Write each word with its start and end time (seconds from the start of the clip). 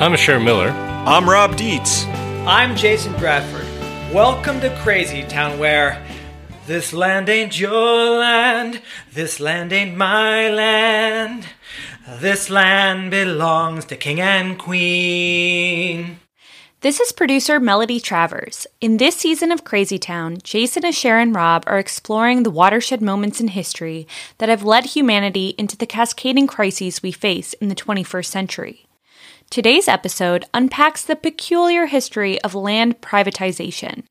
I'm 0.00 0.12
Asher 0.12 0.38
Miller. 0.38 0.68
I'm 0.68 1.28
Rob 1.28 1.56
Dietz. 1.56 2.04
I'm 2.46 2.76
Jason 2.76 3.12
Bradford. 3.14 3.66
Welcome 4.14 4.60
to 4.60 4.72
Crazy 4.84 5.24
Town, 5.24 5.58
where 5.58 6.00
this 6.68 6.92
land 6.92 7.28
ain't 7.28 7.58
your 7.58 8.20
land, 8.20 8.80
this 9.12 9.40
land 9.40 9.72
ain't 9.72 9.96
my 9.96 10.50
land, 10.50 11.46
this 12.20 12.48
land 12.48 13.10
belongs 13.10 13.86
to 13.86 13.96
king 13.96 14.20
and 14.20 14.56
queen. 14.56 16.20
This 16.80 17.00
is 17.00 17.10
producer 17.10 17.58
Melody 17.58 17.98
Travers. 17.98 18.68
In 18.80 18.98
this 18.98 19.16
season 19.16 19.50
of 19.50 19.64
Crazy 19.64 19.98
Town, 19.98 20.38
Jason, 20.44 20.84
Asher, 20.84 21.18
and 21.18 21.34
Rob 21.34 21.64
are 21.66 21.80
exploring 21.80 22.44
the 22.44 22.52
watershed 22.52 23.02
moments 23.02 23.40
in 23.40 23.48
history 23.48 24.06
that 24.38 24.48
have 24.48 24.62
led 24.62 24.86
humanity 24.86 25.56
into 25.58 25.76
the 25.76 25.86
cascading 25.86 26.46
crises 26.46 27.02
we 27.02 27.10
face 27.10 27.52
in 27.54 27.66
the 27.66 27.74
21st 27.74 28.26
century. 28.26 28.87
Today's 29.50 29.88
episode 29.88 30.44
unpacks 30.52 31.02
the 31.02 31.16
peculiar 31.16 31.86
history 31.86 32.38
of 32.42 32.54
land 32.54 33.00
privatization. 33.00 34.02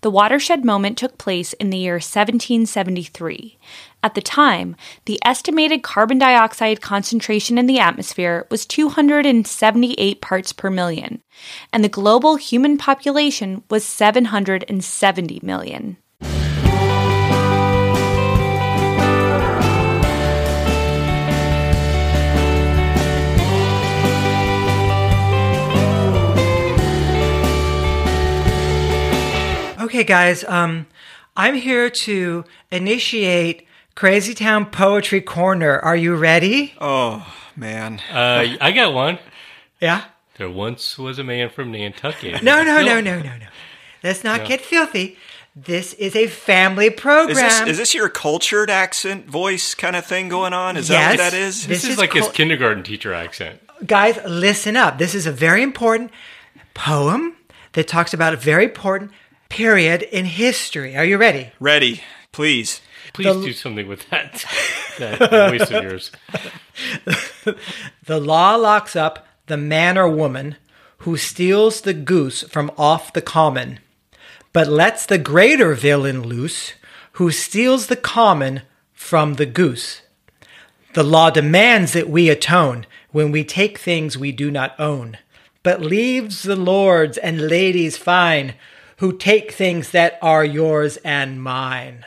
The 0.00 0.10
watershed 0.10 0.64
moment 0.64 0.96
took 0.96 1.18
place 1.18 1.52
in 1.52 1.68
the 1.68 1.76
year 1.76 1.96
1773. 1.96 3.58
At 4.02 4.14
the 4.14 4.22
time, 4.22 4.74
the 5.04 5.20
estimated 5.22 5.82
carbon 5.82 6.16
dioxide 6.16 6.80
concentration 6.80 7.58
in 7.58 7.66
the 7.66 7.78
atmosphere 7.78 8.46
was 8.50 8.64
278 8.64 10.22
parts 10.22 10.54
per 10.54 10.70
million, 10.70 11.22
and 11.74 11.84
the 11.84 11.90
global 11.90 12.36
human 12.36 12.78
population 12.78 13.64
was 13.68 13.84
770 13.84 15.40
million. 15.42 15.98
Okay, 29.86 30.02
guys, 30.02 30.42
um, 30.42 30.88
I'm 31.36 31.54
here 31.54 31.88
to 31.88 32.44
initiate 32.72 33.68
Crazy 33.94 34.34
Town 34.34 34.66
Poetry 34.66 35.20
Corner. 35.20 35.78
Are 35.78 35.94
you 35.94 36.16
ready? 36.16 36.74
Oh, 36.80 37.32
man. 37.54 38.00
Uh, 38.10 38.56
I 38.60 38.72
got 38.72 38.92
one. 38.92 39.20
Yeah? 39.80 40.06
There 40.38 40.50
once 40.50 40.98
was 40.98 41.20
a 41.20 41.24
man 41.24 41.50
from 41.50 41.70
Nantucket. 41.70 42.42
No, 42.42 42.64
no, 42.64 42.82
no, 42.82 43.00
no, 43.00 43.20
no, 43.20 43.36
no. 43.36 43.46
Let's 44.02 44.24
not 44.24 44.44
get 44.44 44.60
filthy. 44.60 45.18
This 45.54 45.92
is 45.92 46.16
a 46.16 46.26
family 46.26 46.90
program. 46.90 47.36
Is 47.46 47.58
this, 47.60 47.68
is 47.68 47.78
this 47.78 47.94
your 47.94 48.08
cultured 48.08 48.70
accent 48.70 49.26
voice 49.26 49.76
kind 49.76 49.94
of 49.94 50.04
thing 50.04 50.28
going 50.28 50.52
on? 50.52 50.76
Is 50.76 50.88
that 50.88 51.12
what 51.12 51.18
that 51.18 51.32
is? 51.32 51.64
This 51.64 51.82
This 51.82 51.84
is 51.84 51.90
is 51.90 51.98
like 51.98 52.12
his 52.12 52.26
kindergarten 52.30 52.82
teacher 52.82 53.14
accent. 53.14 53.60
Guys, 53.86 54.18
listen 54.26 54.74
up. 54.74 54.98
This 54.98 55.14
is 55.14 55.26
a 55.26 55.32
very 55.32 55.62
important 55.62 56.10
poem 56.74 57.36
that 57.74 57.86
talks 57.86 58.12
about 58.12 58.34
a 58.34 58.36
very 58.36 58.64
important 58.64 59.12
period 59.48 60.02
in 60.02 60.24
history. 60.24 60.96
Are 60.96 61.04
you 61.04 61.18
ready? 61.18 61.52
Ready, 61.60 62.02
please. 62.32 62.80
Please 63.12 63.44
do 63.44 63.52
something 63.52 63.88
with 63.88 64.08
that, 64.10 64.44
that 64.98 65.50
voice 65.50 65.70
of 65.70 65.82
yours. 65.82 66.12
The 68.04 68.20
law 68.20 68.56
locks 68.56 68.94
up 68.94 69.26
the 69.46 69.56
man 69.56 69.96
or 69.96 70.08
woman 70.08 70.56
who 70.98 71.16
steals 71.16 71.82
the 71.82 71.94
goose 71.94 72.42
from 72.42 72.70
off 72.76 73.12
the 73.12 73.22
common, 73.22 73.78
but 74.52 74.68
lets 74.68 75.06
the 75.06 75.18
greater 75.18 75.74
villain 75.74 76.22
loose 76.22 76.74
who 77.12 77.30
steals 77.30 77.86
the 77.86 77.96
common 77.96 78.62
from 78.92 79.34
the 79.34 79.46
goose. 79.46 80.02
The 80.94 81.02
law 81.02 81.30
demands 81.30 81.92
that 81.92 82.08
we 82.08 82.28
atone 82.28 82.86
when 83.10 83.30
we 83.30 83.44
take 83.44 83.78
things 83.78 84.18
we 84.18 84.32
do 84.32 84.50
not 84.50 84.78
own, 84.78 85.18
but 85.62 85.80
leaves 85.80 86.42
the 86.42 86.56
lords 86.56 87.16
and 87.18 87.48
ladies 87.48 87.96
fine 87.96 88.54
who 88.96 89.16
take 89.16 89.52
things 89.52 89.90
that 89.90 90.18
are 90.22 90.44
yours 90.44 90.96
and 90.98 91.42
mine. 91.42 92.04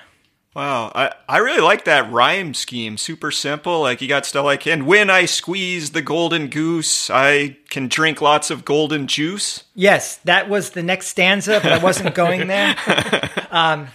Wow, 0.55 0.91
I, 0.95 1.13
I 1.27 1.37
really 1.37 1.61
like 1.61 1.85
that 1.85 2.11
rhyme 2.11 2.53
scheme. 2.53 2.97
Super 2.97 3.29
simple. 3.31 3.81
Like 3.81 4.01
you 4.01 4.07
got 4.07 4.25
stuff 4.25 4.43
like, 4.43 4.65
and 4.65 4.87
when 4.87 5.09
I 5.09 5.25
squeeze 5.25 5.91
the 5.91 6.01
golden 6.01 6.47
goose, 6.47 7.09
I 7.09 7.57
can 7.69 7.87
drink 7.87 8.19
lots 8.19 8.49
of 8.49 8.65
golden 8.65 9.05
juice. 9.05 9.63
Yes, 9.75 10.17
that 10.25 10.49
was 10.49 10.71
the 10.71 10.81
next 10.81 11.07
stanza, 11.07 11.59
but 11.61 11.71
I 11.71 11.77
wasn't 11.77 12.15
going 12.15 12.47
there. 12.47 12.69
um, 13.51 13.87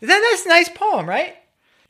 that, 0.00 0.28
that's 0.30 0.46
a 0.46 0.48
nice 0.48 0.68
poem, 0.68 1.08
right? 1.08 1.34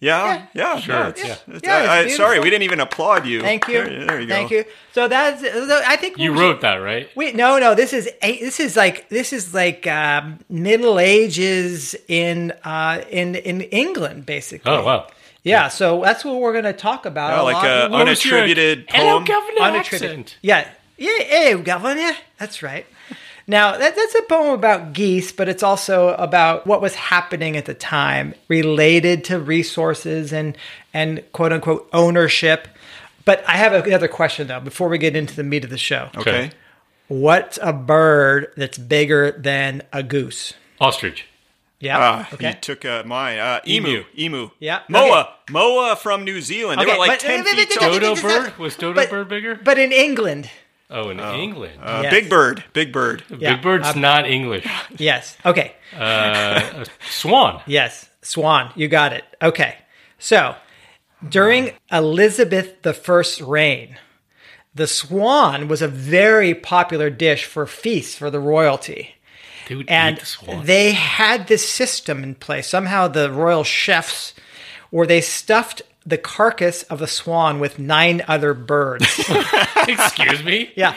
Yeah, 0.00 0.47
yeah, 0.54 0.78
Sure, 0.78 0.94
no, 0.94 1.09
it's- 1.09 1.26
yeah. 1.26 1.32
it's- 1.56 1.60
Yeah, 1.64 1.81
it's 1.81 1.88
I- 1.91 1.98
I- 2.04 2.16
sorry, 2.16 2.38
we 2.38 2.50
didn't 2.50 2.62
even 2.62 2.78
applaud 2.78 3.26
you. 3.26 3.41
Thank 3.41 3.66
you. 3.66 3.82
There, 3.82 4.06
there 4.06 4.20
you 4.20 4.26
go. 4.28 4.34
Thank 4.34 4.50
you. 4.53 4.64
So 4.92 5.09
that's 5.09 5.42
I 5.42 5.97
think 5.97 6.19
You 6.19 6.32
we- 6.32 6.38
wrote 6.41 6.60
that, 6.60 6.76
right? 6.76 7.09
Wait, 7.16 7.34
no, 7.34 7.59
no. 7.59 7.75
This 7.75 7.92
is 7.92 8.09
a- 8.22 8.38
this 8.38 8.60
is 8.60 8.76
like 8.76 9.09
this 9.09 9.32
is 9.32 9.53
like 9.54 9.88
um, 9.88 10.38
Middle 10.48 11.00
Ages 11.00 11.97
in 12.06 12.53
uh, 12.64 13.00
in 13.10 13.34
in 13.34 13.62
England, 13.62 14.25
basically. 14.25 14.70
Oh, 14.70 14.84
wow. 14.84 15.06
Yeah, 15.42 15.69
so 15.69 16.03
that's 16.04 16.25
what 16.25 16.36
we're 16.36 16.53
going 16.53 16.65
to 16.65 16.72
talk 16.72 17.06
about. 17.06 17.30
Yeah, 17.30 17.42
a 17.42 17.44
like 17.44 17.54
lot. 17.54 17.65
a 17.66 17.88
What 17.88 18.06
was 18.06 18.20
unattributed 18.20 18.84
Hello, 18.91 19.15
poem. 19.15 19.25
governor 19.25 19.60
Unattributed. 19.60 20.10
accent. 20.10 20.36
Yeah, 20.42 20.69
yeah, 20.97 21.10
hey, 21.22 21.54
governor. 21.56 22.12
That's 22.38 22.62
right. 22.62 22.86
Now 23.50 23.76
that, 23.78 23.97
that's 23.97 24.14
a 24.14 24.22
poem 24.22 24.50
about 24.53 24.92
geese, 24.92 25.32
but 25.32 25.48
it's 25.48 25.62
also 25.62 26.10
about 26.14 26.66
what 26.66 26.82
was 26.82 26.94
happening 26.94 27.56
at 27.56 27.64
the 27.64 27.75
time, 27.75 28.34
related 28.48 29.25
to 29.25 29.38
resources 29.41 30.32
and 30.32 30.56
and 30.92 31.25
quote 31.32 31.53
unquote 31.53 31.88
ownership. 31.92 32.69
But 33.25 33.42
I 33.48 33.53
have 33.56 33.72
another 33.72 34.06
question 34.09 34.48
though 34.48 34.60
before 34.60 34.88
we 34.88 34.98
get 34.98 35.16
into 35.16 35.34
the 35.34 35.44
meat 35.44 35.64
of 35.64 35.70
the 35.70 35.78
show. 35.78 36.10
Okay. 36.16 36.50
What's 37.09 37.59
a 37.62 37.72
bird 37.72 38.53
that's 38.56 38.76
bigger 38.76 39.32
than 39.32 39.82
a 39.94 40.03
goose? 40.03 40.53
Ostrich. 40.78 41.25
Yeah. 41.80 41.97
Ah, 41.98 42.28
okay. 42.34 42.48
you 42.48 42.54
took 42.54 42.84
uh, 42.84 43.03
mine. 43.06 43.38
Uh, 43.38 43.60
emu, 43.66 44.04
emu. 44.19 44.50
Yeah, 44.59 44.80
Moa, 44.88 45.20
okay. 45.20 45.30
Moa 45.53 45.97
from 45.97 46.25
New 46.25 46.41
Zealand. 46.42 46.80
They 46.80 46.84
Okay, 46.84 46.92
were 46.92 46.98
like 46.98 47.10
but- 47.12 47.20
ten 47.20 47.44
but- 47.44 47.54
feet 47.54 47.70
tall. 47.70 47.92
Dodo 47.92 48.15
bird? 48.20 48.59
Was 48.59 48.76
Dodo 48.76 48.94
but- 48.94 49.09
bird 49.10 49.28
bigger? 49.28 49.54
But 49.54 49.78
in 49.78 49.92
England, 49.92 50.50
Oh, 50.91 51.10
in 51.10 51.21
England. 51.21 51.78
Uh, 51.82 52.00
Yes. 52.04 52.12
Big 52.12 52.31
bird, 52.31 52.65
big 52.72 52.93
bird. 52.93 53.22
yeah. 53.38 53.54
Big 53.54 53.62
bird's 53.62 53.88
um, 53.88 54.00
not 54.00 54.26
English. 54.26 54.66
yes. 54.97 55.37
Okay. 55.44 55.75
Uh, 55.97 56.84
swan. 57.10 57.60
Yes, 57.66 58.09
Swan, 58.22 58.72
you 58.75 58.88
got 58.88 59.12
it. 59.12 59.25
Okay. 59.43 59.77
So, 60.19 60.54
during 61.28 61.72
Elizabeth 61.93 62.84
I's 62.87 63.41
reign, 63.43 63.98
the 64.75 64.87
swan 64.87 65.69
was 65.69 65.82
a 65.82 65.88
very 65.88 66.54
popular 66.54 67.10
dish 67.10 67.44
for 67.44 67.66
feasts 67.66 68.16
for 68.16 68.31
the 68.31 68.41
royalty. 68.41 69.15
They 69.69 69.84
And 69.88 70.16
eat 70.16 70.21
the 70.21 70.27
swan. 70.27 70.65
they 70.66 70.93
had 70.93 71.47
this 71.48 71.69
system 71.69 72.22
in 72.22 72.34
place. 72.34 72.66
Somehow 72.66 73.09
the 73.09 73.31
royal 73.31 73.65
chefs 73.65 74.32
or 74.91 75.06
they 75.06 75.21
stuffed 75.21 75.82
the 76.08 76.19
carcass 76.19 76.82
of 76.84 77.02
a 77.02 77.06
swan 77.06 77.60
with 77.60 77.78
nine 77.78 78.22
other 78.26 78.54
birds. 78.54 79.04
Excuse 79.88 80.42
me? 80.42 80.72
yeah. 80.76 80.96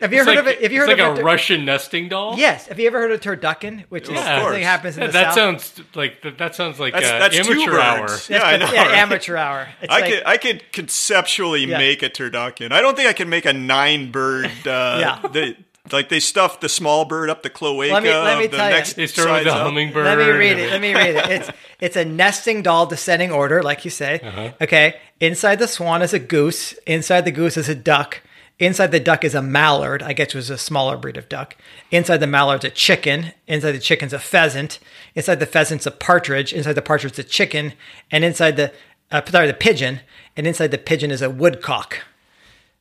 Have 0.00 0.12
you 0.12 0.20
It's 0.20 0.28
ever 0.28 0.36
like, 0.36 0.44
heard 0.44 0.46
of 0.54 0.58
it? 0.58 0.62
Have 0.62 0.72
you 0.72 0.82
it's 0.82 0.90
heard 0.90 0.98
like 0.98 1.08
of 1.12 1.16
a 1.16 1.20
it? 1.20 1.24
Russian 1.24 1.64
nesting 1.64 2.08
doll? 2.10 2.36
Yes. 2.36 2.66
Have 2.66 2.78
you 2.78 2.86
ever 2.86 3.00
heard 3.00 3.12
of 3.12 3.18
a 3.18 3.22
turducken, 3.24 3.84
which 3.88 4.04
is 4.04 4.10
Yeah. 4.10 4.36
Of 4.36 4.42
something 4.42 4.62
happens 4.62 4.96
in 4.98 5.00
Yeah, 5.00 5.06
the 5.06 5.12
that 5.14 5.24
south? 5.34 5.64
sounds 5.64 5.80
like 5.96 6.20
that, 6.22 6.36
that 6.38 6.54
sounds 6.54 6.78
like 6.78 6.92
That's, 6.92 7.06
uh, 7.06 7.18
that's 7.18 7.34
two 7.46 7.52
amateur 7.54 7.80
hour. 7.80 8.06
birds. 8.06 8.28
Yeah, 8.28 8.42
I 8.42 8.56
know. 8.58 8.70
yeah, 8.72 8.82
right? 8.88 8.98
amateur 8.98 9.36
hour. 9.38 9.68
It's 9.80 9.90
I 9.92 10.00
like, 10.00 10.12
could 10.12 10.22
I 10.26 10.36
could 10.36 10.72
conceptually 10.72 11.64
Yeah. 11.64 11.78
make 11.78 12.02
a 12.02 12.10
turducken. 12.10 12.72
I 12.72 12.82
don't 12.82 12.94
think 12.94 13.08
I 13.08 13.14
can 13.14 13.30
make 13.30 13.46
a 13.46 13.54
nine 13.54 14.10
bird. 14.10 14.46
Uh, 14.66 14.98
Yeah. 15.00 15.28
They, 15.32 15.56
like 15.92 16.08
they 16.08 16.20
stuffed 16.20 16.60
the 16.60 16.68
small 16.68 17.04
bird 17.04 17.30
up 17.30 17.42
the 17.42 17.50
cloaca. 17.50 17.92
Let 17.92 18.02
me- 18.02 18.10
let 18.10 18.38
me 18.38 18.44
of 18.46 18.50
the 18.50 18.56
tell 18.56 18.68
you. 18.70 18.76
next 18.76 18.92
They 18.94 19.06
started 19.06 19.32
with 19.32 19.44
the 19.44 19.54
hummingbird. 19.54 20.04
Let 20.04 20.18
me 20.18 20.30
read 20.30 20.58
it. 20.58 20.70
Let 20.70 20.80
me 20.80 20.94
read 20.94 21.16
it. 21.16 21.28
It's 21.30 21.50
it's 21.80 21.96
a 21.96 22.04
nesting 22.04 22.62
doll 22.62 22.86
descending 22.86 23.30
order, 23.32 23.62
like 23.62 23.84
you 23.84 23.90
say. 23.90 24.20
Uh-huh. 24.22 24.52
Okay. 24.60 24.96
Inside 25.20 25.58
the 25.58 25.68
swan 25.68 26.02
is 26.02 26.12
a 26.12 26.18
goose. 26.18 26.72
Inside 26.86 27.24
the 27.24 27.30
goose 27.32 27.56
is 27.56 27.68
a 27.68 27.74
duck. 27.74 28.20
Inside 28.58 28.90
the 28.90 29.00
duck 29.00 29.22
is 29.22 29.34
a 29.34 29.42
mallard. 29.42 30.02
I 30.02 30.14
guess 30.14 30.28
it 30.28 30.34
was 30.34 30.48
a 30.48 30.56
smaller 30.56 30.96
breed 30.96 31.18
of 31.18 31.28
duck. 31.28 31.56
Inside 31.90 32.18
the 32.18 32.26
mallard's 32.26 32.64
a 32.64 32.70
chicken. 32.70 33.32
Inside 33.46 33.72
the 33.72 33.78
chicken's 33.78 34.14
a 34.14 34.18
pheasant. 34.18 34.78
Inside 35.14 35.40
the 35.40 35.46
pheasant's 35.46 35.84
a 35.86 35.90
partridge. 35.90 36.54
Inside 36.54 36.72
the 36.72 36.80
partridge's 36.82 37.18
a 37.18 37.24
chicken. 37.24 37.74
And 38.10 38.24
inside 38.24 38.56
the 38.56 38.72
uh, 39.12 39.20
sorry, 39.28 39.46
the 39.46 39.52
pigeon. 39.54 40.00
And 40.38 40.46
inside 40.46 40.70
the 40.70 40.78
pigeon 40.78 41.10
is 41.10 41.20
a 41.22 41.28
woodcock. 41.30 41.98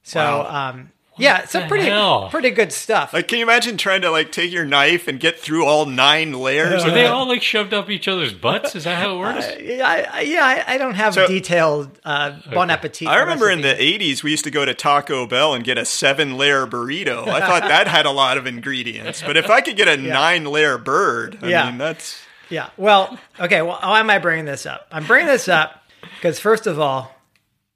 So 0.04 0.19
Wow. 0.19 0.69
um, 0.69 0.92
yeah, 1.18 1.44
it's 1.44 1.52
some 1.52 1.68
pretty 1.68 1.86
hell? 1.86 2.30
pretty 2.30 2.50
good 2.50 2.72
stuff. 2.74 3.14
Like, 3.14 3.28
can 3.28 3.40
you 3.40 3.44
imagine 3.46 3.78
trying 3.78 4.02
to 4.02 4.12
like 4.12 4.32
take 4.32 4.52
your 4.52 4.66
knife 4.66 5.08
and 5.08 5.20
get 5.20 5.40
through 5.40 5.66
all 5.66 5.86
nine 5.86 6.34
layers? 6.34 6.84
Are 6.84 6.92
they 6.92 7.06
all 7.08 7.28
like 7.28 7.42
shoved 7.42 7.74
up 7.74 7.90
each 7.90 8.08
other's 8.08 8.34
butts? 8.34 8.76
Is 8.76 8.84
that 8.84 8.98
how 9.02 9.16
it 9.16 9.20
works? 9.20 9.48
Yeah, 9.62 9.88
I, 9.88 10.08
I- 10.18 10.22
yeah, 10.22 10.44
I, 10.68 10.74
I 10.76 10.78
don't 10.78 10.96
have 10.96 11.14
So- 11.14 11.28
detailed 11.28 12.00
uh, 12.04 12.40
bon 12.54 12.70
appetit. 12.70 13.08
I 13.08 13.20
remember 13.20 13.50
in 13.50 13.62
the 13.62 13.74
80s, 13.74 14.24
we 14.24 14.32
used 14.32 14.44
to 14.46 14.52
go 14.52 14.66
to 14.66 14.74
Taco 14.74 15.26
Bell 15.28 15.54
and 15.54 15.64
get 15.64 15.78
a 15.78 15.86
seven 15.86 16.38
layer 16.38 16.66
burrito. 16.68 17.28
I 17.28 17.40
thought 17.40 17.62
that 17.68 17.88
had 17.88 18.06
a 18.06 18.12
lot 18.12 18.38
of 18.38 18.46
ingredients. 18.48 19.22
But 19.26 19.38
if 19.38 19.50
I 19.50 19.62
could 19.62 19.78
get 19.78 19.88
a 19.88 19.98
nine 19.98 20.46
layer 20.46 20.78
bird, 20.78 21.40
I 21.42 21.48
Yeah. 21.50 21.70
mean, 21.70 21.78
that's. 21.78 22.20
Yeah. 22.50 22.70
Well, 22.78 23.18
okay. 23.40 23.62
Well, 23.62 23.80
why 23.82 24.00
am 24.00 24.10
I 24.10 24.20
bringing 24.20 24.46
this 24.46 24.66
up? 24.66 24.88
I'm 24.92 25.06
bringing 25.08 25.28
this 25.28 25.48
up 25.48 25.82
because 26.18 26.40
first 26.40 26.68
of 26.68 26.80
all, 26.80 27.12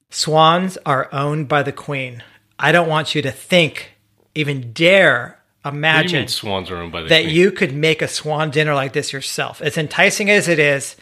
swans 0.10 0.78
are 0.86 1.10
owned 1.14 1.48
by 1.48 1.64
the 1.64 1.72
queen. 1.72 2.24
I 2.60 2.72
don't 2.72 2.90
want 2.90 3.16
you 3.16 3.22
to 3.22 3.32
think 3.32 3.94
even 4.36 4.74
dare 4.74 5.40
imagine 5.66 6.28
swans 6.28 6.70
are 6.70 6.78
owned 6.78 6.92
by 6.92 7.02
the 7.02 7.10
that 7.10 7.24
queen? 7.24 7.36
you 7.36 7.52
could 7.52 7.74
make 7.74 8.02
a 8.02 8.08
swan 8.08 8.52
dinner 8.52 8.74
like 8.74 8.94
this 8.94 9.14
yourself. 9.14 9.62
As 9.62 9.78
enticing 9.78 10.30
as 10.30 10.48
it 10.48 10.60
is, 10.60 10.96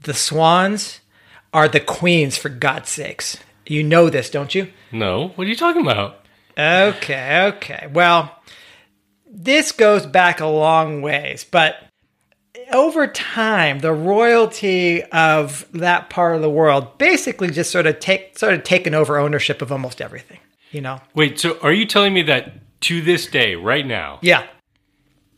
the 0.00 0.14
swans 0.14 1.00
are 1.52 1.68
the 1.68 1.80
queens 1.80 2.36
for 2.36 2.48
God's 2.48 2.90
sakes. 2.90 3.38
You 3.66 3.82
know 3.82 4.10
this, 4.10 4.30
don't 4.30 4.54
you? 4.54 4.68
No. 4.92 5.28
What 5.28 5.46
are 5.46 5.50
you 5.50 5.56
talking 5.56 5.82
about? 5.82 6.24
Okay, 6.58 7.52
okay. 7.54 7.88
Well, 7.92 8.34
this 9.30 9.72
goes 9.72 10.06
back 10.06 10.40
a 10.40 10.46
long 10.46 11.02
ways, 11.02 11.44
but 11.44 11.76
over 12.72 13.06
time, 13.06 13.80
the 13.80 13.92
royalty 13.92 15.02
of 15.04 15.66
that 15.72 16.10
part 16.10 16.36
of 16.36 16.42
the 16.42 16.50
world 16.50 16.98
basically 16.98 17.50
just 17.50 17.70
sort 17.70 17.86
of 17.86 18.00
take 18.00 18.38
sort 18.38 18.54
of 18.54 18.62
taken 18.64 18.94
over 18.94 19.18
ownership 19.18 19.62
of 19.62 19.70
almost 19.70 20.00
everything. 20.00 20.38
You 20.70 20.80
know? 20.80 21.00
Wait, 21.14 21.38
so 21.38 21.58
are 21.62 21.72
you 21.72 21.86
telling 21.86 22.12
me 22.14 22.22
that 22.22 22.54
to 22.82 23.00
this 23.00 23.26
day, 23.26 23.54
right 23.54 23.86
now, 23.86 24.18
Yeah. 24.22 24.44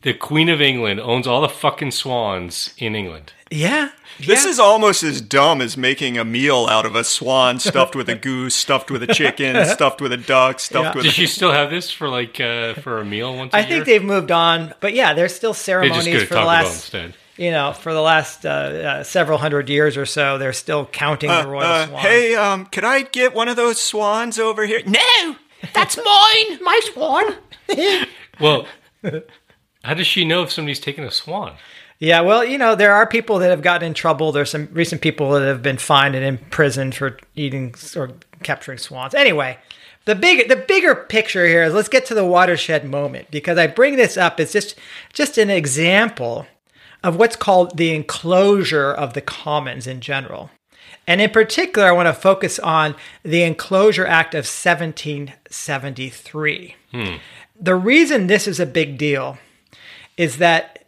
the 0.01 0.13
Queen 0.13 0.49
of 0.49 0.61
England 0.61 0.99
owns 0.99 1.27
all 1.27 1.41
the 1.41 1.49
fucking 1.49 1.91
swans 1.91 2.73
in 2.77 2.95
England? 2.95 3.33
Yeah. 3.51 3.89
This 4.19 4.43
yeah. 4.43 4.49
is 4.51 4.59
almost 4.59 5.01
as 5.01 5.21
dumb 5.21 5.61
as 5.61 5.77
making 5.77 6.17
a 6.17 6.25
meal 6.25 6.67
out 6.69 6.85
of 6.85 6.93
a 6.95 7.03
swan 7.03 7.57
stuffed 7.59 7.95
with 7.95 8.09
a 8.09 8.15
goose, 8.27 8.53
stuffed 8.55 8.91
with 8.91 9.01
a 9.01 9.07
chicken, 9.07 9.65
stuffed 9.65 10.01
with 10.01 10.11
a 10.11 10.17
duck, 10.17 10.59
stuffed 10.59 10.83
Yeah. 10.83 10.93
with 10.95 11.03
Does 11.05 11.13
a 11.13 11.15
she 11.15 11.25
still 11.27 11.51
have 11.51 11.69
this 11.69 11.89
for 11.89 12.09
like 12.09 12.39
uh, 12.41 12.73
for 12.75 12.99
a 12.99 13.05
meal 13.05 13.35
once 13.35 13.53
a 13.53 13.57
I 13.57 13.59
year? 13.61 13.67
I 13.67 13.69
think 13.69 13.85
they've 13.85 14.03
moved 14.03 14.31
on, 14.31 14.73
but 14.81 14.93
yeah, 14.93 15.13
there's 15.13 15.33
still 15.33 15.51
they 15.53 15.55
just 15.55 15.65
ceremonies 15.65 16.23
for 16.23 16.33
the 16.33 16.41
last 16.43 16.73
instead. 16.93 17.13
You 17.39 17.51
know, 17.51 17.73
for 17.73 17.93
the 17.93 18.01
last 18.01 18.45
uh, 18.45 18.49
uh, 18.49 19.03
several 19.03 19.37
hundred 19.37 19.69
years 19.69 19.97
or 19.97 20.05
so, 20.05 20.37
they're 20.37 20.53
still 20.53 20.85
counting 20.85 21.29
the 21.29 21.47
royal 21.47 21.63
Uh, 21.65 21.87
swan. 21.87 22.01
hey, 22.01 22.35
um, 22.35 22.65
could 22.67 22.83
I 22.83 23.01
get 23.03 23.33
one 23.33 23.47
of 23.47 23.55
those 23.55 23.81
swans 23.81 24.37
over 24.37 24.65
here? 24.65 24.81
No, 24.85 25.35
that's 25.73 25.97
mine, 26.05 26.59
my 26.61 26.79
swan. 26.93 27.35
Well, 28.39 28.67
how 29.83 29.93
does 29.93 30.07
she 30.07 30.23
know 30.25 30.43
if 30.43 30.51
somebody's 30.51 30.79
taking 30.79 31.03
a 31.03 31.11
swan? 31.11 31.55
Yeah, 31.99 32.21
well, 32.21 32.45
you 32.45 32.57
know, 32.57 32.73
there 32.75 32.93
are 32.93 33.05
people 33.05 33.39
that 33.39 33.49
have 33.49 33.61
gotten 33.61 33.87
in 33.87 33.93
trouble. 33.93 34.31
There's 34.31 34.49
some 34.51 34.69
recent 34.71 35.01
people 35.01 35.31
that 35.31 35.45
have 35.45 35.61
been 35.61 35.77
fined 35.77 36.15
and 36.15 36.23
imprisoned 36.23 36.95
for 36.95 37.17
eating 37.35 37.75
or 37.97 38.11
capturing 38.41 38.77
swans. 38.77 39.13
Anyway, 39.13 39.57
the 40.05 40.15
big 40.15 40.47
the 40.47 40.55
bigger 40.55 40.95
picture 40.95 41.45
here 41.45 41.63
is 41.63 41.73
let's 41.73 41.89
get 41.89 42.05
to 42.05 42.13
the 42.13 42.25
watershed 42.25 42.85
moment 42.85 43.29
because 43.31 43.57
I 43.57 43.67
bring 43.67 43.97
this 43.97 44.15
up 44.15 44.39
as 44.39 44.53
just 44.53 44.75
just 45.11 45.37
an 45.37 45.49
example 45.49 46.47
of 47.03 47.15
what's 47.15 47.35
called 47.35 47.77
the 47.77 47.93
enclosure 47.95 48.91
of 48.91 49.13
the 49.13 49.21
commons 49.21 49.85
in 49.87 50.01
general. 50.01 50.51
And 51.07 51.21
in 51.21 51.29
particular, 51.31 51.87
I 51.87 51.91
want 51.91 52.07
to 52.07 52.13
focus 52.13 52.59
on 52.59 52.95
the 53.23 53.41
Enclosure 53.43 54.05
Act 54.05 54.35
of 54.35 54.45
1773. 54.45 56.75
Hmm. 56.91 57.15
The 57.59 57.75
reason 57.75 58.27
this 58.27 58.47
is 58.47 58.59
a 58.59 58.65
big 58.65 58.97
deal 58.97 59.37
is 60.17 60.37
that 60.37 60.85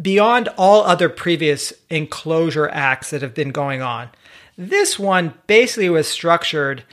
beyond 0.00 0.48
all 0.56 0.84
other 0.84 1.08
previous 1.08 1.72
enclosure 1.90 2.68
acts 2.70 3.10
that 3.10 3.22
have 3.22 3.34
been 3.34 3.50
going 3.50 3.82
on, 3.82 4.10
this 4.56 4.96
one 4.98 5.34
basically 5.46 5.90
was 5.90 6.08
structured 6.08 6.84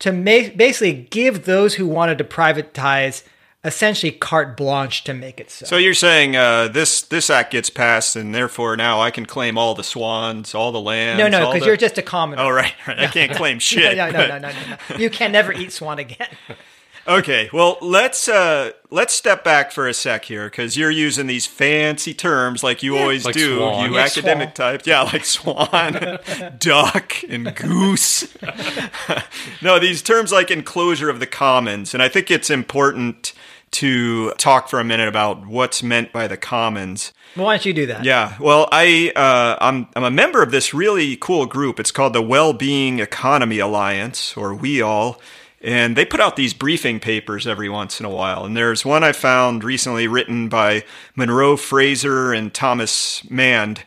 to 0.00 0.12
ma- 0.12 0.50
basically 0.56 1.06
give 1.10 1.44
those 1.44 1.74
who 1.74 1.86
wanted 1.86 2.18
to 2.18 2.24
privatize 2.24 3.22
essentially 3.66 4.12
carte 4.12 4.56
blanche 4.56 5.04
to 5.04 5.12
make 5.14 5.40
it 5.40 5.50
so. 5.50 5.66
So 5.66 5.76
you're 5.76 5.94
saying 5.94 6.36
uh, 6.36 6.68
this 6.68 7.02
this 7.02 7.28
act 7.30 7.52
gets 7.52 7.68
passed, 7.70 8.16
and 8.16 8.34
therefore 8.34 8.76
now 8.76 9.00
I 9.00 9.10
can 9.10 9.26
claim 9.26 9.58
all 9.58 9.74
the 9.74 9.84
swans, 9.84 10.54
all 10.54 10.72
the 10.72 10.80
land. 10.80 11.18
no, 11.18 11.28
no, 11.28 11.52
because 11.52 11.66
you're 11.66 11.76
just 11.76 11.98
a 11.98 12.02
commoner. 12.02 12.40
Oh, 12.42 12.50
right, 12.50 12.72
right. 12.86 12.98
I 13.00 13.06
can't 13.08 13.32
claim 13.32 13.58
shit. 13.60 13.96
no, 13.96 14.10
no, 14.10 14.26
no, 14.26 14.38
no, 14.38 14.50
no, 14.50 14.76
no. 14.90 14.96
You 14.96 15.10
can 15.10 15.32
never 15.32 15.52
eat 15.52 15.72
swan 15.72 15.98
again. 15.98 16.28
Okay, 17.08 17.48
well 17.52 17.78
let's 17.80 18.26
uh 18.28 18.72
let's 18.90 19.14
step 19.14 19.44
back 19.44 19.70
for 19.70 19.86
a 19.86 19.94
sec 19.94 20.24
here 20.24 20.46
because 20.50 20.76
you're 20.76 20.90
using 20.90 21.28
these 21.28 21.46
fancy 21.46 22.12
terms 22.12 22.64
like 22.64 22.82
you 22.82 22.98
always 22.98 23.24
Like 23.24 23.36
do, 23.36 23.58
swan. 23.58 23.84
you 23.92 23.96
Yeah, 23.96 24.02
academic 24.02 24.56
swan. 24.56 24.72
types. 24.72 24.86
Yeah, 24.88 25.02
like 25.02 25.24
swan, 25.24 26.18
duck, 26.58 27.12
and 27.28 27.54
goose. 27.54 28.26
no, 29.62 29.78
these 29.78 30.02
terms 30.02 30.32
like 30.32 30.50
enclosure 30.50 31.08
of 31.08 31.20
the 31.20 31.28
commons, 31.28 31.94
and 31.94 32.02
I 32.02 32.08
think 32.08 32.28
it's 32.28 32.50
important 32.50 33.32
to 33.72 34.32
talk 34.32 34.68
for 34.68 34.80
a 34.80 34.84
minute 34.84 35.08
about 35.08 35.46
what's 35.46 35.82
meant 35.82 36.12
by 36.12 36.26
the 36.26 36.36
commons. 36.36 37.12
Why 37.34 37.56
don't 37.56 37.66
you 37.66 37.72
do 37.72 37.86
that? 37.86 38.04
Yeah, 38.04 38.36
well, 38.40 38.68
I 38.72 39.12
uh, 39.14 39.56
I'm 39.60 39.88
I'm 39.94 40.04
a 40.04 40.10
member 40.10 40.42
of 40.42 40.50
this 40.50 40.72
really 40.72 41.16
cool 41.16 41.46
group. 41.46 41.78
It's 41.78 41.90
called 41.90 42.14
the 42.14 42.22
Well-Being 42.22 43.00
Economy 43.00 43.58
Alliance, 43.58 44.36
or 44.36 44.54
We 44.54 44.80
All, 44.80 45.20
and 45.60 45.96
they 45.96 46.06
put 46.06 46.20
out 46.20 46.36
these 46.36 46.54
briefing 46.54 47.00
papers 47.00 47.46
every 47.46 47.68
once 47.68 48.00
in 48.00 48.06
a 48.06 48.10
while. 48.10 48.44
And 48.44 48.56
there's 48.56 48.84
one 48.84 49.04
I 49.04 49.12
found 49.12 49.64
recently 49.64 50.08
written 50.08 50.48
by 50.48 50.84
Monroe 51.14 51.56
Fraser 51.56 52.32
and 52.32 52.54
Thomas 52.54 53.28
Mand, 53.28 53.82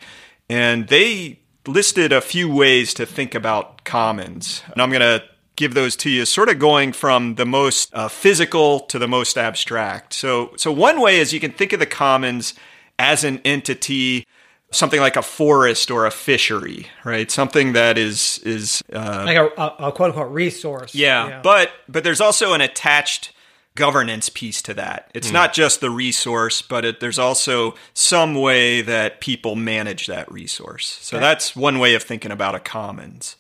and 0.50 0.88
they 0.88 1.40
listed 1.66 2.12
a 2.12 2.22
few 2.22 2.54
ways 2.54 2.94
to 2.96 3.06
think 3.06 3.34
about 3.34 3.84
commons. 3.84 4.62
And 4.72 4.82
I'm 4.82 4.92
gonna 4.92 5.24
give 5.60 5.74
those 5.74 5.96
to 5.98 6.10
you, 6.10 6.24
sort 6.26 6.48
of 6.48 6.58
going 6.58 6.94
from 6.94 7.36
the 7.36 7.46
most 7.46 7.94
uh, 7.94 8.08
physical 8.08 8.80
to 8.80 8.98
the 8.98 9.08
most 9.08 9.38
abstract. 9.38 10.14
So, 10.14 10.54
so 10.56 10.72
one 10.72 11.02
way 11.02 11.20
is 11.20 11.34
you 11.34 11.42
can 11.42 11.52
think 11.52 11.74
of 11.74 11.80
the 11.82 11.86
commons 11.86 12.54
as 12.98 13.26
an 13.26 13.42
entity, 13.44 14.26
something 14.72 15.02
like 15.02 15.18
a 15.18 15.22
forest 15.22 15.92
or 15.92 16.06
a 16.06 16.12
fishery, 16.12 16.88
right? 17.04 17.30
Something 17.30 17.74
that 17.74 17.98
is 17.98 18.40
is 18.46 18.82
uh, 18.94 19.24
Like 19.26 19.36
a, 19.38 19.48
a, 19.58 19.88
a 19.90 19.92
quote 19.92 20.12
unquote 20.12 20.32
resource. 20.32 20.96
yeah, 20.96 21.42
but 21.44 21.72
but 21.90 22.04
there's 22.06 22.22
also 22.22 22.54
an 22.54 22.62
attached 22.62 23.34
governance 23.76 24.30
piece 24.30 24.62
to 24.62 24.74
that. 24.74 25.10
It's 25.14 25.32
not 25.32 25.54
just 25.54 25.80
the 25.80 25.90
resource, 25.90 26.62
but 26.62 26.84
it, 26.84 27.00
there's 27.00 27.20
also 27.20 27.76
some 27.94 28.36
way 28.36 28.82
that 28.82 29.22
people 29.22 29.56
manage 29.56 30.08
that 30.08 30.30
resource. 30.32 30.98
So 31.02 31.20
that's 31.20 31.56
one 31.56 31.80
way 31.80 31.96
of 31.96 32.04
thinking 32.04 32.32
about 32.32 32.56
a 32.56 32.60
commons. 32.60 33.36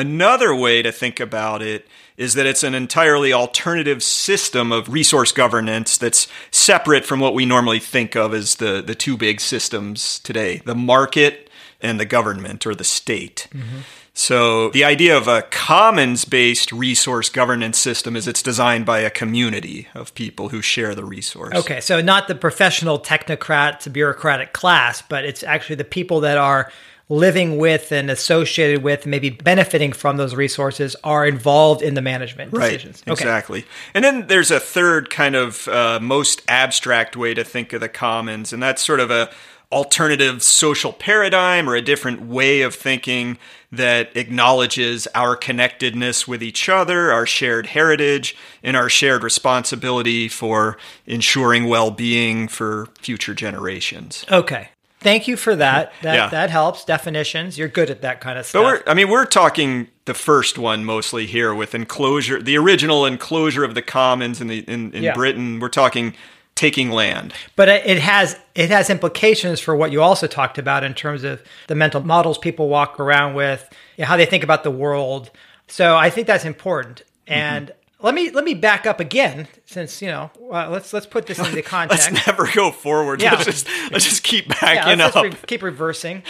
Another 0.00 0.54
way 0.54 0.80
to 0.80 0.90
think 0.90 1.20
about 1.20 1.60
it 1.60 1.86
is 2.16 2.32
that 2.32 2.46
it's 2.46 2.62
an 2.62 2.74
entirely 2.74 3.34
alternative 3.34 4.02
system 4.02 4.72
of 4.72 4.90
resource 4.90 5.30
governance 5.30 5.98
that's 5.98 6.26
separate 6.50 7.04
from 7.04 7.20
what 7.20 7.34
we 7.34 7.44
normally 7.44 7.78
think 7.78 8.16
of 8.16 8.32
as 8.32 8.54
the, 8.54 8.80
the 8.80 8.94
two 8.94 9.18
big 9.18 9.42
systems 9.42 10.18
today 10.20 10.62
the 10.64 10.74
market 10.74 11.50
and 11.82 12.00
the 12.00 12.06
government 12.06 12.66
or 12.66 12.74
the 12.74 12.84
state. 12.84 13.46
Mm-hmm. 13.52 13.80
So 14.14 14.70
the 14.70 14.84
idea 14.84 15.16
of 15.16 15.28
a 15.28 15.42
commons-based 15.42 16.72
resource 16.72 17.28
governance 17.28 17.78
system 17.78 18.16
is 18.16 18.26
it's 18.26 18.42
designed 18.42 18.86
by 18.86 19.00
a 19.00 19.10
community 19.10 19.88
of 19.94 20.14
people 20.14 20.48
who 20.48 20.62
share 20.62 20.94
the 20.94 21.04
resource. 21.04 21.54
Okay, 21.54 21.80
so 21.80 22.00
not 22.00 22.26
the 22.26 22.34
professional 22.34 22.98
technocrat, 22.98 23.90
bureaucratic 23.92 24.52
class, 24.52 25.02
but 25.02 25.24
it's 25.24 25.42
actually 25.42 25.76
the 25.76 25.84
people 25.84 26.20
that 26.20 26.38
are 26.38 26.72
living 27.10 27.58
with 27.58 27.90
and 27.92 28.08
associated 28.08 28.82
with, 28.82 29.04
maybe 29.04 29.28
benefiting 29.28 29.92
from 29.92 30.16
those 30.16 30.34
resources, 30.34 30.96
are 31.04 31.26
involved 31.26 31.82
in 31.82 31.94
the 31.94 32.00
management 32.00 32.52
Right, 32.52 32.70
decisions. 32.70 33.02
Okay. 33.02 33.12
exactly. 33.12 33.64
And 33.92 34.04
then 34.04 34.28
there's 34.28 34.50
a 34.52 34.60
third 34.60 35.10
kind 35.10 35.34
of 35.34 35.68
uh, 35.68 35.98
most 36.00 36.40
abstract 36.48 37.16
way 37.16 37.34
to 37.34 37.44
think 37.44 37.72
of 37.72 37.80
the 37.80 37.88
commons, 37.88 38.52
and 38.52 38.62
that's 38.62 38.80
sort 38.82 39.00
of 39.00 39.10
a 39.10 39.28
alternative 39.72 40.42
social 40.42 40.92
paradigm 40.92 41.68
or 41.68 41.76
a 41.76 41.82
different 41.82 42.22
way 42.22 42.62
of 42.62 42.74
thinking 42.74 43.38
that 43.70 44.16
acknowledges 44.16 45.06
our 45.14 45.36
connectedness 45.36 46.26
with 46.26 46.42
each 46.42 46.68
other, 46.68 47.12
our 47.12 47.24
shared 47.26 47.66
heritage, 47.66 48.36
and 48.64 48.76
our 48.76 48.88
shared 48.88 49.22
responsibility 49.22 50.28
for 50.28 50.76
ensuring 51.06 51.66
well-being 51.66 52.48
for 52.48 52.88
future 52.98 53.34
generations. 53.34 54.24
Okay. 54.30 54.70
Thank 55.00 55.26
you 55.28 55.36
for 55.36 55.56
that. 55.56 55.92
That 56.02 56.14
Yeah. 56.14 56.28
that 56.28 56.50
helps. 56.50 56.84
Definitions. 56.84 57.56
You're 57.58 57.68
good 57.68 57.90
at 57.90 58.02
that 58.02 58.20
kind 58.20 58.38
of 58.38 58.44
But 58.44 58.48
stuff. 58.48 58.64
we're, 58.64 58.82
I 58.86 58.94
mean, 58.94 59.08
we're 59.08 59.24
talking 59.24 59.88
the 60.04 60.14
first 60.14 60.58
one 60.58 60.84
mostly 60.84 61.26
here 61.26 61.54
with 61.54 61.74
enclosure, 61.74 62.40
the 62.42 62.56
original 62.58 63.06
enclosure 63.06 63.64
of 63.64 63.74
the 63.74 63.82
commons 63.82 64.40
in 64.40 64.46
the 64.48 64.58
in, 64.60 64.92
in 64.92 65.02
Yeah. 65.02 65.14
Britain. 65.14 65.58
We're 65.58 65.68
talking 65.68 66.14
taking 66.56 66.90
land. 66.90 67.32
but 67.56 67.68
it 67.70 67.86
it 67.86 67.98
has 68.00 68.36
it 68.54 68.68
has 68.70 68.90
implications 68.90 69.60
for 69.60 69.74
what 69.74 69.90
you 69.92 70.02
also 70.02 70.26
talked 70.26 70.58
about 70.58 70.84
in 70.84 70.92
terms 70.92 71.24
of 71.24 71.42
the 71.68 71.74
mental 71.74 72.02
models 72.02 72.36
people 72.36 72.68
walk 72.68 73.00
around 73.00 73.32
with, 73.34 73.66
you 73.96 74.02
know, 74.02 74.08
how 74.08 74.16
they 74.18 74.26
think 74.26 74.44
about 74.44 74.62
the 74.64 74.70
world. 74.70 75.30
So 75.68 75.96
I 75.96 76.10
think 76.10 76.26
that's 76.26 76.44
important. 76.44 77.02
Mm-hmm. 77.26 77.32
And 77.32 77.72
let 78.02 78.14
me 78.14 78.30
let 78.30 78.44
me 78.44 78.54
back 78.54 78.86
up 78.86 79.00
again, 79.00 79.48
since 79.66 80.00
you 80.00 80.08
know, 80.08 80.30
uh, 80.52 80.68
let's 80.70 80.92
let's 80.92 81.06
put 81.06 81.26
this 81.26 81.38
into 81.38 81.62
context. 81.62 82.10
Let's 82.10 82.26
never 82.26 82.50
go 82.52 82.70
forward. 82.70 83.22
Yeah. 83.22 83.32
Let's 83.32 83.44
just 83.44 83.68
let's 83.90 84.04
just 84.04 84.22
keep 84.22 84.48
yeah, 84.48 84.60
backing 84.60 84.98
let's 84.98 85.16
up. 85.16 85.24
re- 85.24 85.34
keep 85.46 85.62
reversing. 85.62 86.22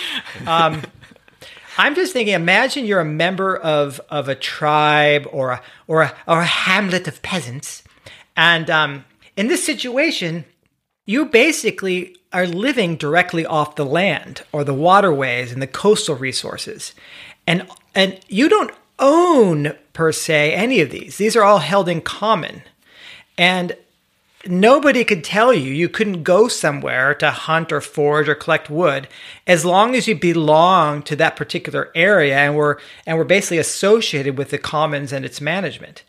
Um, 0.47 0.83
I'm 1.79 1.95
just 1.95 2.12
thinking. 2.12 2.35
Imagine 2.35 2.85
you're 2.87 3.00
a 3.00 3.05
member 3.05 3.57
of 3.57 4.00
of 4.11 4.29
a 4.29 4.35
tribe 4.35 5.29
or 5.31 5.53
a 5.53 5.62
or 5.87 6.03
a 6.03 6.15
or 6.27 6.41
a 6.41 6.47
hamlet 6.47 7.07
of 7.07 7.23
peasants, 7.23 7.85
and 8.37 8.69
um, 8.69 9.05
in 9.37 9.47
this 9.47 9.65
situation, 9.65 10.45
you 11.07 11.27
basically 11.27 12.17
are 12.33 12.47
living 12.47 12.97
directly 12.97 13.47
off 13.47 13.77
the 13.77 13.85
land 13.85 14.43
or 14.53 14.65
the 14.65 14.75
waterways 14.75 15.53
and 15.53 15.62
the 15.62 15.67
coastal 15.67 16.17
resources, 16.17 16.95
and 17.47 17.67
and 17.95 18.19
you 18.29 18.49
don't 18.49 18.73
own 19.00 19.75
per 19.92 20.12
se 20.12 20.52
any 20.52 20.80
of 20.80 20.90
these. 20.90 21.16
These 21.16 21.37
are 21.37 21.42
all 21.42 21.59
held 21.59 21.88
in 21.88 22.00
common, 22.00 22.62
and 23.37 23.76
nobody 24.47 25.04
could 25.04 25.25
tell 25.25 25.52
you 25.52 25.73
you 25.73 25.88
couldn't 25.88 26.23
go 26.23 26.49
somewhere 26.49 27.14
to 27.14 27.30
hunt 27.30 27.73
or 27.73 27.80
forage 27.80 28.28
or 28.28 28.35
collect 28.35 28.71
wood 28.71 29.09
as 29.47 29.64
long 29.64 29.95
as 29.95 30.09
you 30.09 30.14
belong 30.14 31.02
to 31.02 31.16
that 31.16 31.37
particular 31.37 31.90
area 31.95 32.37
and 32.37 32.57
were 32.57 32.80
and 33.07 33.19
were 33.19 33.25
basically 33.25 33.59
associated 33.59 34.38
with 34.38 34.50
the 34.50 34.59
commons 34.59 35.12
and 35.12 35.25
its 35.25 35.40
management. 35.40 36.02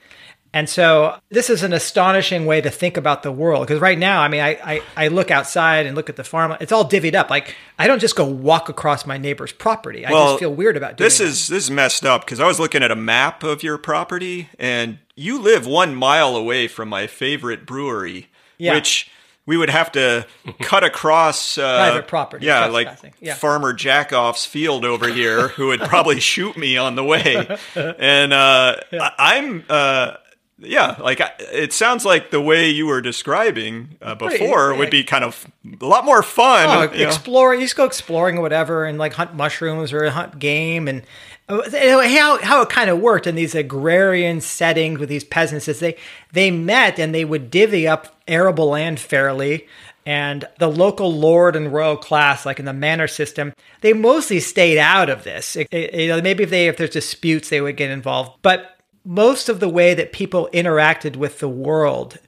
And 0.53 0.70
so 0.70 1.17
this 1.29 1.50
is 1.50 1.63
an 1.63 1.72
astonishing 1.72 2.46
way 2.46 2.60
to 2.60 2.70
think 2.70 2.98
about 2.98 3.24
the 3.24 3.31
world. 3.31 3.65
Because 3.65 3.79
right 3.79 3.98
now, 3.98 4.22
I 4.22 4.27
mean, 4.27 4.41
I, 4.41 4.50
I, 4.63 4.81
I, 4.98 5.08
look 5.08 5.31
outside 5.31 5.86
and 5.86 5.96
look 5.96 6.10
at 6.10 6.17
the 6.17 6.25
farm. 6.25 6.58
It's 6.60 6.74
all 6.74 6.88
divvied 6.88 7.15
up. 7.15 7.29
Like 7.29 7.55
I 7.79 7.88
don't 7.88 8.00
just 8.00 8.17
go 8.17 8.25
walk 8.25 8.67
across 8.67 9.05
my 9.05 9.17
neighbor's 9.17 9.53
property. 9.53 10.05
I 10.05 10.12
well, 10.12 10.27
just 10.34 10.39
feel 10.39 10.53
weird 10.53 10.75
about 10.75 10.98
doing 10.98 11.05
this. 11.05 11.22
Is 11.22 11.48
that. 11.48 11.53
this 11.53 11.63
is 11.65 11.72
messed 11.72 12.05
up? 12.05 12.25
Because 12.25 12.41
I 12.41 12.48
was 12.48 12.60
looking 12.60 12.84
at 12.84 12.91
a 12.91 12.96
map 12.96 13.43
of 13.43 13.63
your 13.63 13.77
property, 13.77 14.50
and 14.60 15.00
you 15.15 15.41
live 15.41 15.65
one 15.65 15.96
mile 15.96 16.36
away 16.36 16.67
from 16.67 16.89
my 16.89 17.08
favorite 17.08 17.65
brewery, 17.65 18.27
yeah. 18.58 18.74
which 18.74 19.10
we 19.46 19.55
would 19.55 19.70
have 19.70 19.91
to 19.93 20.27
cut 20.60 20.84
across 20.84 21.58
uh, 21.58 21.77
private 21.77 22.08
property. 22.10 22.46
Yeah, 22.46 22.65
like 22.65 22.89
yeah. 23.22 23.36
Farmer 23.36 23.74
Jackoff's 23.74 24.46
field 24.46 24.84
over 24.84 25.08
here, 25.08 25.48
who 25.50 25.67
would 25.67 25.79
probably 25.79 26.20
shoot 26.22 26.58
me 26.58 26.75
on 26.75 26.96
the 26.96 27.05
way. 27.05 27.58
And 27.75 28.34
uh, 28.34 28.75
yeah. 28.91 29.12
I'm 29.17 29.63
uh, 29.70 30.15
yeah, 30.63 30.96
like 31.00 31.22
it 31.39 31.74
sounds 31.74 32.06
like 32.06 32.30
the 32.32 32.41
way 32.41 32.70
you 32.70 32.86
were 32.86 33.01
describing 33.01 33.98
uh, 34.01 34.15
before 34.15 34.68
Pretty, 34.68 34.80
would 34.80 34.89
be 34.89 35.03
kind 35.03 35.24
of 35.24 35.48
a 35.80 35.86
lot 35.86 36.06
more 36.06 36.22
fun. 36.22 36.68
Oh, 36.70 36.82
explore, 36.94 37.53
you 37.56 37.62
just 37.62 37.75
go 37.75 37.86
exploring 37.86 38.38
or 38.38 38.41
whatever 38.41 38.86
and 38.86 38.98
like 38.98 39.13
hunt 39.13 39.34
mushrooms 39.34 39.91
or 39.91 40.10
hunt 40.10 40.39
game 40.39 40.88
and 40.88 41.01
uh, 41.50 41.70
how 42.08 42.41
how 42.41 42.62
it 42.62 42.70
kind 42.70 42.89
of 42.89 43.00
worked 43.00 43.27
in 43.27 43.36
these 43.36 43.56
agrarian 43.56 44.39
settings 44.39 45.00
with 45.00 45.10
these 45.10 45.24
peasants 45.24 45.68
is 45.68 45.80
they 45.80 45.98
they 46.32 46.51
met 46.51 47.00
and 47.00 47.13
they 47.13 47.25
would 47.25 47.50
divvy 47.50 47.88
up 47.88 48.15
arable 48.27 48.70
land 48.70 49.00
fairly 49.00 49.68
and 50.06 50.48
the 50.60 50.68
local 50.68 51.13
lord 51.13 51.56
and 51.56 51.72
royal 51.72 51.98
class, 51.98 52.46
like 52.46 52.60
in 52.60 52.65
the 52.65 52.74
manor 52.74 53.08
system, 53.08 53.53
they 53.82 53.94
mostly 53.94 54.39
stayed 54.39 54.77
out 54.77 55.10
of 55.10 55.24
this. 55.24 55.56
It, 55.56 55.68
it, 55.72 55.94
you 55.94 56.08
know, 56.08 56.22
maybe 56.22 56.44
if 56.44 56.50
they 56.50 56.68
if 56.68 56.77
there's 56.77 56.91
disputes, 56.91 57.50
they 57.50 57.62
would 57.62 57.77
get 57.77 57.91
involved, 57.91 58.39
but 58.41 58.77
most 59.03 59.50
of 59.50 59.60
the 59.60 59.70
way 59.70 59.93
that 59.93 60.12
people 60.12 60.50
interacted 60.53 61.15
with 61.15 61.39
the 61.39 61.50
world 61.50 62.20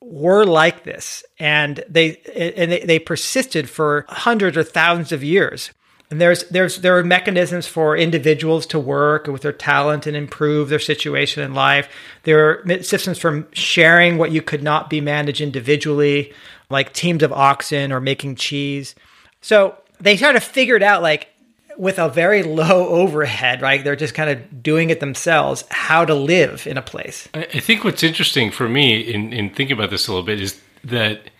were 0.00 0.44
like 0.44 0.84
this 0.84 1.24
and 1.38 1.84
they 1.88 2.16
and 2.34 2.72
they, 2.72 2.80
they 2.80 2.98
persisted 2.98 3.70
for 3.70 4.04
hundreds 4.08 4.56
or 4.56 4.64
thousands 4.64 5.12
of 5.12 5.22
years. 5.22 5.70
And 6.10 6.20
there's 6.20 6.44
there's 6.50 6.78
there 6.78 6.98
are 6.98 7.04
mechanisms 7.04 7.66
for 7.66 7.96
individuals 7.96 8.66
to 8.66 8.78
work 8.78 9.26
with 9.28 9.42
their 9.42 9.52
talent 9.52 10.06
and 10.06 10.16
improve 10.16 10.68
their 10.68 10.78
situation 10.78 11.42
in 11.42 11.54
life. 11.54 11.88
There 12.24 12.62
are 12.66 12.82
systems 12.82 13.18
for 13.18 13.46
sharing 13.52 14.18
what 14.18 14.32
you 14.32 14.42
could 14.42 14.62
not 14.62 14.90
be 14.90 15.00
managed 15.00 15.40
individually 15.40 16.34
like 16.68 16.92
teams 16.92 17.22
of 17.22 17.32
oxen 17.32 17.92
or 17.92 18.00
making 18.00 18.36
cheese. 18.36 18.94
So 19.40 19.76
they 20.00 20.16
sort 20.16 20.36
of 20.36 20.44
figured 20.44 20.82
out 20.82 21.00
like 21.00 21.28
with 21.76 21.98
a 21.98 22.08
very 22.08 22.42
low 22.42 22.88
overhead, 22.88 23.62
right? 23.62 23.82
They're 23.82 23.96
just 23.96 24.14
kind 24.14 24.30
of 24.30 24.62
doing 24.62 24.90
it 24.90 25.00
themselves, 25.00 25.64
how 25.70 26.04
to 26.04 26.14
live 26.14 26.66
in 26.66 26.76
a 26.76 26.82
place. 26.82 27.28
I 27.34 27.60
think 27.60 27.84
what's 27.84 28.02
interesting 28.02 28.50
for 28.50 28.68
me 28.68 29.00
in, 29.00 29.32
in 29.32 29.50
thinking 29.50 29.76
about 29.76 29.90
this 29.90 30.06
a 30.08 30.12
little 30.12 30.26
bit 30.26 30.40
is 30.40 30.60
that 30.84 31.30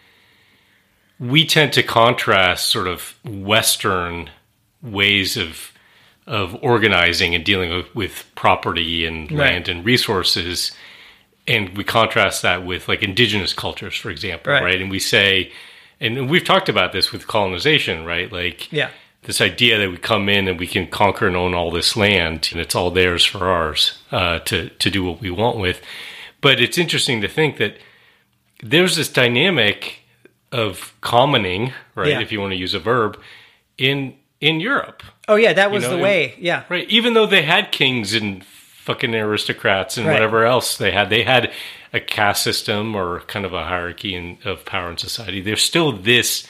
we 1.19 1.47
tend 1.47 1.73
to 1.75 1.83
contrast 1.83 2.71
sort 2.71 2.89
of 2.89 3.15
Western 3.25 4.31
ways 4.83 5.37
of 5.37 5.69
of 6.25 6.57
organizing 6.62 7.35
and 7.35 7.45
dealing 7.45 7.75
with, 7.75 7.93
with 7.97 8.25
property 8.37 9.05
and 9.05 9.31
right. 9.33 9.39
land 9.39 9.69
and 9.69 9.85
resources. 9.85 10.71
And 11.49 11.77
we 11.77 11.83
contrast 11.83 12.43
that 12.43 12.65
with 12.65 12.87
like 12.87 13.03
indigenous 13.03 13.53
cultures, 13.53 13.97
for 13.97 14.09
example, 14.09 14.53
right? 14.53 14.62
right? 14.62 14.81
And 14.81 14.89
we 14.89 15.01
say, 15.01 15.51
and 15.99 16.31
we've 16.31 16.45
talked 16.45 16.69
about 16.69 16.93
this 16.93 17.11
with 17.11 17.27
colonization, 17.27 18.05
right? 18.05 18.31
Like, 18.31 18.71
yeah 18.73 18.91
this 19.25 19.41
idea 19.41 19.79
that 19.79 19.91
we 19.91 19.97
come 19.97 20.29
in 20.29 20.49
and 20.49 20.59
we 20.59 20.67
can 20.67 20.87
conquer 20.87 21.26
and 21.26 21.37
own 21.37 21.55
all 21.55 21.71
this 21.71 21.97
land 21.97 22.49
and 22.52 22.61
it's 22.61 22.75
all 22.75 22.91
theirs 22.91 23.25
for 23.25 23.49
ours 23.49 23.99
uh, 24.11 24.41
to 24.41 24.69
to 24.69 24.91
do 24.91 25.05
what 25.05 25.21
we 25.21 25.31
want 25.31 25.59
with. 25.59 25.81
But 26.41 26.61
it's 26.61 26.79
interesting 26.79 27.21
to 27.21 27.29
think 27.29 27.57
that 27.59 27.79
there's 28.62 28.97
this 28.97 29.09
dynamic 29.09 30.00
of 30.50 30.95
commoning, 31.00 31.73
right? 31.95 32.09
Yeah. 32.09 32.21
If 32.21 32.33
you 32.33 32.41
want 32.41 32.52
to 32.52 32.59
use 32.59 32.75
a 32.75 32.81
verb, 32.81 33.19
in 33.79 34.14
in 34.41 34.61
Europe. 34.61 35.02
Oh 35.29 35.37
yeah, 35.37 35.52
that 35.52 35.71
was 35.71 35.85
you 35.85 35.91
know, 35.91 35.97
the 35.97 36.02
way. 36.02 36.35
Yeah, 36.38 36.64
right. 36.69 36.88
Even 36.88 37.14
though 37.14 37.26
they 37.26 37.43
had 37.43 37.73
kings 37.73 38.14
and 38.14 38.45
fucking 38.45 39.14
aristocrats 39.14 39.97
and 39.97 40.07
right. 40.07 40.12
whatever 40.12 40.45
else 40.45 40.76
they 40.76 40.91
had, 40.91 41.09
they 41.09 41.23
had 41.23 41.52
a 41.93 42.00
caste 42.00 42.43
system 42.43 42.97
or 42.97 43.21
kind 43.21 43.45
of 43.45 43.52
a 43.55 43.64
hierarchy 43.64 44.14
in, 44.14 44.38
of 44.45 44.64
power 44.64 44.91
in 44.91 44.99
society. 44.99 45.41
There's 45.41 45.62
still 45.62 45.93
this 45.93 46.47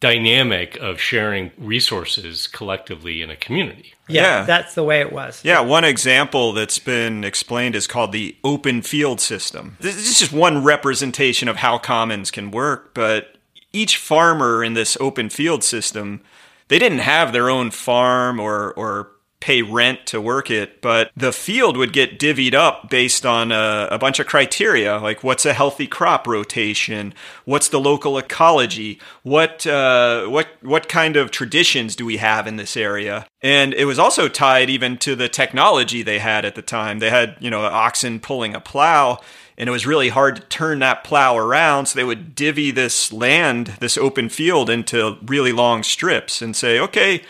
dynamic 0.00 0.76
of 0.76 1.00
sharing 1.00 1.52
resources 1.56 2.46
collectively 2.46 3.22
in 3.22 3.30
a 3.30 3.36
community. 3.36 3.94
Yeah, 4.08 4.40
yeah, 4.40 4.44
that's 4.44 4.74
the 4.74 4.84
way 4.84 5.00
it 5.00 5.12
was. 5.12 5.42
Yeah, 5.44 5.60
one 5.60 5.84
example 5.84 6.52
that's 6.52 6.78
been 6.78 7.24
explained 7.24 7.74
is 7.74 7.86
called 7.86 8.12
the 8.12 8.36
open 8.44 8.82
field 8.82 9.20
system. 9.20 9.76
This 9.80 9.96
is 9.96 10.18
just 10.18 10.32
one 10.32 10.62
representation 10.62 11.48
of 11.48 11.56
how 11.56 11.78
commons 11.78 12.30
can 12.30 12.50
work, 12.50 12.94
but 12.94 13.36
each 13.72 13.96
farmer 13.96 14.62
in 14.62 14.74
this 14.74 14.96
open 15.00 15.28
field 15.28 15.64
system, 15.64 16.22
they 16.68 16.78
didn't 16.78 16.98
have 16.98 17.32
their 17.32 17.50
own 17.50 17.70
farm 17.70 18.38
or 18.38 18.72
or 18.74 19.10
pay 19.46 19.62
rent 19.62 20.04
to 20.06 20.20
work 20.20 20.50
it, 20.50 20.82
but 20.82 21.08
the 21.16 21.32
field 21.32 21.76
would 21.76 21.92
get 21.92 22.18
divvied 22.18 22.52
up 22.52 22.90
based 22.90 23.24
on 23.24 23.52
a, 23.52 23.86
a, 23.92 23.96
bunch 23.96 24.18
of 24.18 24.26
criteria, 24.26 24.98
like 24.98 25.22
what's 25.22 25.46
a 25.46 25.52
healthy 25.52 25.86
crop 25.86 26.26
rotation, 26.26 27.14
what's 27.44 27.68
the 27.68 27.78
local 27.78 28.18
ecology, 28.18 28.98
what 29.22 29.64
uh, 29.64 30.26
what 30.26 30.48
what 30.62 30.88
kind 30.88 31.16
of 31.16 31.30
traditions 31.30 31.94
do 31.94 32.04
we 32.04 32.16
have 32.16 32.48
in 32.48 32.56
this 32.56 32.76
area, 32.76 33.24
and 33.40 33.72
it 33.74 33.84
was 33.84 34.00
also 34.00 34.26
tied 34.26 34.68
even 34.68 34.98
to 34.98 35.14
the 35.14 35.28
technology 35.28 36.02
they 36.02 36.18
had 36.18 36.44
at 36.44 36.56
the 36.56 36.62
time. 36.62 36.98
They 36.98 37.10
had 37.10 37.36
you 37.38 37.48
know 37.48 37.60
oxen 37.60 38.18
pulling 38.18 38.52
a 38.54 38.60
plow. 38.60 39.20
And 39.58 39.70
it 39.70 39.72
was 39.72 39.86
really 39.86 40.10
hard 40.10 40.36
to 40.36 40.42
turn 40.42 40.80
that 40.80 41.02
plow 41.02 41.34
around. 41.38 41.86
So 41.86 41.96
they 41.96 42.04
would 42.04 42.34
divvy 42.34 42.70
this 42.70 43.10
land, 43.10 43.68
this 43.80 43.96
open 43.96 44.28
field, 44.28 44.68
into 44.68 45.16
really 45.24 45.50
long 45.50 45.82
strips 45.82 46.42
and 46.42 46.54
say, 46.54 46.78
okay, 46.78 47.22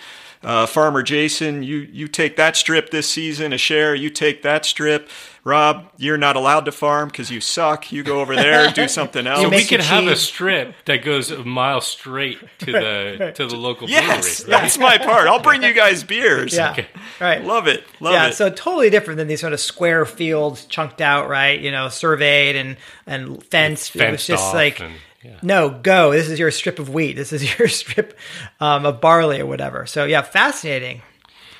uh, 0.42 0.66
Farmer 0.66 1.02
Jason, 1.02 1.62
you 1.62 1.78
you 1.78 2.08
take 2.08 2.36
that 2.36 2.56
strip 2.56 2.90
this 2.90 3.08
season. 3.10 3.52
A 3.52 3.58
share, 3.58 3.94
you 3.94 4.10
take 4.10 4.42
that 4.42 4.64
strip. 4.64 5.08
Rob, 5.46 5.92
you're 5.96 6.18
not 6.18 6.34
allowed 6.34 6.64
to 6.64 6.72
farm 6.72 7.08
because 7.08 7.30
you 7.30 7.40
suck. 7.40 7.92
You 7.92 8.02
go 8.02 8.20
over 8.20 8.34
there, 8.34 8.72
do 8.72 8.88
something 8.88 9.28
else. 9.28 9.42
So 9.42 9.48
we 9.48 9.64
could 9.64 9.80
have 9.80 10.08
a 10.08 10.16
strip 10.16 10.74
that 10.86 11.04
goes 11.04 11.30
a 11.30 11.44
mile 11.44 11.80
straight 11.80 12.38
to 12.58 12.72
the 12.72 13.32
to 13.36 13.46
the 13.46 13.56
local 13.56 13.88
yes, 13.88 14.42
brewery. 14.42 14.50
That's 14.50 14.76
my 14.76 14.98
part. 14.98 15.28
I'll 15.28 15.40
bring 15.40 15.62
you 15.62 15.72
guys 15.72 16.02
beers. 16.02 16.54
Yeah, 16.54 16.72
okay. 16.72 16.88
right. 17.20 17.44
Love 17.44 17.68
it. 17.68 17.84
Love 18.00 18.14
yeah, 18.14 18.28
it. 18.28 18.34
so 18.34 18.50
totally 18.50 18.90
different 18.90 19.18
than 19.18 19.28
these 19.28 19.40
sort 19.40 19.52
of 19.52 19.60
square 19.60 20.04
fields 20.04 20.64
chunked 20.64 21.00
out, 21.00 21.28
right? 21.28 21.60
You 21.60 21.70
know, 21.70 21.90
surveyed 21.90 22.56
and 22.56 22.76
and 23.06 23.42
fenced. 23.44 23.92
fenced 23.92 23.94
it 23.94 24.10
was 24.10 24.26
just 24.26 24.52
like. 24.52 24.80
And- 24.80 24.94
yeah. 25.26 25.38
No, 25.42 25.70
go. 25.70 26.12
This 26.12 26.28
is 26.28 26.38
your 26.38 26.50
strip 26.50 26.78
of 26.78 26.88
wheat. 26.88 27.14
This 27.14 27.32
is 27.32 27.58
your 27.58 27.68
strip 27.68 28.18
um, 28.60 28.86
of 28.86 29.00
barley 29.00 29.40
or 29.40 29.46
whatever. 29.46 29.86
So 29.86 30.04
yeah, 30.04 30.22
fascinating. 30.22 31.02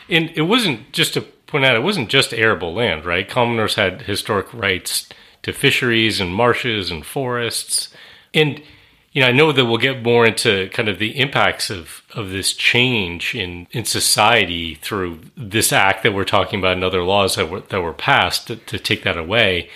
And 0.09 0.31
it 0.31 0.43
wasn't 0.43 0.93
just 0.93 1.15
to 1.15 1.23
point 1.23 1.65
out, 1.65 1.77
it 1.77 1.83
wasn't 1.83 2.09
just 2.09 2.33
arable 2.33 2.75
land, 2.75 3.05
right? 3.05 3.29
Commoners 3.29 3.75
had 3.75 4.03
historic 4.03 4.53
rights 4.53 5.09
to 5.43 5.53
fisheries 5.53 6.21
and 6.21 6.35
marshes 6.35 6.91
and 6.91 7.05
forests. 7.05 7.89
And 8.33 8.63
you 9.13 9.23
know, 9.23 9.29
I 9.29 9.33
know 9.33 9.51
that 9.51 9.65
we'll 9.65 9.79
get 9.79 10.03
more 10.03 10.27
into 10.27 10.69
kind 10.75 10.91
of 10.91 10.99
the 10.99 11.19
impacts 11.19 11.71
of, 11.71 12.03
of 12.13 12.29
this 12.29 12.53
change 12.53 13.35
in, 13.35 13.67
in 13.71 13.87
society 13.87 14.75
through 14.75 15.21
this 15.35 15.73
act 15.73 16.03
that 16.03 16.13
we're 16.13 16.25
talking 16.25 16.59
about 16.59 16.75
and 16.75 16.85
other 16.85 17.03
laws 17.03 17.37
that 17.37 17.49
were 17.49 17.61
that 17.61 17.81
were 17.81 17.95
passed 17.95 18.49
to, 18.49 18.57
to 18.57 18.79
take 18.79 19.05
that 19.05 19.17
away 19.17 19.71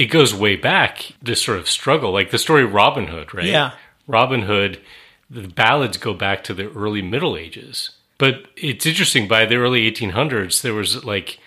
it 0.00 0.06
goes 0.06 0.32
way 0.32 0.56
back, 0.56 1.12
this 1.20 1.42
sort 1.42 1.58
of 1.58 1.68
struggle, 1.68 2.10
like 2.10 2.30
the 2.30 2.38
story 2.38 2.64
of 2.64 2.72
Robin 2.72 3.08
Hood, 3.08 3.34
right? 3.34 3.44
Yeah. 3.44 3.72
Robin 4.06 4.40
Hood, 4.40 4.80
the 5.28 5.46
ballads 5.46 5.98
go 5.98 6.14
back 6.14 6.42
to 6.44 6.54
the 6.54 6.70
early 6.70 7.02
Middle 7.02 7.36
Ages. 7.36 7.90
But 8.16 8.46
it's 8.56 8.86
interesting, 8.86 9.28
by 9.28 9.44
the 9.44 9.56
early 9.56 9.90
1800s, 9.92 10.62
there 10.62 10.72
was 10.72 11.04
like, 11.04 11.38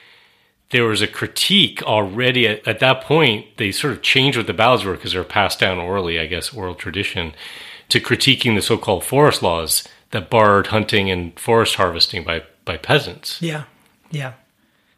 there 0.69 0.83
was 0.83 1.01
a 1.01 1.07
critique 1.07 1.81
already 1.81 2.47
at, 2.47 2.67
at 2.67 2.77
that 2.77 3.01
point. 3.01 3.57
They 3.57 3.71
sort 3.71 3.93
of 3.93 4.03
changed 4.03 4.37
what 4.37 4.45
the 4.45 4.53
ballads 4.53 4.85
were 4.85 4.93
because 4.93 5.13
they 5.13 5.17
were 5.17 5.23
passed 5.23 5.59
down 5.59 5.79
orally, 5.79 6.19
I 6.19 6.27
guess, 6.27 6.53
oral 6.53 6.75
tradition, 6.75 7.33
to 7.89 7.99
critiquing 7.99 8.53
the 8.53 8.61
so 8.61 8.77
called 8.77 9.03
forest 9.03 9.41
laws 9.41 9.83
that 10.11 10.29
barred 10.29 10.67
hunting 10.67 11.09
and 11.09 11.39
forest 11.39 11.73
harvesting 11.73 12.23
by, 12.23 12.43
by 12.65 12.77
peasants. 12.77 13.41
Yeah. 13.41 13.63
Yeah. 14.11 14.33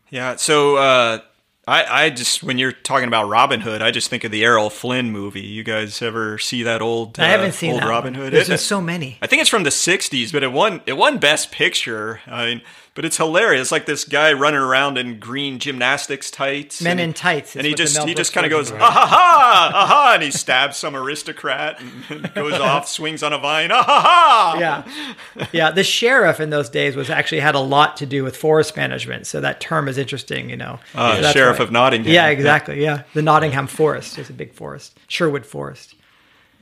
Yeah. 0.09 0.35
So, 0.35 0.75
uh, 0.75 1.19
I, 1.67 2.05
I 2.05 2.09
just 2.11 2.43
when 2.43 2.57
you're 2.59 2.71
talking 2.71 3.07
about 3.07 3.27
Robin 3.27 3.59
Hood, 3.61 3.81
I 3.81 3.89
just 3.91 4.09
think 4.09 4.23
of 4.23 4.31
the 4.31 4.43
Errol 4.45 4.69
Flynn 4.69 5.11
movie. 5.11 5.41
You 5.41 5.63
guys 5.63 5.99
ever 6.01 6.37
see 6.37 6.61
that 6.63 6.81
old? 6.81 7.19
I 7.19 7.27
haven't 7.27 7.53
seen 7.53 7.73
old 7.73 7.83
Robin 7.85 8.13
one. 8.13 8.21
Hood. 8.23 8.33
There's 8.33 8.49
It- 8.49 8.57
so 8.59 8.79
many. 8.81 9.17
I 9.21 9.27
think 9.27 9.41
it's 9.41 9.49
from 9.49 9.63
the 9.63 9.71
'60s, 9.71 10.31
but 10.31 10.43
it 10.43 10.51
won 10.51 10.81
it 10.85 10.93
won 10.93 11.17
Best 11.17 11.51
Picture. 11.51 12.21
I 12.27 12.45
mean, 12.45 12.61
but 12.93 13.03
it's 13.03 13.17
hilarious. 13.17 13.63
It's 13.63 13.71
like 13.73 13.87
this 13.87 14.05
guy 14.05 14.31
running 14.33 14.59
around 14.61 14.97
in 14.97 15.19
green 15.19 15.57
gymnastics 15.59 16.29
tights, 16.31 16.81
Men 16.81 16.91
and, 16.93 17.09
in 17.09 17.13
tights 17.13 17.55
and 17.55 17.65
he 17.65 17.73
just 17.73 18.01
he 18.03 18.13
just 18.13 18.31
kind 18.31 18.45
of 18.45 18.51
goes 18.51 18.71
ah 18.71 18.77
ha 18.77 18.89
ha 18.91 19.71
ah 19.73 19.85
ha, 19.87 20.11
and 20.13 20.21
he 20.23 20.29
stabs 20.31 20.77
some 20.77 20.95
aristocrat 20.95 21.81
and, 21.81 21.91
and 22.25 22.33
goes 22.35 22.53
off, 22.53 22.87
swings 22.97 23.23
on 23.23 23.33
a 23.33 23.39
vine, 23.39 23.71
ah 23.71 23.83
ha 23.83 24.01
ha. 24.01 24.57
yeah, 24.59 25.45
yeah. 25.51 25.71
The 25.71 25.83
sheriff 25.83 26.39
in 26.39 26.51
those 26.51 26.69
days 26.69 26.95
was 26.95 27.09
actually 27.09 27.41
had 27.41 27.55
a 27.55 27.59
lot 27.59 27.97
to 27.97 28.05
do 28.05 28.23
with 28.23 28.37
forest 28.37 28.77
management, 28.77 29.25
so 29.27 29.41
that 29.41 29.59
term 29.59 29.87
is 29.87 29.97
interesting. 29.97 30.49
You 30.51 30.57
know, 30.57 30.79
Uh, 30.93 31.19
that's 31.21 31.33
Sheriff 31.57 31.69
of 31.69 31.71
Nottingham. 31.71 32.11
Yeah, 32.11 32.27
exactly. 32.27 32.81
Yeah, 32.81 33.03
the 33.13 33.21
Nottingham 33.21 33.67
Forest 33.67 34.17
is 34.17 34.29
a 34.29 34.33
big 34.33 34.53
forest, 34.53 34.97
Sherwood 35.07 35.45
Forest. 35.45 35.95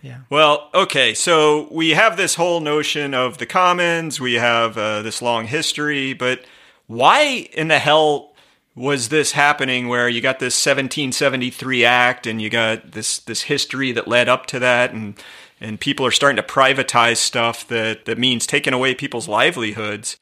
Yeah. 0.02 0.20
Well, 0.30 0.70
okay, 0.74 1.14
so 1.14 1.70
we 1.72 1.92
have 1.92 2.18
this 2.18 2.36
whole 2.36 2.60
notion 2.60 3.14
of 3.14 3.38
the 3.38 3.46
commons, 3.46 4.20
we 4.20 4.34
have 4.34 4.78
uh, 4.78 5.02
this 5.02 5.22
long 5.22 5.48
history, 5.48 6.12
but 6.12 6.44
why 6.88 7.48
in 7.54 7.70
the 7.70 7.80
hell 7.80 8.34
was 8.76 9.10
this 9.10 9.34
happening 9.34 9.88
where 9.88 10.10
you 10.10 10.20
got 10.20 10.40
this 10.40 10.56
1773 10.56 11.86
act 11.86 12.28
and 12.28 12.42
you 12.42 12.50
got 12.50 12.92
this 12.92 13.20
this 13.20 13.44
history 13.44 13.92
that 13.92 14.08
led 14.08 14.28
up 14.28 14.46
to 14.48 14.60
that 14.60 14.92
and 14.92 15.16
and 15.62 15.80
people 15.80 16.06
are 16.06 16.12
starting 16.12 16.36
to 16.36 16.44
privatize 16.44 17.18
stuff 17.18 17.68
that 17.68 18.06
that 18.06 18.18
means 18.18 18.48
taking 18.48 18.74
away 18.74 18.96
people's 18.96 19.28
livelihoods. 19.28 20.18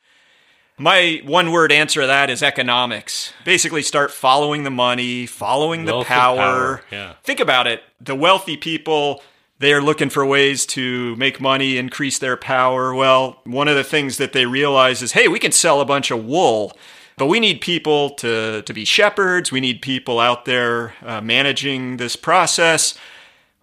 My 0.82 1.22
one 1.24 1.52
word 1.52 1.72
answer 1.72 2.02
to 2.02 2.08
that 2.08 2.32
is 2.32 2.42
economics. 2.42 3.34
Basically, 3.46 3.84
start 3.84 4.10
following 4.10 4.64
the 4.64 4.72
money, 4.72 5.28
following 5.28 5.86
the 5.86 6.04
power. 6.04 6.38
power, 6.38 6.84
yeah. 6.92 7.14
Think 7.24 7.40
about 7.40 7.68
it. 7.68 7.84
The 8.00 8.16
wealthy 8.16 8.58
people, 8.58 9.22
they 9.60 9.74
are 9.74 9.82
looking 9.82 10.10
for 10.10 10.26
ways 10.26 10.66
to 10.68 11.16
make 11.18 11.40
money, 11.40 11.78
increase 11.78 12.18
their 12.18 12.36
power. 12.36 12.96
Well, 12.96 13.40
one 13.44 13.68
of 13.68 13.76
the 13.76 13.84
things 13.84 14.18
that 14.18 14.34
they 14.34 14.48
realize 14.48 15.04
is 15.04 15.12
hey, 15.12 15.28
we 15.28 15.38
can 15.38 15.52
sell 15.52 15.82
a 15.82 15.86
bunch 15.86 16.10
of 16.10 16.26
wool. 16.26 16.76
But 17.16 17.28
we 17.28 17.40
need 17.40 17.62
people 17.62 18.10
to, 18.16 18.64
to 18.64 18.74
be 18.74 18.84
shepherds. 18.84 19.52
We 19.52 19.60
need 19.60 19.84
people 19.84 20.20
out 20.20 20.46
there 20.46 20.96
uh, 21.04 21.22
managing 21.22 21.98
this 21.98 22.16
process. 22.16 22.98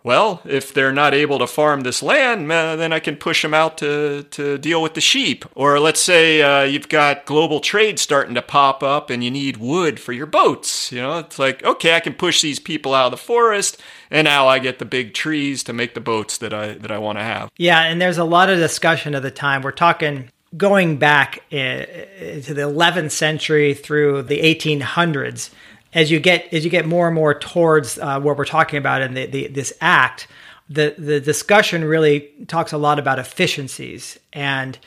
Well, 0.05 0.41
if 0.45 0.73
they're 0.73 0.93
not 0.93 1.13
able 1.13 1.39
to 1.41 1.47
farm 1.47 1.81
this 1.81 2.03
land, 2.03 2.51
then 2.51 2.93
I 2.93 3.01
can 3.01 3.17
push 3.17 3.43
them 3.43 3.53
out 3.53 3.79
to, 3.79 4.23
to 4.31 4.57
deal 4.57 4.81
with 4.81 4.95
the 4.95 5.01
sheep. 5.01 5.45
Or 5.55 5.81
let's 5.81 6.01
say 6.01 6.41
uh, 6.41 6.63
you've 6.63 6.89
got 6.89 7.27
global 7.27 7.61
trade 7.61 7.99
starting 7.99 8.35
to 8.37 8.43
pop 8.43 8.83
up 8.83 9.11
and 9.11 9.25
you 9.25 9.31
need 9.31 9.57
wood 9.57 9.99
for 9.99 10.13
your 10.13 10.27
boats. 10.27 10.93
You 10.93 11.03
know, 11.03 11.19
it's 11.19 11.39
like, 11.39 11.65
okay, 11.65 11.97
I 11.97 12.01
can 12.01 12.15
push 12.15 12.41
these 12.41 12.61
people 12.61 12.95
out 12.95 13.07
of 13.07 13.11
the 13.11 13.17
forest 13.17 13.83
and 14.11 14.25
now 14.25 14.47
I 14.47 14.61
get 14.61 14.79
the 14.79 14.85
big 14.85 15.15
trees 15.15 15.65
to 15.65 15.73
make 15.73 15.95
the 15.95 16.01
boats 16.01 16.39
that 16.39 16.55
I, 16.55 16.75
that 16.75 16.93
I 16.93 16.99
want 16.99 17.19
to 17.19 17.25
have. 17.25 17.51
Yeah, 17.57 17.83
and 17.83 18.01
there's 18.01 18.19
a 18.19 18.25
lot 18.25 18.51
of 18.51 18.59
discussion 18.59 19.15
at 19.15 19.23
the 19.23 19.31
time. 19.31 19.63
We're 19.63 19.73
talking 19.73 20.31
going 20.57 20.97
back 20.97 21.43
uh, 21.53 21.57
to 21.57 22.55
the 22.55 22.63
11th 22.63 23.11
century 23.11 23.75
through 23.75 24.23
the 24.23 24.41
1800s. 24.41 25.51
As 25.95 26.11
you 26.11 26.21
get 26.21 26.53
as 26.53 26.65
you 26.65 26.71
get 26.71 26.87
more 26.87 27.07
and 27.07 27.15
more 27.15 27.39
towards 27.39 27.99
uh, 27.99 28.21
what 28.21 28.37
we're 28.37 28.45
talking 28.45 28.79
about 28.79 29.01
in 29.01 29.15
the, 29.15 29.27
the, 29.27 29.47
this 29.49 29.73
act, 29.81 30.29
the 30.69 30.95
the 30.99 31.21
discussion 31.21 31.85
really 31.85 32.31
talks 32.47 32.73
a 32.73 32.79
lot 32.79 32.99
about 32.99 33.19
efficiencies 33.19 34.19
and 34.33 34.79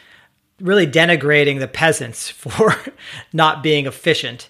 really 0.60 0.86
denigrating 0.86 1.60
the 1.60 1.68
peasants 1.68 2.30
for 2.30 2.76
not 3.34 3.64
being 3.64 3.86
efficient. 3.88 4.50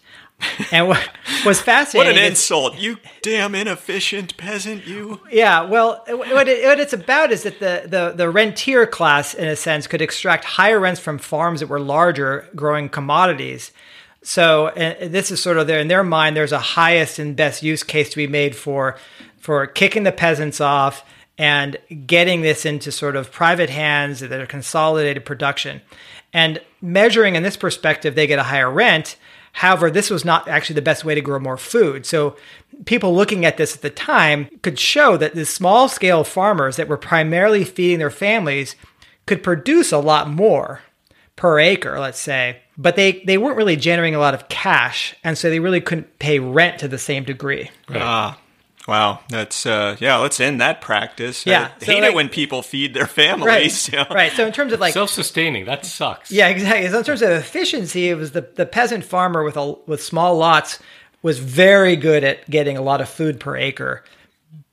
And 0.72 0.88
what 0.88 1.10
was 1.46 1.62
fascinating? 1.62 2.14
What 2.16 2.22
an 2.22 2.30
insult. 2.30 2.78
You 2.80 2.98
damn 3.22 3.54
inefficient 3.54 4.38
peasant, 4.38 4.88
you. 4.88 5.22
yeah, 5.32 5.62
well, 5.62 6.04
what, 6.08 6.48
it, 6.48 6.66
what 6.66 6.80
it's 6.80 6.94
about 6.94 7.32
is 7.32 7.44
that 7.44 7.60
the, 7.60 7.84
the, 7.86 8.14
the 8.16 8.30
rentier 8.30 8.88
class, 8.88 9.36
in 9.36 9.48
a 9.48 9.56
sense, 9.56 9.86
could 9.86 10.02
extract 10.02 10.46
higher 10.46 10.80
rents 10.80 11.00
from 11.00 11.20
farms 11.20 11.60
that 11.60 11.68
were 11.68 11.80
larger, 11.80 12.50
growing 12.56 12.90
commodities. 12.90 13.72
So 14.24 14.72
this 14.76 15.32
is 15.32 15.42
sort 15.42 15.58
of 15.58 15.68
there 15.68 15.80
in 15.80 15.88
their 15.88 16.04
mind. 16.04 16.36
There's 16.36 16.52
a 16.52 16.60
highest 16.60 17.18
and 17.20 17.36
best 17.36 17.64
use 17.64 17.84
case 17.84 18.10
to 18.12 18.18
be 18.18 18.28
made 18.28 18.56
for 18.56 18.98
for 19.40 19.66
kicking 19.66 20.04
the 20.04 20.12
peasants 20.12 20.62
off 20.62 21.04
and 21.38 21.78
getting 22.06 22.42
this 22.42 22.66
into 22.66 22.92
sort 22.92 23.16
of 23.16 23.32
private 23.32 23.72
hands 23.72 24.20
that 24.20 24.32
are 24.32 24.46
consolidated 24.46 25.26
production. 25.26 25.82
And 26.32 26.62
measuring 26.82 27.36
in 27.36 27.42
this 27.42 27.58
perspective, 27.58 28.14
they 28.14 28.28
get 28.28 28.38
a 28.38 28.44
higher 28.44 28.70
rent. 28.70 29.18
However, 29.54 29.90
this 29.90 30.12
was 30.12 30.24
not 30.24 30.48
actually 30.48 30.76
the 30.76 30.84
best 30.84 31.04
way 31.04 31.16
to 31.16 31.22
grow 31.22 31.40
more 31.40 31.58
food. 31.58 32.06
So 32.06 32.38
people 32.86 33.16
looking 33.16 33.44
at 33.44 33.58
this 33.58 33.76
at 33.76 33.82
the 33.82 33.90
time 33.90 34.48
could 34.62 34.80
show 34.80 35.18
that 35.18 35.34
the 35.34 35.46
small 35.46 35.90
scale 35.90 36.24
farmers 36.24 36.76
that 36.76 36.88
were 36.88 36.98
primarily 36.98 37.64
feeding 37.64 37.98
their 37.98 38.12
families 38.12 38.76
could 39.26 39.44
produce 39.44 39.92
a 39.92 39.98
lot 39.98 40.30
more 40.30 40.82
per 41.36 41.60
acre, 41.60 42.00
let's 42.00 42.20
say, 42.20 42.62
but 42.82 42.96
they, 42.96 43.22
they 43.26 43.38
weren't 43.38 43.58
really 43.58 43.76
generating 43.76 44.16
a 44.16 44.20
lot 44.20 44.34
of 44.34 44.50
cash. 44.50 45.16
And 45.24 45.38
so 45.38 45.50
they 45.50 45.60
really 45.60 45.82
couldn't 45.82 46.18
pay 46.20 46.40
rent 46.40 46.80
to 46.80 46.88
the 46.88 46.98
same 46.98 47.24
degree. 47.24 47.70
Ah, 47.90 48.40
wow. 48.88 49.20
That's, 49.30 49.66
uh, 49.66 49.98
yeah, 50.00 50.18
let's 50.18 50.40
end 50.40 50.60
that 50.62 50.82
practice. 50.82 51.46
Yeah, 51.46 51.70
I 51.76 51.80
so 51.86 51.92
hate 51.92 52.02
like- 52.02 52.12
it 52.12 52.16
when 52.16 52.30
people 52.30 52.62
feed 52.64 52.94
their 52.94 53.04
Right. 53.04 53.12
families. 53.12 53.88
you 53.92 53.98
know. 54.00 54.06
Right. 54.10 54.32
So 54.32 54.46
in 54.48 54.52
terms 54.54 54.74
of 54.74 54.80
like 54.80 54.94
Self-sustaining. 54.94 55.66
That 55.66 55.86
sucks. 55.86 56.32
Yeah, 56.32 56.48
exactly. 56.48 56.90
So 56.90 56.98
in 57.00 57.04
terms 57.04 57.22
of 57.22 57.30
efficiency, 57.30 58.10
it 58.10 58.16
was 58.16 58.32
the, 58.32 58.42
the 58.56 58.66
peasant 58.66 59.04
farmer 59.06 59.44
with 59.44 59.58
a, 59.58 59.74
with 59.86 60.02
small 60.02 60.36
lots 60.38 60.80
was 61.22 61.38
very 61.38 61.96
good 61.96 62.24
at 62.24 62.50
getting 62.50 62.78
a 62.78 62.82
lot 62.82 63.00
of 63.02 63.08
food 63.08 63.40
per 63.40 63.56
acre, 63.56 64.04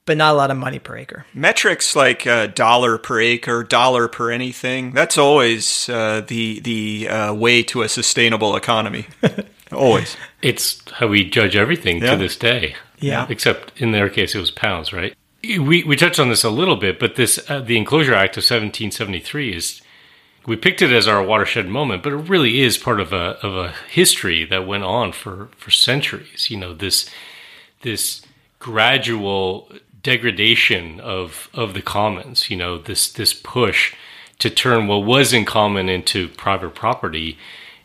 but 0.09 0.16
not 0.16 0.33
a 0.35 0.37
lot 0.37 0.51
of 0.51 0.57
money 0.57 0.79
per 0.81 0.97
acre. 0.97 1.25
metrics 1.35 1.94
like 1.94 2.27
uh, 2.27 2.47
dollar 2.49 2.99
per 2.99 3.21
acre, 3.21 3.62
dollar 3.62 4.09
per 4.09 4.33
anything. 4.33 4.92
That's 4.92 5.16
always 5.18 5.88
uh, 5.88 6.23
the 6.27 6.59
the 6.61 7.09
uh, 7.09 7.35
way 7.35 7.62
to 7.64 7.83
a 7.83 7.88
sustainable 7.88 8.57
economy. 8.57 9.07
always. 9.73 10.16
It's 10.42 10.83
how 10.92 11.07
we 11.09 11.29
judge 11.29 11.55
everything 11.57 12.03
Yeah. 12.03 12.12
to 12.12 12.16
this 12.16 12.37
day. 12.37 12.75
Yeah. 13.01 13.27
Except 13.29 13.81
in 13.81 13.92
their 13.92 14.09
case, 14.09 14.35
it 14.35 14.40
was 14.40 14.51
pounds, 14.51 14.92
right? 14.92 15.14
We 15.44 15.85
we 15.85 15.94
touched 15.94 16.18
on 16.18 16.29
this 16.31 16.42
a 16.44 16.51
little 16.51 16.77
bit, 16.77 16.99
but 16.99 17.14
this 17.14 17.38
uh, 17.49 17.61
the 17.61 17.77
Enclosure 17.77 18.14
Act 18.14 18.37
of 18.37 18.42
1773 18.42 19.55
is 19.55 19.83
we 20.47 20.57
picked 20.57 20.81
it 20.83 20.90
as 20.90 21.07
our 21.07 21.23
watershed 21.23 21.68
moment, 21.68 22.03
but 22.03 22.12
it 22.12 22.16
really 22.31 22.61
is 22.62 22.79
part 22.79 23.01
of 23.01 23.12
a 23.12 23.37
of 23.47 23.55
a 23.57 23.73
history 23.90 24.44
that 24.47 24.66
went 24.66 24.85
on 24.85 25.12
for 25.12 25.49
for 25.57 25.71
centuries. 25.71 26.51
You 26.51 26.57
know 26.57 26.75
this 26.75 27.09
this 27.83 28.23
gradual 28.59 29.71
degradation 30.09 31.01
of 31.01 31.51
of 31.53 31.75
the 31.75 31.83
commons. 31.83 32.51
You 32.51 32.57
know 32.57 32.79
this 32.79 33.12
this 33.12 33.35
push 33.35 33.94
to 34.38 34.49
turn 34.49 34.87
what 34.87 35.05
was 35.05 35.35
in 35.35 35.44
common 35.44 35.90
into 35.90 36.29
private 36.29 36.75
property, 36.75 37.37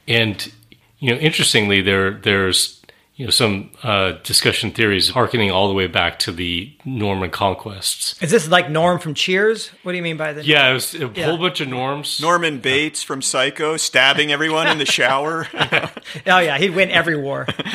and 0.07 0.51
you 0.99 1.11
know 1.11 1.19
interestingly 1.19 1.81
there 1.81 2.11
there's 2.11 2.82
you 3.15 3.25
know 3.25 3.29
some 3.31 3.69
uh, 3.83 4.13
discussion 4.23 4.71
theories 4.71 5.09
harkening 5.09 5.51
all 5.51 5.67
the 5.67 5.73
way 5.75 5.85
back 5.87 6.17
to 6.19 6.31
the 6.31 6.75
Norman 6.83 7.29
conquests. 7.29 8.19
Is 8.23 8.31
this 8.31 8.47
like 8.49 8.69
Norm 8.71 8.97
from 8.99 9.13
Cheers? 9.13 9.69
What 9.83 9.91
do 9.91 9.97
you 9.97 10.01
mean 10.03 10.17
by 10.17 10.33
the? 10.33 10.43
Yeah, 10.43 10.69
it 10.71 10.73
was 10.73 10.95
a 10.95 11.11
Yeah. 11.13 11.25
whole 11.25 11.37
bunch 11.37 11.61
of 11.61 11.67
norms. 11.67 12.19
Norman 12.19 12.59
Bates 12.59 13.03
from 13.03 13.21
Psycho 13.21 13.77
stabbing 13.77 14.31
everyone 14.31 14.67
in 14.67 14.77
the 14.79 14.85
shower. 14.85 15.47
Oh 16.27 16.39
yeah, 16.39 16.57
he'd 16.57 16.71
win 16.75 16.89
every 16.91 17.15
war. 17.15 17.47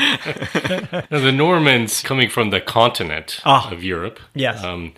Now, 1.10 1.20
the 1.20 1.32
Normans 1.32 2.02
coming 2.02 2.28
from 2.28 2.50
the 2.50 2.60
continent 2.60 3.40
Ah. 3.44 3.70
of 3.72 3.82
Europe, 3.82 4.20
Yes. 4.34 4.62
um, 4.62 4.92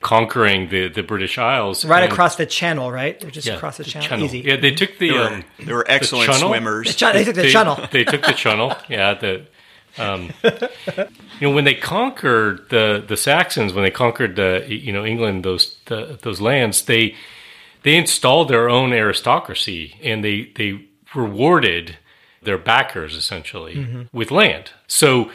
conquering 0.00 0.68
the, 0.68 0.88
the 0.88 1.02
British 1.02 1.38
Isles, 1.38 1.84
Right 1.84 2.02
and- 2.04 2.12
across 2.12 2.36
the 2.36 2.46
channel, 2.46 2.92
right? 2.92 3.18
They're 3.18 3.30
just 3.30 3.46
yeah, 3.46 3.54
across 3.54 3.76
the, 3.78 3.84
the 3.84 3.90
channel. 3.90 4.24
Easy. 4.24 4.40
Yeah, 4.40 4.56
they 4.56 4.70
took 4.72 4.98
the 4.98 5.10
They 5.10 5.18
were, 5.18 5.24
um, 5.28 5.44
they 5.58 5.72
were 5.72 5.84
excellent 5.88 6.30
channel? 6.30 6.48
swimmers. 6.50 6.88
The 6.88 6.94
channel- 6.94 7.14
they 7.18 7.24
took 7.24 7.34
the 7.34 7.42
they, 7.42 7.50
channel. 7.50 7.88
They 7.90 8.04
took 8.04 8.22
the 8.24 8.32
channel. 8.32 8.74
Yeah, 8.88 9.14
the 9.14 9.46
um, 9.98 10.30
you 10.42 11.48
know 11.48 11.50
when 11.50 11.64
they 11.64 11.74
conquered 11.74 12.68
the 12.70 13.04
the 13.06 13.16
Saxons, 13.16 13.72
when 13.72 13.84
they 13.84 13.90
conquered 13.90 14.36
the 14.36 14.64
you 14.68 14.92
know 14.92 15.04
England, 15.04 15.44
those 15.44 15.76
the, 15.86 16.18
those 16.22 16.40
lands, 16.40 16.84
they 16.84 17.14
they 17.82 17.96
installed 17.96 18.48
their 18.48 18.68
own 18.68 18.92
aristocracy 18.92 19.96
and 20.02 20.24
they 20.24 20.50
they 20.56 20.86
rewarded 21.14 21.96
their 22.42 22.58
backers 22.58 23.16
essentially 23.16 24.06
with 24.12 24.30
land. 24.30 24.70
So 24.86 25.30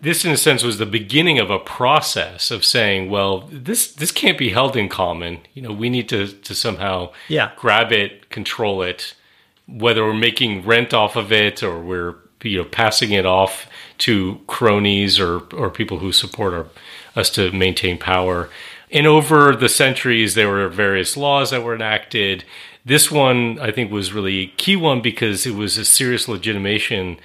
this 0.00 0.24
in 0.24 0.30
a 0.30 0.36
sense 0.36 0.62
was 0.62 0.78
the 0.78 0.86
beginning 0.86 1.38
of 1.40 1.50
a 1.50 1.58
process 1.58 2.50
of 2.52 2.64
saying 2.64 3.10
well 3.10 3.40
this 3.50 3.90
this 3.92 4.12
can't 4.12 4.38
be 4.38 4.50
held 4.50 4.76
in 4.76 4.88
common 4.88 5.40
you 5.54 5.60
know 5.60 5.72
we 5.72 5.90
need 5.90 6.08
to 6.08 6.28
to 6.28 6.54
somehow 6.54 7.10
Yeah. 7.26 7.50
grab 7.56 7.90
it 7.90 8.30
control 8.30 8.80
it 8.82 9.14
whether 9.66 10.04
we're 10.04 10.14
making 10.14 10.64
rent 10.64 10.94
off 10.94 11.16
of 11.16 11.32
it 11.32 11.64
or 11.64 11.80
we're 11.80 12.14
you 12.44 12.58
know 12.58 12.64
passing 12.64 13.10
it 13.10 13.26
off 13.26 13.66
to 13.98 14.40
cronies 14.46 15.18
or 15.18 15.40
or 15.54 15.70
people 15.70 15.98
who 15.98 16.12
support 16.12 16.54
our, 16.54 16.66
us 17.14 17.30
to 17.30 17.50
maintain 17.52 17.98
power 17.98 18.48
and 18.90 19.06
over 19.06 19.54
the 19.54 19.68
centuries 19.68 20.34
there 20.34 20.48
were 20.48 20.68
various 20.68 21.16
laws 21.16 21.50
that 21.50 21.62
were 21.62 21.74
enacted 21.74 22.44
this 22.84 23.10
one 23.10 23.58
i 23.60 23.70
think 23.70 23.90
was 23.90 24.12
really 24.12 24.38
a 24.38 24.46
key 24.46 24.76
one 24.76 25.00
because 25.02 25.46
it 25.46 25.54
was 25.54 25.76
a 25.76 25.84
serious 25.84 26.28
legitimation 26.28 27.18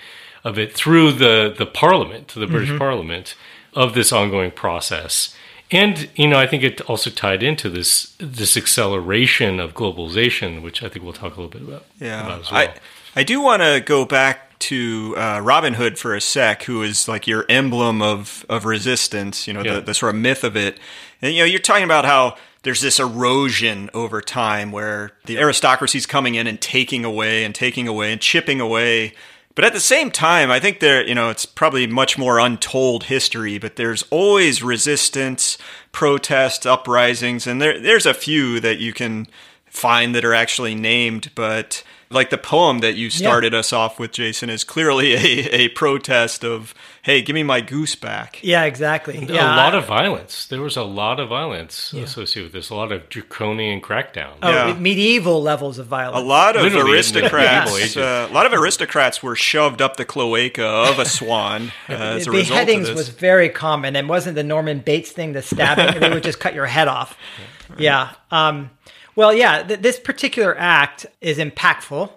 of 0.44 0.60
it 0.60 0.74
through 0.74 1.14
the 1.14 1.54
the 1.58 1.66
Parliament, 1.66 2.30
the 2.30 2.48
British 2.48 2.70
mm-hmm. 2.70 2.78
Parliament, 2.78 3.36
of 3.74 3.94
this 3.94 4.12
ongoing 4.12 4.52
process. 4.52 5.36
And 5.72 6.10
you 6.16 6.28
know, 6.28 6.38
I 6.38 6.48
think 6.48 6.64
it 6.64 6.82
also 6.82 7.10
tied 7.10 7.42
into 7.42 7.70
this 7.70 8.16
this 8.20 8.58
acceleration 8.58 9.60
of 9.60 9.74
globalization, 9.74 10.62
which 10.62 10.84
I 10.84 10.90
think 10.90 11.04
we'll 11.04 11.14
talk 11.14 11.38
a 11.38 11.42
little 11.42 11.60
bit 11.60 11.68
about. 11.68 11.86
Yeah, 12.00 12.26
about 12.26 12.42
as 12.42 12.52
well. 12.52 12.62
I 12.62 12.74
I 13.16 13.24
do 13.24 13.42
want 13.42 13.62
to 13.62 13.82
go 13.84 14.06
back 14.06 14.53
to 14.70 15.16
uh, 15.18 15.40
Robin 15.44 15.74
Hood 15.76 15.98
for 15.98 16.16
a 16.16 16.22
sec, 16.22 16.64
who 16.64 16.84
is 16.84 17.08
like 17.08 17.28
your 17.28 17.46
emblem 17.50 18.02
of 18.02 18.46
of 18.50 18.66
resistance. 18.66 19.48
You 19.48 19.54
know, 19.54 19.64
Yeah. 19.64 19.76
the, 19.76 19.82
the 19.82 19.94
sort 19.94 20.16
of 20.16 20.22
myth 20.22 20.44
of 20.44 20.56
it. 20.56 20.80
And 21.22 21.34
you 21.34 21.40
know, 21.40 21.46
you're 21.46 21.60
talking 21.60 21.84
about 21.84 22.06
how 22.06 22.36
there's 22.64 22.82
this 22.82 23.00
erosion 23.00 23.90
over 23.94 24.22
time 24.22 24.72
where 24.72 25.12
the 25.26 25.38
aristocracy's 25.38 26.06
coming 26.06 26.36
in 26.36 26.48
and 26.48 26.60
taking 26.62 27.04
away 27.06 27.44
and 27.44 27.54
taking 27.54 27.88
away 27.88 28.12
and 28.12 28.22
chipping 28.22 28.62
away. 28.62 29.14
But 29.56 29.66
at 29.66 29.74
the 29.74 29.80
same 29.80 30.10
time, 30.10 30.50
I 30.50 30.60
think 30.60 30.80
there, 30.80 31.06
you 31.06 31.14
know, 31.14 31.30
it's 31.30 31.46
probably 31.46 31.86
much 31.86 32.18
more 32.18 32.40
untold 32.40 33.04
history, 33.04 33.60
but 33.60 33.76
there's 33.76 34.04
always 34.10 34.64
resistance, 34.64 35.60
protests, 35.92 36.66
uprisings, 36.66 37.46
and 37.46 37.62
there, 37.62 37.80
there's 37.80 38.08
a 38.08 38.16
few 38.16 38.60
that 38.62 38.80
you 38.80 38.94
can 38.94 39.28
find 39.74 40.14
that 40.16 40.24
are 40.24 40.34
actually 40.36 40.76
named, 40.76 41.32
but 41.34 41.84
like 42.12 42.30
the 42.30 42.38
poem 42.38 42.80
that 42.80 42.94
you 42.94 43.10
started 43.10 43.56
us 43.56 43.74
off 43.74 44.00
with, 44.00 44.12
Jason, 44.12 44.48
is 44.48 44.64
clearly 44.64 45.14
a, 45.16 45.50
a 45.52 45.70
protest 45.70 46.46
of, 46.46 46.76
hey, 47.02 47.24
give 47.24 47.34
me 47.34 47.42
my 47.42 47.60
goose 47.60 47.96
back. 47.96 48.38
Yeah, 48.44 48.66
exactly. 48.66 49.18
a 49.18 49.34
lot 49.34 49.74
I- 49.74 49.80
of 49.80 49.88
violence. 49.88 50.46
There 50.46 50.62
was 50.62 50.78
a 50.78 50.84
lot 50.84 51.20
of 51.20 51.30
violence 51.30 51.92
associated 51.92 52.54
with 52.54 52.54
this. 52.54 52.70
A 52.70 52.76
lot 52.76 52.92
of 52.92 53.10
draconian 53.10 53.82
crackdown. 53.82 54.34
oh, 54.44 54.52
yeah. 54.68 54.74
medieval 54.76 55.42
levels 55.42 55.80
of 55.80 55.88
violence. 55.88 56.22
A 56.24 56.26
lot 56.26 56.56
of 56.56 56.62
Literally 56.62 56.92
aristocrats, 56.94 57.98
uh, 57.98 58.28
a 58.30 58.34
lot 58.34 58.46
of 58.46 58.54
aristocrats 58.54 59.24
were 59.24 59.36
shoved 59.36 59.82
up 59.82 59.98
the 59.98 60.06
cloaca 60.06 60.64
of 60.66 61.00
a 61.00 61.06
swan 61.06 61.72
uh, 61.90 61.94
as 61.94 62.28
a 62.28 62.32
result 62.32 62.50
beheadings 62.50 62.92
was 62.92 63.10
very 63.10 63.50
common 63.50 63.96
and 63.96 64.08
wasn't 64.08 64.36
the 64.36 64.44
Norman 64.44 64.80
Bates 64.80 65.12
thing 65.12 65.34
the 65.34 65.42
stabbing 65.42 66.00
they 66.00 66.10
would 66.12 66.24
just 66.24 66.40
cut 66.40 66.54
your 66.54 66.68
head 66.68 66.88
off. 66.88 67.18
Yeah. 67.76 68.12
Um, 68.30 68.70
well, 69.16 69.34
yeah, 69.34 69.64
th- 69.64 69.82
this 69.82 70.00
particular 70.00 70.56
act 70.58 71.06
is 71.22 71.38
impactful 71.38 72.12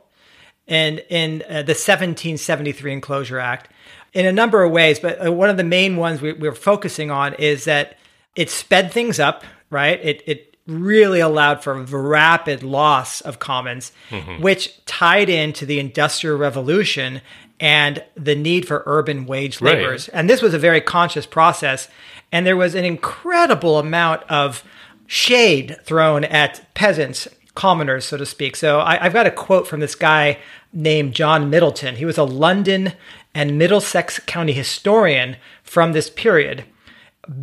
and 0.68 0.98
in 1.08 1.42
uh, 1.42 1.62
the 1.62 1.74
1773 1.74 2.92
Enclosure 2.92 3.38
Act 3.38 3.70
in 4.12 4.26
a 4.26 4.32
number 4.32 4.62
of 4.62 4.72
ways, 4.72 4.98
but 4.98 5.24
uh, 5.24 5.30
one 5.32 5.50
of 5.50 5.56
the 5.56 5.64
main 5.64 5.96
ones 5.96 6.20
we, 6.20 6.32
we're 6.32 6.52
focusing 6.54 7.10
on 7.10 7.34
is 7.34 7.64
that 7.64 7.96
it 8.34 8.50
sped 8.50 8.90
things 8.92 9.20
up, 9.20 9.44
right? 9.70 10.00
It 10.02 10.22
it 10.26 10.56
really 10.66 11.20
allowed 11.20 11.62
for 11.62 11.74
rapid 11.80 12.62
loss 12.64 13.20
of 13.20 13.38
commons, 13.38 13.92
which 14.40 14.84
tied 14.84 15.28
into 15.28 15.64
the 15.64 15.78
Industrial 15.78 16.36
Revolution 16.36 17.20
and 17.60 18.02
the 18.16 18.34
need 18.34 18.66
for 18.66 18.82
urban 18.86 19.26
wage 19.26 19.60
Right. 19.60 19.76
laborers. 19.78 20.08
And 20.08 20.28
this 20.28 20.42
was 20.42 20.54
a 20.54 20.58
very 20.58 20.80
conscious 20.80 21.24
process, 21.24 21.88
and 22.32 22.44
there 22.44 22.56
was 22.56 22.74
an 22.74 22.84
incredible 22.84 23.78
amount 23.78 24.24
of 24.24 24.64
shade 25.06 25.76
thrown 25.84 26.24
at 26.24 26.72
peasants, 26.74 27.28
commoners, 27.54 28.04
so 28.04 28.16
to 28.16 28.26
speak. 28.26 28.56
So 28.56 28.80
I, 28.80 29.04
I've 29.04 29.12
got 29.12 29.26
a 29.26 29.30
quote 29.30 29.66
from 29.66 29.80
this 29.80 29.94
guy 29.94 30.38
named 30.72 31.14
John 31.14 31.50
Middleton. 31.50 31.96
He 31.96 32.04
was 32.04 32.18
a 32.18 32.24
London 32.24 32.92
and 33.34 33.58
Middlesex 33.58 34.18
County 34.20 34.52
historian 34.52 35.36
from 35.62 35.92
this 35.92 36.10
period. 36.10 36.64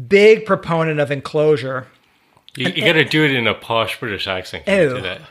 Big 0.07 0.45
proponent 0.45 0.99
of 0.99 1.11
enclosure. 1.11 1.87
You, 2.55 2.69
you 2.69 2.85
got 2.85 2.93
to 2.93 3.03
do 3.03 3.23
it 3.25 3.31
in 3.31 3.47
a 3.47 3.53
posh 3.53 3.99
British 3.99 4.27
accent. 4.27 4.67
Ew. 4.67 4.89
do 4.89 5.01
that? 5.01 5.21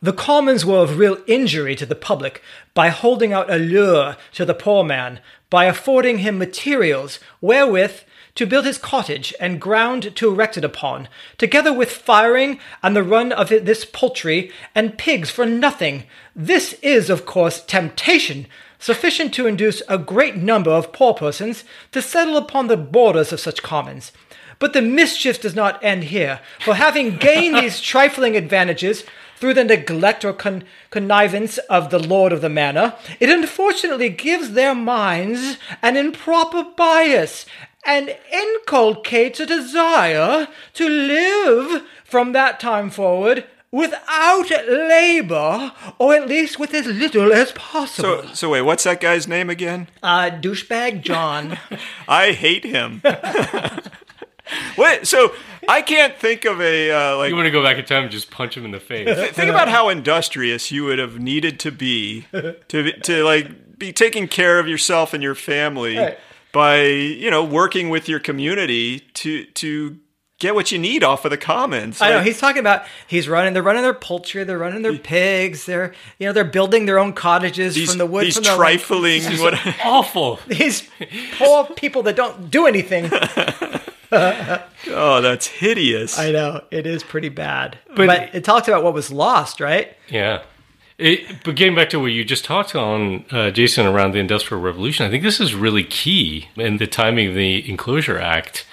The 0.00 0.12
commons 0.12 0.66
were 0.66 0.78
of 0.78 0.98
real 0.98 1.18
injury 1.28 1.76
to 1.76 1.86
the 1.86 1.94
public 1.94 2.42
by 2.74 2.88
holding 2.88 3.32
out 3.32 3.52
a 3.52 3.56
lure 3.56 4.16
to 4.32 4.44
the 4.44 4.54
poor 4.54 4.82
man, 4.82 5.20
by 5.48 5.66
affording 5.66 6.18
him 6.18 6.38
materials 6.38 7.20
wherewith 7.40 8.00
to 8.34 8.46
build 8.46 8.64
his 8.64 8.78
cottage 8.78 9.34
and 9.38 9.60
ground 9.60 10.14
to 10.16 10.30
erect 10.30 10.56
it 10.56 10.64
upon, 10.64 11.08
together 11.38 11.72
with 11.72 11.90
firing 11.90 12.58
and 12.82 12.96
the 12.96 13.02
run 13.02 13.32
of 13.32 13.48
this 13.48 13.84
poultry 13.84 14.50
and 14.74 14.98
pigs 14.98 15.30
for 15.30 15.44
nothing. 15.44 16.04
This 16.34 16.74
is, 16.82 17.10
of 17.10 17.26
course, 17.26 17.62
temptation 17.64 18.46
sufficient 18.78 19.32
to 19.32 19.46
induce 19.46 19.80
a 19.88 19.96
great 19.96 20.36
number 20.36 20.70
of 20.70 20.92
poor 20.92 21.14
persons 21.14 21.62
to 21.92 22.02
settle 22.02 22.36
upon 22.36 22.66
the 22.66 22.76
borders 22.76 23.32
of 23.32 23.38
such 23.38 23.62
commons. 23.62 24.10
But 24.58 24.72
the 24.72 24.82
mischief 24.82 25.40
does 25.40 25.54
not 25.54 25.82
end 25.84 26.04
here, 26.04 26.40
for 26.60 26.74
having 26.74 27.16
gained 27.16 27.56
these 27.58 27.80
trifling 27.80 28.36
advantages 28.36 29.04
through 29.42 29.54
the 29.54 29.64
neglect 29.64 30.24
or 30.24 30.32
con- 30.32 30.62
connivance 30.90 31.58
of 31.68 31.90
the 31.90 31.98
lord 31.98 32.32
of 32.32 32.40
the 32.42 32.48
manor, 32.48 32.94
it 33.18 33.28
unfortunately 33.28 34.08
gives 34.08 34.52
their 34.52 34.72
minds 34.72 35.58
an 35.82 35.96
improper 35.96 36.62
bias 36.76 37.44
and 37.84 38.16
inculcates 38.32 39.40
a 39.40 39.46
desire 39.46 40.46
to 40.74 40.88
live 40.88 41.82
from 42.04 42.30
that 42.30 42.60
time 42.60 42.88
forward 42.88 43.44
without 43.72 44.48
labor, 44.68 45.72
or 45.98 46.14
at 46.14 46.28
least 46.28 46.60
with 46.60 46.72
as 46.72 46.86
little 46.86 47.32
as 47.32 47.50
possible. 47.50 48.22
So, 48.28 48.34
so 48.34 48.50
wait, 48.50 48.62
what's 48.62 48.84
that 48.84 49.00
guy's 49.00 49.26
name 49.26 49.50
again? 49.50 49.88
uh, 50.04 50.30
douchebag 50.30 51.00
John. 51.02 51.58
I 52.06 52.30
hate 52.30 52.62
him. 52.62 53.02
What? 54.76 55.06
So 55.06 55.32
I 55.68 55.82
can't 55.82 56.16
think 56.16 56.44
of 56.44 56.60
a 56.60 56.90
uh, 56.90 57.16
like. 57.18 57.30
You 57.30 57.36
want 57.36 57.46
to 57.46 57.50
go 57.50 57.62
back 57.62 57.78
in 57.78 57.84
time 57.84 58.04
and 58.04 58.12
just 58.12 58.30
punch 58.30 58.56
him 58.56 58.64
in 58.64 58.70
the 58.70 58.80
face. 58.80 59.08
Think 59.34 59.50
about 59.50 59.68
how 59.68 59.88
industrious 59.88 60.70
you 60.72 60.84
would 60.84 60.98
have 60.98 61.18
needed 61.18 61.60
to 61.60 61.70
be 61.70 62.26
to 62.68 62.92
to 62.92 63.24
like 63.24 63.78
be 63.78 63.92
taking 63.92 64.28
care 64.28 64.58
of 64.58 64.68
yourself 64.68 65.12
and 65.14 65.22
your 65.22 65.34
family 65.34 65.96
Right. 65.98 66.18
by 66.52 66.82
you 66.84 67.30
know 67.30 67.44
working 67.44 67.90
with 67.90 68.08
your 68.08 68.20
community 68.20 69.00
to 69.14 69.44
to 69.44 69.98
get 70.38 70.56
what 70.56 70.72
you 70.72 70.78
need 70.78 71.04
off 71.04 71.24
of 71.24 71.30
the 71.30 71.36
commons. 71.36 72.00
I 72.02 72.10
know 72.10 72.20
he's 72.20 72.40
talking 72.40 72.58
about 72.58 72.84
he's 73.06 73.28
running. 73.28 73.52
They're 73.54 73.62
running 73.62 73.82
their 73.82 73.94
poultry. 73.94 74.42
They're 74.42 74.58
running 74.58 74.82
their 74.82 74.98
pigs. 74.98 75.66
They're 75.66 75.94
you 76.18 76.26
know 76.26 76.32
they're 76.32 76.44
building 76.44 76.86
their 76.86 76.98
own 76.98 77.12
cottages 77.12 77.76
these 77.76 77.90
from 77.90 77.98
the 77.98 78.06
wood. 78.06 78.26
these 78.26 78.34
from 78.34 78.44
the, 78.44 78.56
trifling 78.56 79.22
what 79.38 79.54
Awful. 79.84 80.40
these 80.48 80.88
poor 81.38 81.66
people 81.76 82.02
that 82.02 82.16
don't 82.16 82.50
do 82.50 82.66
anything. 82.66 83.08
oh 84.12 85.20
that's 85.22 85.46
hideous. 85.46 86.18
I 86.18 86.32
know 86.32 86.64
it 86.70 86.86
is 86.86 87.02
pretty 87.02 87.30
bad, 87.30 87.78
but, 87.96 88.34
it 88.34 88.44
talks 88.44 88.68
about 88.68 88.84
what 88.84 88.94
was 88.94 89.10
lost, 89.10 89.60
right? 89.60 89.96
Yeah. 90.08 90.42
It, 90.98 91.42
but 91.42 91.56
getting 91.56 91.74
back 91.74 91.90
to 91.90 91.98
what 91.98 92.12
you 92.12 92.24
just 92.24 92.44
talked 92.44 92.76
on, 92.76 93.24
uh, 93.30 93.50
Jason, 93.50 93.86
around 93.86 94.12
the 94.12 94.18
Industrial 94.18 94.60
Revolution, 94.60 95.06
I 95.06 95.10
think 95.10 95.22
this 95.22 95.40
is 95.40 95.54
really 95.54 95.82
key 95.82 96.48
in 96.56 96.76
the 96.76 96.86
timing 96.86 97.28
of 97.28 97.34
the 97.34 97.68
Enclosure 97.68 98.18
Act 98.18 98.66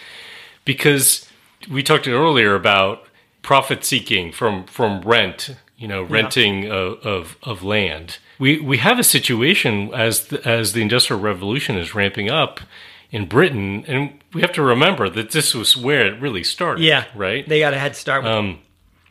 because 0.66 1.28
we 1.72 1.82
talked 1.82 2.08
earlier 2.08 2.54
about 2.54 3.06
profit 3.42 3.84
seeking 3.86 4.32
from, 4.32 4.66
from 4.66 5.02
rent, 5.02 5.56
you 5.78 5.88
know, 5.88 6.04
renting 6.04 6.70
of, 6.70 7.00
of, 7.06 7.38
of 7.42 7.64
land. 7.64 8.20
We, 8.38 8.60
we 8.60 8.78
have 8.78 9.00
a 9.00 9.04
situation 9.04 9.92
as 9.94 10.28
the, 10.28 10.48
as 10.48 10.74
the 10.74 10.82
Industrial 10.82 11.20
Revolution 11.20 11.78
is 11.78 11.96
ramping 11.96 12.30
up 12.30 12.60
in 13.12 13.28
Britain, 13.28 13.84
and 13.88 14.20
we 14.34 14.42
have 14.42 14.52
to 14.54 14.62
remember 14.62 15.10
that 15.10 15.32
this 15.32 15.54
was 15.54 15.76
where 15.76 16.06
it 16.06 16.22
really 16.22 16.44
started. 16.44 16.84
Yeah, 16.84 17.06
Right? 17.16 17.48
They 17.48 17.60
got 17.60 17.74
a 17.74 17.80
head 17.80 17.96
start. 17.96 18.24
With 18.24 18.32
um, 18.32 18.60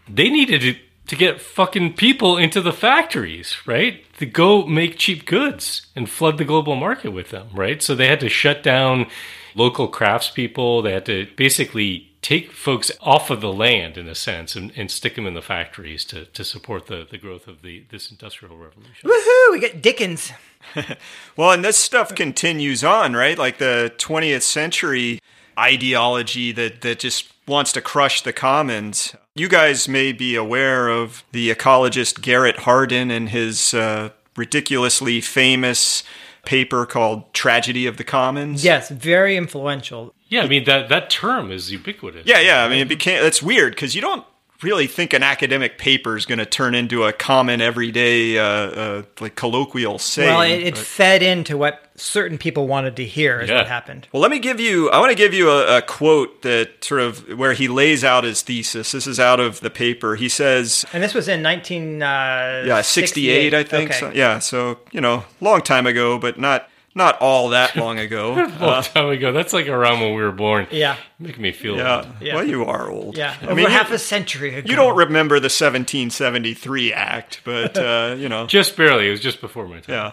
they 0.08 0.30
needed 0.30 0.60
to, 0.60 0.74
to 1.08 1.16
get 1.16 1.40
fucking 1.40 1.94
people 1.94 2.36
into 2.36 2.60
the 2.60 2.72
factories, 2.72 3.56
right? 3.66 4.04
To 4.18 4.26
go 4.26 4.66
make 4.66 4.98
cheap 4.98 5.26
goods 5.26 5.86
and 5.96 6.08
flood 6.08 6.38
the 6.38 6.44
global 6.44 6.76
market 6.76 7.10
with 7.10 7.30
them, 7.30 7.48
right? 7.52 7.82
So 7.82 7.94
they 7.94 8.06
had 8.06 8.20
to 8.20 8.28
shut 8.28 8.62
down 8.62 9.06
local 9.54 9.90
craftspeople. 9.90 10.82
They 10.84 10.92
had 10.92 11.06
to 11.06 11.26
basically 11.36 12.07
take 12.22 12.52
folks 12.52 12.90
off 13.00 13.30
of 13.30 13.40
the 13.40 13.52
land 13.52 13.96
in 13.96 14.08
a 14.08 14.14
sense 14.14 14.56
and, 14.56 14.72
and 14.76 14.90
stick 14.90 15.14
them 15.14 15.26
in 15.26 15.34
the 15.34 15.42
factories 15.42 16.04
to, 16.06 16.24
to 16.26 16.44
support 16.44 16.86
the, 16.86 17.06
the 17.08 17.18
growth 17.18 17.46
of 17.46 17.62
the 17.62 17.84
this 17.90 18.10
industrial 18.10 18.56
revolution. 18.56 19.08
Woohoo! 19.08 19.52
We 19.52 19.60
get 19.60 19.82
Dickens. 19.82 20.32
Well, 21.36 21.52
and 21.52 21.64
this 21.64 21.76
stuff 21.76 22.14
continues 22.16 22.82
on, 22.82 23.14
right? 23.14 23.38
Like 23.38 23.58
the 23.58 23.92
20th 23.98 24.42
century 24.42 25.20
ideology 25.56 26.50
that, 26.52 26.80
that 26.80 26.98
just 26.98 27.32
wants 27.46 27.72
to 27.72 27.80
crush 27.80 28.22
the 28.22 28.32
commons. 28.32 29.14
You 29.34 29.48
guys 29.48 29.88
may 29.88 30.12
be 30.12 30.34
aware 30.34 30.88
of 30.88 31.24
the 31.30 31.50
ecologist 31.50 32.20
Garrett 32.22 32.60
Hardin 32.60 33.10
and 33.10 33.28
his 33.28 33.72
uh, 33.72 34.10
ridiculously 34.36 35.20
famous 35.20 36.02
paper 36.44 36.86
called 36.86 37.32
Tragedy 37.34 37.86
of 37.86 37.96
the 37.96 38.04
Commons. 38.04 38.64
Yes, 38.64 38.88
very 38.88 39.36
influential. 39.36 40.14
Yeah, 40.28 40.42
I 40.42 40.46
mean 40.48 40.64
that 40.64 40.88
that 40.88 41.10
term 41.10 41.50
is 41.50 41.70
ubiquitous. 41.72 42.26
Yeah, 42.26 42.40
yeah. 42.40 42.64
I 42.64 42.68
mean, 42.68 42.80
it 42.80 42.88
became, 42.88 43.24
it's 43.24 43.42
weird 43.42 43.74
because 43.74 43.94
you 43.94 44.00
don't 44.00 44.24
really 44.60 44.88
think 44.88 45.12
an 45.12 45.22
academic 45.22 45.78
paper 45.78 46.16
is 46.16 46.26
going 46.26 46.40
to 46.40 46.44
turn 46.44 46.74
into 46.74 47.04
a 47.04 47.12
common 47.12 47.60
everyday, 47.60 48.36
uh, 48.36 48.42
uh, 48.44 49.02
like 49.20 49.36
colloquial 49.36 50.00
saying. 50.00 50.28
Well, 50.34 50.40
it, 50.42 50.60
it 50.66 50.74
but- 50.74 50.82
fed 50.82 51.22
into 51.22 51.56
what 51.56 51.84
certain 51.94 52.38
people 52.38 52.66
wanted 52.66 52.96
to 52.96 53.04
hear. 53.04 53.40
Is 53.40 53.48
Yeah. 53.48 53.58
what 53.58 53.68
happened. 53.68 54.08
Well, 54.12 54.20
let 54.20 54.30
me 54.32 54.38
give 54.40 54.58
you. 54.60 54.90
I 54.90 54.98
want 54.98 55.10
to 55.10 55.16
give 55.16 55.32
you 55.32 55.48
a, 55.48 55.78
a 55.78 55.82
quote 55.82 56.42
that 56.42 56.84
sort 56.84 57.00
of 57.00 57.38
where 57.38 57.52
he 57.54 57.68
lays 57.68 58.02
out 58.04 58.24
his 58.24 58.42
thesis. 58.42 58.90
This 58.92 59.06
is 59.06 59.18
out 59.20 59.38
of 59.40 59.60
the 59.60 59.70
paper. 59.70 60.16
He 60.16 60.28
says, 60.28 60.84
And 60.92 61.02
this 61.04 61.14
was 61.14 61.28
in 61.28 61.40
19. 61.40 62.02
Uh, 62.02 62.64
"Yeah, 62.66 62.80
68, 62.82 63.54
I 63.54 63.62
think. 63.64 63.90
Okay. 63.90 63.98
So, 64.00 64.10
yeah, 64.14 64.40
so 64.40 64.80
you 64.90 65.00
know, 65.00 65.24
long 65.40 65.62
time 65.62 65.86
ago, 65.86 66.18
but 66.18 66.38
not 66.38 66.68
not 66.98 67.18
all 67.22 67.48
that 67.50 67.74
long 67.84 67.98
ago. 67.98 68.34
A 68.34 68.66
long 68.66 68.82
time 68.82 69.08
ago. 69.08 69.32
That's 69.32 69.54
like 69.54 69.66
around 69.68 70.00
when 70.00 70.14
we 70.14 70.20
were 70.22 70.32
born. 70.32 70.66
Yeah. 70.70 70.96
Making 71.18 71.42
me 71.42 71.52
feel 71.52 71.76
yeah. 71.78 71.96
old. 71.96 72.06
Yeah. 72.20 72.34
Well, 72.34 72.44
you 72.46 72.64
are 72.66 72.90
old. 72.90 73.16
Yeah, 73.16 73.34
I 73.40 73.46
over 73.46 73.54
mean, 73.54 73.70
half 73.70 73.88
you, 73.88 73.94
a 73.94 73.98
century 73.98 74.54
ago. 74.54 74.68
you 74.68 74.76
don't 74.76 74.96
remember 74.96 75.36
the 75.36 75.44
1773 75.48 76.92
Act, 76.92 77.40
but 77.44 77.78
uh, 77.78 78.14
you 78.18 78.28
know. 78.28 78.46
Just 78.58 78.76
barely. 78.76 79.08
It 79.08 79.10
was 79.12 79.20
just 79.20 79.40
before 79.40 79.66
my 79.66 79.80
time. 79.80 79.94
Yeah. 79.94 80.12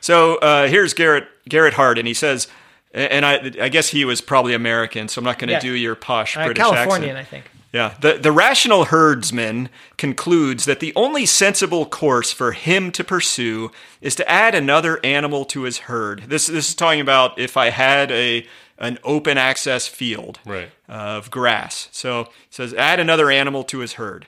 So 0.00 0.36
uh, 0.36 0.68
here's 0.68 0.94
Garrett 0.94 1.26
Garrett 1.48 1.74
Hart, 1.74 1.98
and 1.98 2.06
He 2.06 2.14
says, 2.14 2.46
and 2.94 3.26
I 3.26 3.52
I 3.60 3.68
guess 3.68 3.88
he 3.88 4.04
was 4.04 4.20
probably 4.20 4.54
American, 4.54 5.08
so 5.08 5.18
I'm 5.18 5.24
not 5.24 5.38
going 5.38 5.48
to 5.48 5.54
Yeah. 5.54 5.60
do 5.60 5.72
your 5.72 5.94
posh 5.96 6.36
Uh, 6.36 6.44
British 6.44 6.62
Californian, 6.62 7.16
accent. 7.16 7.18
I 7.18 7.24
think. 7.24 7.44
Yeah. 7.72 7.94
The, 8.00 8.14
the 8.14 8.32
rational 8.32 8.86
herdsman 8.86 9.68
concludes 9.98 10.64
that 10.64 10.80
the 10.80 10.92
only 10.96 11.26
sensible 11.26 11.84
course 11.84 12.32
for 12.32 12.52
him 12.52 12.90
to 12.92 13.04
pursue 13.04 13.70
is 14.00 14.14
to 14.16 14.28
add 14.30 14.54
another 14.54 14.98
animal 15.04 15.44
to 15.46 15.62
his 15.62 15.78
herd. 15.80 16.24
This, 16.28 16.46
this 16.46 16.68
is 16.68 16.74
talking 16.74 17.00
about 17.00 17.38
if 17.38 17.56
I 17.56 17.70
had 17.70 18.10
a 18.10 18.46
an 18.78 18.98
open 19.04 19.38
access 19.38 19.88
field 19.88 20.38
Right. 20.44 20.70
of 20.86 21.30
grass. 21.30 21.88
So 21.92 22.20
it 22.20 22.28
says 22.50 22.74
add 22.74 23.00
another 23.00 23.30
animal 23.30 23.64
to 23.64 23.78
his 23.78 23.94
herd. 23.94 24.26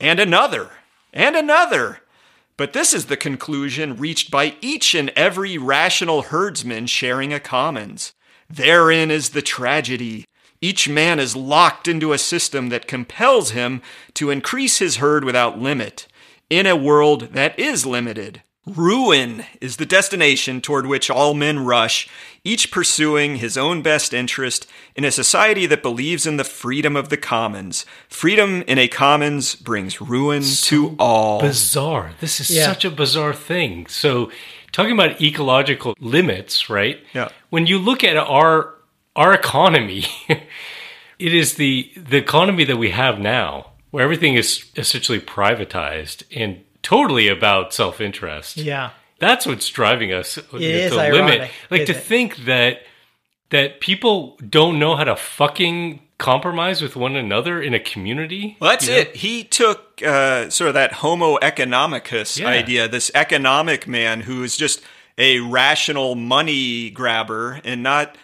And 0.00 0.18
another. 0.18 0.70
And 1.12 1.36
another. 1.36 2.00
But 2.56 2.72
this 2.72 2.94
is 2.94 3.06
the 3.06 3.16
conclusion 3.16 3.96
reached 3.96 4.30
by 4.30 4.54
each 4.62 4.94
and 4.94 5.10
every 5.10 5.58
rational 5.58 6.22
herdsman 6.22 6.86
sharing 6.86 7.32
a 7.34 7.40
commons. 7.40 8.14
Therein 8.48 9.10
is 9.10 9.30
the 9.30 9.42
tragedy. 9.42 10.24
Each 10.62 10.88
man 10.88 11.18
is 11.18 11.34
locked 11.34 11.88
into 11.88 12.12
a 12.12 12.18
system 12.18 12.68
that 12.68 12.86
compels 12.86 13.52
him 13.52 13.80
to 14.14 14.30
increase 14.30 14.78
his 14.78 14.96
herd 14.96 15.24
without 15.24 15.58
limit, 15.58 16.06
in 16.50 16.66
a 16.66 16.76
world 16.76 17.32
that 17.32 17.58
is 17.58 17.86
limited. 17.86 18.42
Ruin 18.66 19.46
is 19.62 19.78
the 19.78 19.86
destination 19.86 20.60
toward 20.60 20.86
which 20.86 21.08
all 21.08 21.32
men 21.32 21.60
rush, 21.64 22.08
each 22.44 22.70
pursuing 22.70 23.36
his 23.36 23.56
own 23.56 23.80
best 23.80 24.12
interest 24.12 24.66
in 24.94 25.04
a 25.04 25.10
society 25.10 25.64
that 25.64 25.82
believes 25.82 26.26
in 26.26 26.36
the 26.36 26.44
freedom 26.44 26.94
of 26.94 27.08
the 27.08 27.16
commons. 27.16 27.86
Freedom 28.08 28.62
in 28.66 28.78
a 28.78 28.86
commons 28.86 29.54
brings 29.54 30.00
ruin 30.02 30.42
to 30.42 30.94
all. 30.98 31.40
Bizarre. 31.40 32.12
This 32.20 32.38
is 32.38 32.50
Yeah. 32.50 32.66
such 32.66 32.84
a 32.84 32.90
bizarre 32.90 33.32
thing. 33.32 33.86
So, 33.88 34.30
talking 34.72 34.92
about 34.92 35.22
ecological 35.22 35.96
limits, 35.98 36.68
right? 36.68 37.00
Yeah. 37.14 37.28
When 37.48 37.66
you 37.66 37.78
look 37.78 38.04
at 38.04 38.16
our 38.18 38.74
our 39.16 39.32
economy, 39.34 40.04
it 41.18 41.34
is 41.34 41.54
the 41.54 41.90
the 41.96 42.16
economy 42.16 42.64
that 42.64 42.76
we 42.76 42.90
have 42.90 43.18
now, 43.18 43.72
where 43.90 44.04
everything 44.04 44.34
is 44.34 44.70
essentially 44.76 45.20
privatized 45.20 46.24
and 46.34 46.62
totally 46.82 47.28
about 47.28 47.74
self 47.74 48.00
interest. 48.00 48.56
Yeah. 48.56 48.90
That's 49.18 49.46
what's 49.46 49.68
driving 49.68 50.12
us 50.14 50.34
to 50.34 50.56
is 50.56 50.92
the 50.92 50.98
ironic, 50.98 51.12
limit. 51.40 51.50
Like 51.70 51.86
to 51.86 51.92
it? 51.92 52.02
think 52.02 52.36
that 52.46 52.80
that 53.50 53.80
people 53.80 54.38
don't 54.48 54.78
know 54.78 54.96
how 54.96 55.04
to 55.04 55.16
fucking 55.16 56.00
compromise 56.18 56.80
with 56.82 56.96
one 56.96 57.16
another 57.16 57.60
in 57.60 57.74
a 57.74 57.80
community. 57.80 58.56
Well, 58.60 58.70
that's 58.70 58.86
you 58.86 58.94
know? 58.94 59.00
it. 59.00 59.16
He 59.16 59.44
took 59.44 60.02
uh, 60.02 60.48
sort 60.50 60.68
of 60.68 60.74
that 60.74 60.92
Homo 60.92 61.36
economicus 61.38 62.38
Yeah. 62.38 62.48
idea, 62.48 62.88
this 62.88 63.10
economic 63.14 63.86
man 63.86 64.20
who 64.22 64.42
is 64.42 64.56
just 64.56 64.82
a 65.18 65.40
rational 65.40 66.14
money 66.14 66.90
grabber 66.90 67.60
and 67.64 67.82
not 67.82 68.16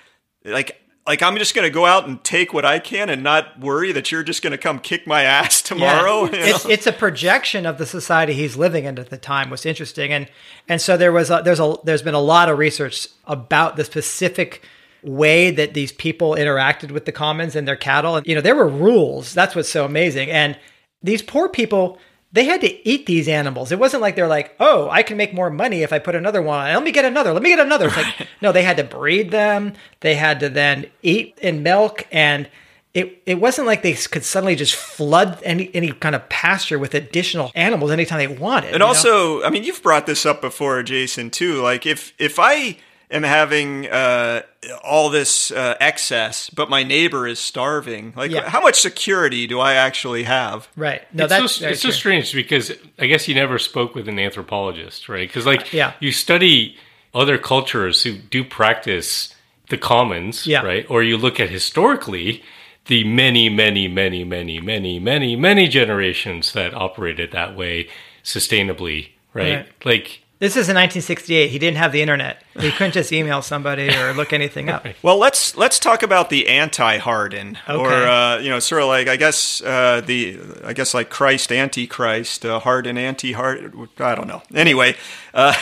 like 0.46 0.80
like 1.06 1.22
I'm 1.22 1.36
just 1.36 1.54
going 1.54 1.64
to 1.66 1.70
go 1.70 1.86
out 1.86 2.08
and 2.08 2.22
take 2.24 2.52
what 2.52 2.64
I 2.64 2.78
can 2.78 3.08
and 3.08 3.22
not 3.22 3.60
worry 3.60 3.92
that 3.92 4.10
you're 4.10 4.24
just 4.24 4.42
going 4.42 4.50
to 4.50 4.58
come 4.58 4.78
kick 4.80 5.06
my 5.06 5.22
ass 5.38 5.62
tomorrow. 5.62 6.24
you 6.24 6.30
It's 6.32 6.64
know? 6.64 6.70
it's 6.70 6.86
a 6.86 6.92
projection 6.92 7.64
of 7.66 7.78
the 7.78 7.86
society 7.86 8.32
he's 8.32 8.56
living 8.56 8.84
in 8.84 8.98
at 8.98 9.10
the 9.10 9.18
time. 9.18 9.50
Was 9.50 9.64
interesting, 9.64 10.12
and 10.12 10.28
and 10.68 10.80
so 10.80 10.96
there 10.96 11.12
was 11.12 11.30
a, 11.30 11.42
there's 11.44 11.60
a 11.60 11.76
there's 11.84 12.02
been 12.02 12.14
a 12.14 12.20
lot 12.20 12.48
of 12.48 12.58
research 12.58 13.08
about 13.24 13.76
the 13.76 13.84
specific 13.84 14.62
way 15.02 15.50
that 15.52 15.74
these 15.74 15.92
people 15.92 16.32
interacted 16.32 16.90
with 16.90 17.04
the 17.04 17.12
commons 17.12 17.54
and 17.54 17.68
their 17.68 17.76
cattle. 17.76 18.16
And 18.16 18.26
you 18.26 18.34
know, 18.34 18.40
there 18.40 18.56
were 18.56 18.68
rules. 18.68 19.34
That's 19.34 19.54
what's 19.54 19.68
so 19.68 19.84
amazing. 19.84 20.30
And 20.30 20.58
these 21.02 21.22
poor 21.22 21.48
people. 21.48 21.98
They 22.36 22.44
had 22.44 22.60
to 22.60 22.86
eat 22.86 23.06
these 23.06 23.28
animals. 23.28 23.72
It 23.72 23.78
wasn't 23.78 24.02
like 24.02 24.14
they're 24.14 24.28
like, 24.28 24.54
oh, 24.60 24.90
I 24.90 25.02
can 25.02 25.16
make 25.16 25.32
more 25.32 25.48
money 25.48 25.82
if 25.82 25.90
I 25.90 25.98
put 25.98 26.14
another 26.14 26.42
one. 26.42 26.70
Let 26.70 26.82
me 26.82 26.92
get 26.92 27.06
another. 27.06 27.32
Let 27.32 27.42
me 27.42 27.48
get 27.48 27.60
another. 27.60 27.86
It's 27.86 27.96
like, 27.96 28.28
no, 28.42 28.52
they 28.52 28.62
had 28.62 28.76
to 28.76 28.84
breed 28.84 29.30
them. 29.30 29.72
They 30.00 30.16
had 30.16 30.40
to 30.40 30.50
then 30.50 30.84
eat 31.02 31.38
and 31.42 31.64
milk. 31.64 32.06
And 32.12 32.50
it, 32.92 33.22
it 33.24 33.40
wasn't 33.40 33.66
like 33.66 33.82
they 33.82 33.94
could 33.94 34.22
suddenly 34.22 34.54
just 34.54 34.74
flood 34.74 35.40
any, 35.44 35.70
any 35.74 35.92
kind 35.92 36.14
of 36.14 36.28
pasture 36.28 36.78
with 36.78 36.92
additional 36.94 37.52
animals 37.54 37.90
anytime 37.90 38.18
they 38.18 38.26
wanted. 38.26 38.66
And 38.66 38.74
you 38.74 38.78
know? 38.80 38.88
also, 38.88 39.42
I 39.42 39.48
mean, 39.48 39.64
you've 39.64 39.82
brought 39.82 40.04
this 40.04 40.26
up 40.26 40.42
before, 40.42 40.82
Jason, 40.82 41.30
too. 41.30 41.62
Like, 41.62 41.86
if 41.86 42.12
if 42.18 42.38
I 42.38 42.76
am 43.10 43.22
having 43.22 43.86
uh, 43.88 44.42
all 44.82 45.10
this 45.10 45.50
uh, 45.50 45.74
excess, 45.80 46.50
but 46.50 46.68
my 46.68 46.82
neighbor 46.82 47.26
is 47.26 47.38
starving, 47.38 48.12
like, 48.16 48.30
Yeah. 48.30 48.48
how 48.50 48.60
much 48.60 48.80
security 48.80 49.46
do 49.46 49.60
I 49.60 49.74
actually 49.74 50.24
have? 50.24 50.68
right. 50.76 51.02
No, 51.14 51.24
it's 51.24 51.30
that's 51.32 51.52
so, 51.54 51.60
very 51.60 51.72
it's 51.72 51.82
so 51.82 51.90
strange 51.90 52.32
because 52.34 52.72
I 52.98 53.06
guess 53.06 53.28
you 53.28 53.34
never 53.34 53.58
spoke 53.58 53.94
with 53.94 54.08
an 54.08 54.18
anthropologist, 54.18 55.08
right? 55.08 55.28
Because 55.28 55.46
like 55.46 55.72
Yeah. 55.72 55.92
you 56.00 56.10
study 56.12 56.76
other 57.14 57.38
cultures 57.38 58.02
who 58.02 58.14
do 58.14 58.42
practice 58.44 59.34
the 59.68 59.78
commons, 59.78 60.46
Yeah. 60.46 60.62
right? 60.62 60.86
Or 60.88 61.02
you 61.02 61.16
look 61.16 61.38
at 61.40 61.48
historically 61.48 62.42
the 62.86 63.02
many, 63.04 63.48
many, 63.48 63.88
many, 63.88 64.22
many, 64.24 64.60
many, 64.60 64.98
many, 65.00 65.34
many 65.36 65.66
generations 65.68 66.52
that 66.52 66.72
operated 66.74 67.32
that 67.32 67.56
way 67.56 67.88
sustainably, 68.22 69.08
right? 69.34 69.54
Right. 69.56 69.66
Like 69.84 70.22
This 70.38 70.52
is 70.52 70.68
in 70.68 70.74
1968. 70.74 71.48
He 71.48 71.58
didn't 71.58 71.78
have 71.78 71.92
the 71.92 72.02
internet. 72.02 72.42
He 72.60 72.70
couldn't 72.70 72.92
just 72.92 73.10
email 73.10 73.40
somebody 73.40 73.88
or 73.88 74.12
look 74.14 74.34
anything 74.34 74.68
up. 74.68 74.86
Well, 75.02 75.16
let's 75.16 75.56
let's 75.56 75.78
talk 75.78 76.02
about 76.02 76.28
the 76.28 76.48
anti-Hardin, 76.48 77.56
or 77.68 77.90
uh, 77.90 78.38
you 78.38 78.50
know, 78.50 78.58
sort 78.58 78.82
of 78.82 78.88
like 78.88 79.08
I 79.08 79.16
guess 79.16 79.62
uh, 79.62 80.02
the 80.04 80.38
I 80.62 80.74
guess 80.74 80.92
like 80.92 81.08
Christ 81.08 81.50
anti-Christ, 81.50 82.44
uh, 82.44 82.60
Hardin 82.60 82.98
anti-Hardin. 82.98 83.88
I 83.98 84.14
don't 84.14 84.26
know. 84.26 84.42
Anyway, 84.54 84.96
uh, 85.36 85.54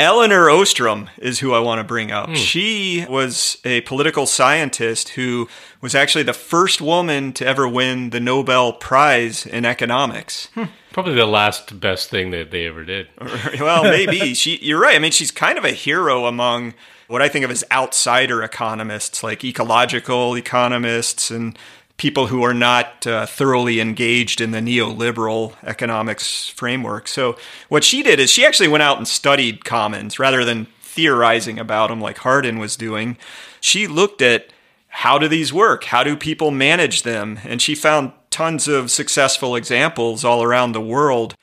Elinor 0.00 0.50
Ostrom 0.50 1.08
is 1.18 1.38
who 1.38 1.54
I 1.54 1.60
want 1.60 1.78
to 1.78 1.84
bring 1.84 2.10
up. 2.10 2.34
She 2.34 3.06
was 3.08 3.58
a 3.64 3.80
political 3.82 4.26
scientist 4.26 5.10
who 5.10 5.48
was 5.80 5.94
actually 5.94 6.24
the 6.24 6.32
first 6.32 6.80
woman 6.80 7.32
to 7.34 7.46
ever 7.46 7.68
win 7.68 8.10
the 8.10 8.18
Nobel 8.18 8.72
Prize 8.72 9.46
in 9.46 9.64
economics. 9.64 10.48
probably 10.92 11.14
the 11.14 11.26
last 11.26 11.78
best 11.78 12.10
thing 12.10 12.32
that 12.32 12.50
they 12.50 12.66
ever 12.66 12.84
did. 12.84 13.06
well, 13.60 13.84
maybe 13.84 14.34
she. 14.34 14.58
You're 14.62 14.80
right. 14.80 14.96
I 14.96 14.98
mean, 14.98 15.12
she's 15.12 15.30
kind 15.30 15.56
of 15.56 15.64
a 15.64 15.72
hero 15.72 16.26
among 16.26 16.74
what 17.06 17.22
I 17.22 17.28
think 17.28 17.44
of 17.44 17.50
as 17.52 17.64
outsider 17.70 18.42
economists, 18.42 19.22
like 19.22 19.44
ecological 19.44 20.36
economists 20.36 21.30
and 21.30 21.56
people 22.00 22.28
who 22.28 22.42
are 22.42 22.54
not 22.54 23.06
uh, 23.06 23.26
thoroughly 23.26 23.78
engaged 23.78 24.40
in 24.40 24.52
the 24.52 24.58
neoliberal 24.58 25.54
economics 25.62 26.48
framework. 26.48 27.06
So, 27.06 27.36
what 27.68 27.84
she 27.84 28.02
did 28.02 28.18
is 28.18 28.30
she 28.30 28.46
actually 28.46 28.68
went 28.68 28.82
out 28.82 28.96
and 28.96 29.06
studied 29.06 29.66
commons 29.66 30.18
rather 30.18 30.42
than 30.42 30.66
theorizing 30.80 31.58
about 31.58 31.90
them 31.90 32.00
like 32.00 32.16
Hardin 32.16 32.58
was 32.58 32.74
doing. 32.74 33.18
She 33.60 33.86
looked 33.86 34.22
at 34.22 34.50
how 34.88 35.18
do 35.18 35.28
these 35.28 35.52
work? 35.52 35.84
How 35.84 36.02
do 36.02 36.16
people 36.16 36.50
manage 36.50 37.02
them? 37.02 37.38
And 37.44 37.60
she 37.60 37.74
found 37.74 38.12
tons 38.30 38.66
of 38.66 38.90
successful 38.90 39.54
examples 39.54 40.24
all 40.24 40.42
around 40.42 40.72
the 40.72 40.80
world 40.80 41.34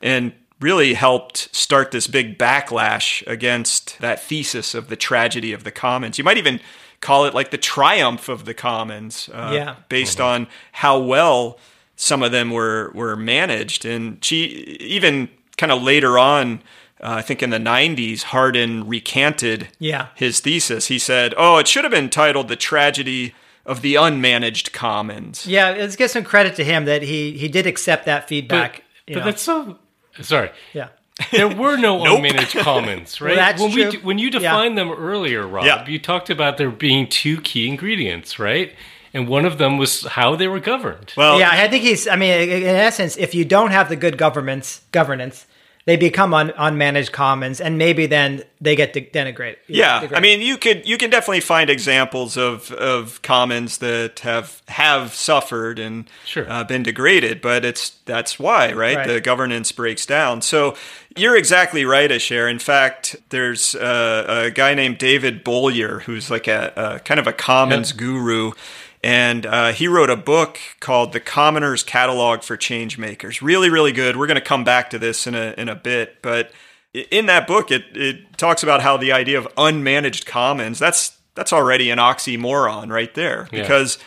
and 0.00 0.32
really 0.60 0.94
helped 0.94 1.52
start 1.52 1.90
this 1.90 2.06
big 2.06 2.38
backlash 2.38 3.26
against 3.26 3.98
that 3.98 4.22
thesis 4.22 4.74
of 4.76 4.88
the 4.88 4.96
tragedy 4.96 5.52
of 5.52 5.64
the 5.64 5.72
commons. 5.72 6.18
You 6.18 6.24
might 6.24 6.38
even 6.38 6.60
call 7.04 7.24
it 7.26 7.34
like 7.34 7.50
the 7.50 7.58
triumph 7.58 8.28
of 8.28 8.44
the 8.44 8.54
commons, 8.54 9.28
uh, 9.32 9.50
Yeah. 9.54 9.74
based 9.88 10.20
on 10.20 10.46
how 10.72 10.98
well 10.98 11.58
some 11.96 12.22
of 12.26 12.32
them 12.32 12.50
were 12.50 12.90
were 12.94 13.14
managed. 13.16 13.84
And 13.84 14.24
she 14.24 14.44
even 14.98 15.28
kind 15.56 15.70
of 15.70 15.82
later 15.82 16.18
on, 16.18 16.62
uh, 17.02 17.20
I 17.20 17.22
think 17.22 17.42
in 17.42 17.50
the 17.50 17.58
'90s, 17.60 18.22
Hardin 18.32 18.86
recanted 18.88 19.68
Yeah. 19.78 20.06
his 20.16 20.40
thesis. 20.40 20.88
He 20.88 20.98
said, 20.98 21.34
"Oh, 21.36 21.58
it 21.58 21.68
should 21.68 21.84
have 21.84 21.92
been 21.92 22.10
titled 22.10 22.48
the 22.48 22.56
tragedy." 22.56 23.34
Of 23.66 23.80
the 23.80 23.94
unmanaged 23.94 24.72
commons. 24.74 25.46
Yeah, 25.46 25.70
let's 25.70 25.96
give 25.96 26.10
some 26.10 26.22
credit 26.22 26.54
to 26.56 26.64
him 26.64 26.84
that 26.84 27.00
he 27.00 27.32
he 27.38 27.48
did 27.48 27.66
accept 27.66 28.04
that 28.04 28.28
feedback. 28.28 28.82
you 29.06 29.14
but 29.14 29.24
that's 29.24 29.40
so. 29.42 29.78
Sorry, 30.20 30.50
yeah. 30.74 30.88
There 31.30 31.48
were 31.48 31.76
no 31.76 31.98
unmanaged 32.04 32.60
commons, 32.62 33.20
right? 33.20 33.36
that's 33.36 33.60
when 33.62 33.72
we 33.72 33.82
true. 33.82 33.90
d- 33.92 33.96
when 33.98 34.18
you 34.18 34.26
Yeah. 34.28 34.38
defined 34.40 34.76
them 34.76 34.90
earlier, 34.90 35.46
Rob, 35.46 35.64
Yeah. 35.64 35.86
you 35.86 35.98
talked 35.98 36.30
about 36.30 36.56
there 36.58 36.70
being 36.70 37.08
two 37.08 37.40
key 37.40 37.68
ingredients, 37.68 38.38
right? 38.38 38.72
And 39.12 39.28
one 39.28 39.44
of 39.44 39.58
them 39.58 39.78
was 39.78 40.02
how 40.02 40.34
they 40.34 40.48
were 40.48 40.58
governed. 40.58 41.12
Well, 41.16 41.38
yeah, 41.38 41.50
I 41.52 41.68
think 41.68 41.84
he's. 41.84 42.08
I 42.08 42.16
mean, 42.16 42.32
in 42.50 42.64
essence, 42.64 43.16
if 43.16 43.32
you 43.32 43.44
don't 43.44 43.70
have 43.70 43.88
the 43.88 43.94
good 43.96 44.18
governments 44.18 44.80
governance, 44.90 45.46
they 45.86 45.96
become 45.96 46.32
un, 46.32 46.50
unmanaged 46.50 47.12
commons, 47.12 47.60
and 47.60 47.76
maybe 47.76 48.06
then 48.06 48.42
they 48.60 48.74
get 48.74 48.92
de- 48.94 49.02
denigrated. 49.04 49.56
Yeah, 49.66 50.00
degraded. 50.00 50.16
I 50.16 50.20
mean, 50.20 50.40
you 50.40 50.56
could 50.56 50.86
you 50.88 50.96
can 50.96 51.10
definitely 51.10 51.40
find 51.40 51.68
examples 51.68 52.36
of 52.36 52.70
of 52.72 53.20
commons 53.22 53.78
that 53.78 54.20
have 54.20 54.62
have 54.68 55.14
suffered 55.14 55.78
and 55.78 56.08
Sure. 56.24 56.50
uh, 56.50 56.64
been 56.64 56.82
degraded, 56.82 57.40
but 57.40 57.64
it's 57.64 57.90
that's 58.06 58.38
why, 58.38 58.72
right? 58.72 58.96
Right. 58.96 59.06
The 59.06 59.20
governance 59.20 59.72
breaks 59.72 60.06
down. 60.06 60.40
So 60.42 60.74
you're 61.16 61.36
exactly 61.36 61.84
right, 61.84 62.10
Asher. 62.10 62.48
In 62.48 62.58
fact, 62.58 63.16
there's 63.28 63.74
uh, 63.74 64.44
a 64.46 64.50
guy 64.50 64.74
named 64.74 64.98
David 64.98 65.44
Bollier 65.44 66.00
who's 66.02 66.30
like 66.30 66.48
a, 66.48 66.72
a 66.76 66.98
kind 67.00 67.20
of 67.20 67.26
a 67.26 67.32
commons 67.32 67.92
guru. 67.92 68.52
And 69.04 69.44
uh, 69.44 69.72
he 69.72 69.86
wrote 69.86 70.08
a 70.08 70.16
book 70.16 70.58
called 70.80 71.12
The 71.12 71.20
Commoner's 71.20 71.82
Catalog 71.82 72.42
for 72.42 72.56
Changemakers. 72.56 73.42
Really, 73.42 73.68
really 73.68 73.92
good. 73.92 74.16
We're 74.16 74.26
going 74.26 74.36
to 74.36 74.40
come 74.40 74.64
back 74.64 74.88
to 74.90 74.98
this 74.98 75.26
in 75.26 75.34
a, 75.34 75.54
in 75.58 75.68
a 75.68 75.74
bit. 75.74 76.22
But 76.22 76.52
in 76.94 77.26
that 77.26 77.46
book, 77.46 77.70
it, 77.70 77.84
it 77.94 78.38
talks 78.38 78.62
about 78.62 78.80
how 78.80 78.96
the 78.96 79.12
idea 79.12 79.36
of 79.36 79.46
unmanaged 79.56 80.24
commons, 80.24 80.78
that's, 80.78 81.18
that's 81.34 81.52
already 81.52 81.90
an 81.90 81.98
oxymoron 81.98 82.90
right 82.90 83.14
there. 83.14 83.46
Yeah. 83.52 83.60
Because 83.60 83.98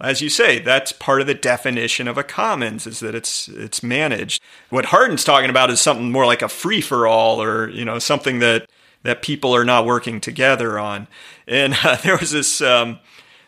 as 0.00 0.22
you 0.22 0.30
say, 0.30 0.58
that's 0.58 0.90
part 0.90 1.20
of 1.20 1.26
the 1.26 1.34
definition 1.34 2.08
of 2.08 2.16
a 2.16 2.24
commons 2.24 2.86
is 2.86 3.00
that 3.00 3.14
it's 3.14 3.48
it's 3.48 3.82
managed. 3.82 4.42
What 4.70 4.86
Hardin's 4.86 5.24
talking 5.24 5.50
about 5.50 5.70
is 5.70 5.80
something 5.80 6.10
more 6.10 6.26
like 6.26 6.42
a 6.42 6.48
free 6.48 6.82
for 6.82 7.06
all, 7.06 7.42
or 7.42 7.68
you 7.70 7.84
know 7.84 7.98
something 7.98 8.38
that 8.40 8.70
that 9.04 9.22
people 9.22 9.54
are 9.54 9.64
not 9.64 9.86
working 9.86 10.20
together 10.20 10.78
on. 10.78 11.08
And 11.46 11.74
uh, 11.84 11.96
there 11.96 12.16
was 12.18 12.30
this 12.30 12.60
um, 12.60 12.98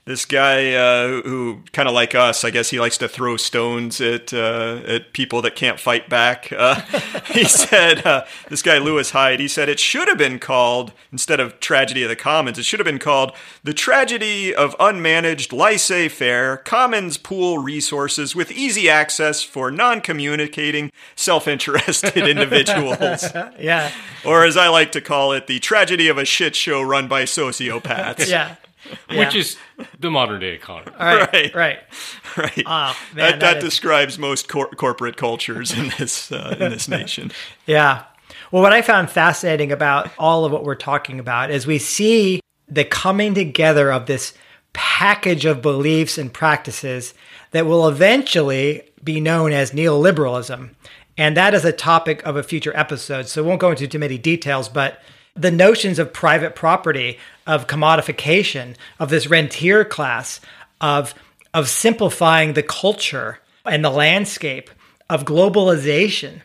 this 0.09 0.25
guy 0.25 0.73
uh, 0.73 1.21
who 1.21 1.62
kind 1.73 1.87
of 1.87 1.94
like 1.94 2.14
us, 2.14 2.42
I 2.42 2.49
guess 2.49 2.71
he 2.71 2.81
likes 2.81 2.97
to 2.97 3.09
throw 3.09 3.37
stones 3.37 4.01
at 4.01 4.33
uh, 4.33 4.81
at 4.87 5.12
people 5.12 5.42
that 5.42 5.55
can't 5.55 5.79
fight 5.79 6.09
back. 6.09 6.51
Uh, 6.51 6.81
he 7.27 7.44
said 7.44 8.07
uh, 8.07 8.25
this 8.49 8.62
guy 8.62 8.79
Lewis 8.79 9.11
Hyde. 9.11 9.38
He 9.38 9.49
said 9.49 9.68
it 9.68 9.79
should 9.79 10.09
have 10.09 10.16
been 10.16 10.38
called 10.38 10.94
instead 11.12 11.40
of 11.40 11.61
tragedy 11.61 12.05
of 12.05 12.09
the 12.09 12.16
commons. 12.16 12.59
It 12.59 12.64
should 12.64 12.81
have 12.81 12.87
been 12.87 12.99
called 12.99 13.33
the 13.62 13.75
tragedy 13.75 14.55
of 14.55 14.75
unmanaged 14.79 15.53
laissez-faire 15.53 16.57
commons 16.57 17.18
pool 17.18 17.59
resources 17.59 18.35
with 18.35 18.51
easy 18.51 18.88
access 18.88 19.42
for 19.42 19.71
non-communicating, 19.71 20.90
self-interested 21.16 22.16
individuals, 22.27 23.25
yeah, 23.61 23.92
or 24.25 24.44
as 24.47 24.57
I 24.57 24.68
like 24.68 24.90
to 24.92 25.03
call 25.03 25.33
it, 25.33 25.49
the 25.49 25.59
tragedy 25.59 26.09
of 26.09 26.16
a 26.16 26.25
shit 26.25 26.57
show 26.57 26.81
run 26.81 27.09
by 27.09 27.25
sociopaths. 27.25 28.27
yeah, 28.31 28.55
which 29.16 29.35
is 29.35 29.57
the 29.98 30.11
modern 30.11 30.40
day 30.40 30.55
economy. 30.55 30.92
all 30.98 31.07
right, 31.16 31.33
Right. 31.33 31.55
right. 31.55 31.79
right. 32.37 32.62
Oh, 32.66 32.96
man, 33.14 33.16
that, 33.16 33.31
that 33.31 33.40
that 33.40 33.57
is- 33.59 33.64
describes 33.64 34.18
most 34.18 34.48
cor- 34.48 34.70
corporate 34.70 35.16
cultures 35.16 35.77
in 35.77 35.90
this 35.98 36.31
uh, 36.33 36.57
in 36.61 36.70
this 36.70 36.88
nation. 36.88 37.31
Yeah. 37.66 38.05
Well, 38.51 38.62
what 38.62 38.72
I 38.72 38.81
found 38.83 39.11
fascinating 39.11 39.72
about 39.72 40.11
all 40.18 40.44
of 40.46 40.53
what 40.53 40.64
we're 40.64 40.74
talking 40.74 41.20
about 41.20 41.51
is 41.51 41.66
we 41.66 41.79
see 41.79 42.40
the 42.66 42.85
coming 42.85 43.35
together 43.35 43.90
of 43.92 44.07
this 44.07 44.33
package 44.72 45.44
of 45.44 45.61
beliefs 45.61 46.16
and 46.18 46.33
practices 46.33 47.12
that 47.51 47.66
will 47.66 47.87
eventually 47.88 48.83
be 49.05 49.20
known 49.20 49.53
as 49.53 49.72
neoliberalism. 49.72 50.70
And 51.16 51.37
that 51.37 51.53
is 51.53 51.64
a 51.64 51.72
topic 51.72 52.24
of 52.24 52.37
a 52.37 52.42
future 52.42 52.72
episode. 52.77 53.27
So 53.29 53.42
we 53.42 53.48
won't 53.48 53.61
go 53.61 53.70
into 53.70 53.87
too 53.88 53.98
many 53.98 54.18
details, 54.18 54.68
but 54.68 55.03
the 55.35 55.51
notions 55.51 55.98
of 55.98 56.12
private 56.12 56.55
property, 56.55 57.18
of 57.49 57.67
commodification, 57.67 58.77
of 59.01 59.11
this 59.11 59.27
rentier 59.27 59.85
class, 59.85 60.41
of 60.81 61.15
of 61.55 61.69
simplifying 61.69 62.53
the 62.53 62.63
culture 62.63 63.41
and 63.65 63.85
the 63.85 63.91
landscape, 63.91 64.71
of 65.09 65.25
globalization. 65.25 66.43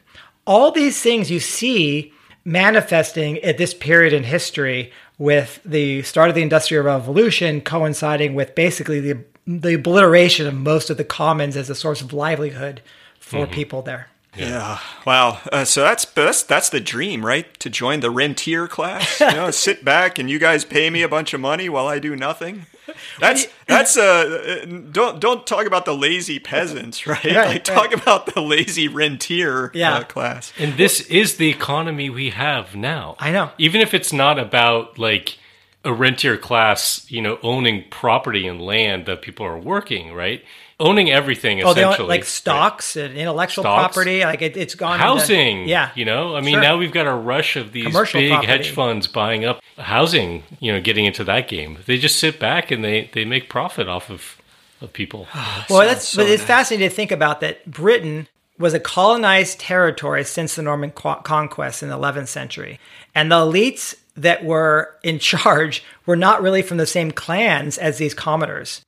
All 0.48 0.72
these 0.72 1.00
things 1.02 1.30
you 1.30 1.40
see 1.40 2.14
manifesting 2.46 3.38
at 3.40 3.58
this 3.58 3.74
period 3.74 4.14
in 4.14 4.24
history 4.24 4.92
with 5.18 5.60
the 5.64 6.02
start 6.04 6.30
of 6.30 6.36
the 6.36 6.42
Industrial 6.42 6.84
Revolution 6.84 7.62
coinciding 7.62 8.34
with 8.34 8.56
basically 8.56 9.00
the 9.00 9.24
the 9.46 9.74
obliteration 9.74 10.48
of 10.48 10.54
most 10.54 10.90
of 10.90 10.96
the 10.96 11.04
commons 11.04 11.58
as 11.58 11.70
a 11.70 11.76
source 11.76 12.00
of 12.00 12.14
livelihood 12.14 12.82
for 13.20 13.44
mm-hmm. 13.44 13.54
people 13.54 13.82
there. 13.82 14.08
Yeah. 14.36 14.80
Wow. 15.06 15.40
Uh, 15.52 15.64
so 15.66 15.82
that's 15.82 16.06
that's 16.06 16.44
that's 16.44 16.70
the 16.70 16.80
dream, 16.80 17.26
right? 17.26 17.54
To 17.60 17.70
join 17.70 18.00
the 18.00 18.10
rentier 18.12 18.68
class. 18.68 19.20
You 19.20 19.28
know, 19.32 19.52
sit 19.52 19.86
back 19.86 20.18
and 20.18 20.30
you 20.30 20.40
guys 20.40 20.66
pay 20.66 20.90
me 20.90 21.02
a 21.04 21.10
bunch 21.10 21.34
of 21.34 21.42
money 21.42 21.70
while 21.70 21.88
I 21.88 22.00
do 22.00 22.16
nothing. 22.16 22.66
That's 23.20 23.48
that's 23.66 23.96
uh 23.98 24.66
don't 24.92 25.20
don't 25.22 25.48
talk 25.48 25.66
about 25.66 25.86
the 25.86 25.96
lazy 25.96 26.38
peasants, 26.38 27.08
right? 27.08 27.24
Right, 27.24 27.36
like 27.36 27.46
right. 27.48 27.66
talk 27.66 27.94
about 27.94 28.34
the 28.34 28.42
lazy 28.42 28.88
rentier 28.90 29.72
Yeah. 29.74 29.96
uh, 30.00 30.04
class. 30.04 30.52
And 30.60 30.76
this 30.78 31.02
is 31.02 31.38
the 31.38 31.50
economy 31.50 32.10
we 32.10 32.32
have 32.32 32.76
now. 32.76 33.16
I 33.20 33.32
know. 33.32 33.52
Even 33.58 33.80
if 33.82 33.94
it's 33.94 34.12
not 34.12 34.38
about 34.38 35.00
like 35.00 35.38
a 35.86 35.94
rentier 35.94 36.38
class, 36.38 37.10
you 37.10 37.22
know, 37.22 37.40
owning 37.42 37.86
property 37.90 38.46
and 38.48 38.62
land 38.62 39.06
that 39.06 39.22
people 39.22 39.46
are 39.46 39.58
working, 39.58 40.14
right? 40.14 40.44
Owning 40.80 41.12
everything 41.12 41.62
Oh, 41.64 41.74
they 41.74 41.82
essentially. 41.82 42.04
own, 42.04 42.10
like 42.10 42.22
right? 42.22 42.26
stocks 42.28 42.96
and 42.96 43.16
intellectual 43.16 43.64
Stocks. 43.64 43.94
property. 43.94 44.22
Like 44.22 44.42
it, 44.42 44.58
it's 44.58 44.76
gone 44.76 44.94
into- 44.96 45.04
housing. 45.06 45.68
yeah, 45.68 45.92
You 45.96 46.06
know, 46.06 46.36
I 46.36 46.42
mean, 46.42 46.56
Sure. 46.56 46.62
now 46.62 46.78
we've 46.78 46.92
got 46.92 47.06
a 47.08 47.14
rush 47.14 47.56
of 47.56 47.72
these 47.72 47.86
Commercial 47.86 48.20
big 48.20 48.32
property. 48.32 48.48
hedge 48.52 48.70
funds 48.72 49.08
buying 49.08 49.46
up 49.46 49.62
housing, 49.78 50.44
you 50.60 50.72
know, 50.74 50.82
getting 50.82 51.06
into 51.06 51.24
that 51.26 51.48
game. 51.48 51.78
They 51.86 51.98
just 51.98 52.18
sit 52.20 52.40
back 52.40 52.72
and 52.72 52.84
they, 52.84 53.10
they 53.14 53.24
make 53.26 53.50
profit 53.50 53.88
off 53.88 54.10
of, 54.10 54.38
of 54.82 54.92
people. 54.94 55.28
Well, 55.70 55.80
Sounds 55.80 55.88
that's 55.88 56.08
so 56.10 56.24
but 56.24 56.30
it's 56.32 56.42
nice. 56.42 56.48
fascinating 56.48 56.90
to 56.90 56.96
think 56.96 57.12
about 57.12 57.40
that 57.42 57.70
Britain 57.70 58.28
was 58.60 58.74
a 58.74 58.80
colonized 58.80 59.60
territory 59.60 60.24
since 60.24 60.56
the 60.56 60.62
Norman 60.62 60.92
co- 60.92 61.16
conquest 61.24 61.82
in 61.84 61.90
the 61.90 61.98
11th 61.98 62.28
century, 62.28 62.80
and 63.16 63.32
the 63.32 63.36
elites 63.36 63.96
that 64.16 64.44
were 64.44 64.96
in 65.04 65.18
charge 65.32 65.84
were 66.06 66.16
not 66.16 66.42
really 66.42 66.62
from 66.62 66.78
the 66.78 66.86
same 66.86 67.12
clans 67.12 67.78
as 67.78 67.98
these 67.98 68.14
commoners. 68.14 68.82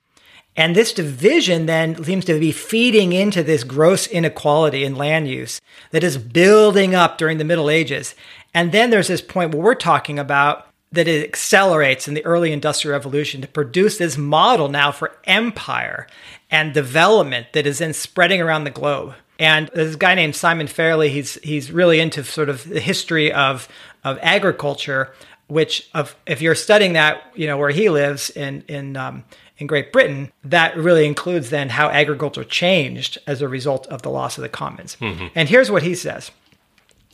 And 0.57 0.75
this 0.75 0.93
division 0.93 1.65
then 1.65 2.01
seems 2.03 2.25
to 2.25 2.39
be 2.39 2.51
feeding 2.51 3.11
into 3.11 3.43
this 3.43 3.63
gross 3.63 4.07
inequality 4.07 4.85
in 4.85 4.95
land 4.95 5.27
use 5.27 5.59
that 5.91 6.03
is 6.03 6.17
building 6.17 6.95
up 6.95 7.17
during 7.17 7.37
the 7.37 7.43
Middle 7.43 7.69
Ages. 7.69 8.15
And 8.53 8.71
then 8.71 8.89
there's 8.89 9.09
this 9.09 9.21
point 9.21 9.53
where 9.53 9.61
we're 9.61 9.75
talking 9.75 10.17
about 10.17 10.67
that 10.91 11.07
it 11.07 11.23
accelerates 11.27 12.07
in 12.07 12.13
the 12.13 12.25
early 12.25 12.53
industrial 12.53 12.97
revolution 12.97 13.41
to 13.41 13.47
produce 13.47 13.97
this 13.97 14.17
model 14.17 14.69
now 14.69 14.91
for 14.91 15.17
empire 15.25 16.07
and 16.49 16.73
development 16.73 17.47
that 17.53 17.67
is 17.67 17.79
then 17.79 17.93
spreading 17.93 18.41
around 18.41 18.63
the 18.63 18.69
globe. 18.69 19.13
And 19.37 19.69
there's 19.73 19.95
a 19.95 19.97
guy 19.97 20.15
named 20.15 20.35
Simon 20.35 20.67
Fairlie. 20.67 21.09
He's 21.09 21.35
he's 21.43 21.69
really 21.69 21.99
into 21.99 22.23
sort 22.23 22.47
of 22.47 22.67
the 22.69 22.79
history 22.79 23.33
of 23.33 23.67
of 24.05 24.17
agriculture, 24.21 25.11
which 25.47 25.89
of 25.93 26.15
if 26.25 26.41
you're 26.41 26.55
studying 26.55 26.93
that, 26.93 27.23
you 27.35 27.45
know, 27.45 27.57
where 27.57 27.71
he 27.71 27.89
lives 27.89 28.29
in 28.29 28.63
in 28.69 28.95
um, 28.95 29.25
in 29.57 29.67
Great 29.67 29.91
Britain, 29.91 30.31
that 30.43 30.75
really 30.75 31.05
includes 31.05 31.49
then 31.49 31.69
how 31.69 31.89
agriculture 31.89 32.43
changed 32.43 33.17
as 33.25 33.41
a 33.41 33.47
result 33.47 33.87
of 33.87 34.01
the 34.01 34.09
loss 34.09 34.37
of 34.37 34.41
the 34.41 34.49
commons. 34.49 34.97
Mm-hmm. 34.99 35.27
And 35.35 35.49
here's 35.49 35.71
what 35.71 35.83
he 35.83 35.95
says. 35.95 36.31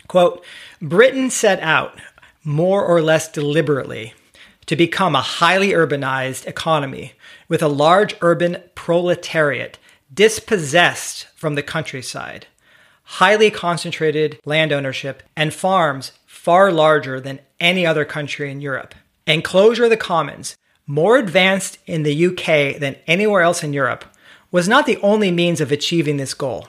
Quote, 0.07 0.43
Britain 0.81 1.29
set 1.29 1.59
out 1.61 1.99
more 2.43 2.83
or 2.83 3.01
less 3.01 3.31
deliberately 3.31 4.13
to 4.65 4.75
become 4.75 5.15
a 5.15 5.21
highly 5.21 5.69
urbanized 5.69 6.45
economy 6.47 7.13
with 7.47 7.61
a 7.61 7.67
large 7.67 8.15
urban 8.21 8.57
proletariat 8.75 9.77
dispossessed 10.13 11.27
from 11.35 11.55
the 11.55 11.63
countryside, 11.63 12.47
highly 13.03 13.51
concentrated 13.51 14.39
land 14.45 14.71
ownership, 14.71 15.23
and 15.35 15.53
farms 15.53 16.11
far 16.25 16.71
larger 16.71 17.19
than 17.19 17.39
any 17.59 17.85
other 17.85 18.05
country 18.05 18.51
in 18.51 18.61
Europe. 18.61 18.95
Enclosure 19.27 19.85
of 19.85 19.89
the 19.89 19.97
commons, 19.97 20.57
more 20.91 21.17
advanced 21.17 21.77
in 21.87 22.03
the 22.03 22.25
UK 22.25 22.77
than 22.77 22.97
anywhere 23.07 23.41
else 23.41 23.63
in 23.63 23.71
Europe, 23.71 24.03
was 24.51 24.67
not 24.67 24.85
the 24.85 24.97
only 24.97 25.31
means 25.31 25.61
of 25.61 25.71
achieving 25.71 26.17
this 26.17 26.33
goal. 26.33 26.67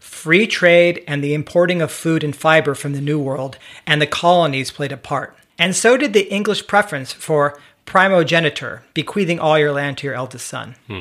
Free 0.00 0.48
trade 0.48 1.04
and 1.06 1.22
the 1.22 1.34
importing 1.34 1.80
of 1.80 1.92
food 1.92 2.24
and 2.24 2.34
fiber 2.34 2.74
from 2.74 2.94
the 2.94 3.00
New 3.00 3.20
World 3.20 3.58
and 3.86 4.02
the 4.02 4.08
colonies 4.08 4.72
played 4.72 4.90
a 4.90 4.96
part. 4.96 5.36
And 5.56 5.76
so 5.76 5.96
did 5.96 6.14
the 6.14 6.28
English 6.32 6.66
preference 6.66 7.12
for 7.12 7.60
primogeniture, 7.86 8.82
bequeathing 8.92 9.38
all 9.38 9.56
your 9.56 9.70
land 9.70 9.98
to 9.98 10.08
your 10.08 10.16
eldest 10.16 10.48
son. 10.48 10.74
Hmm. 10.88 11.00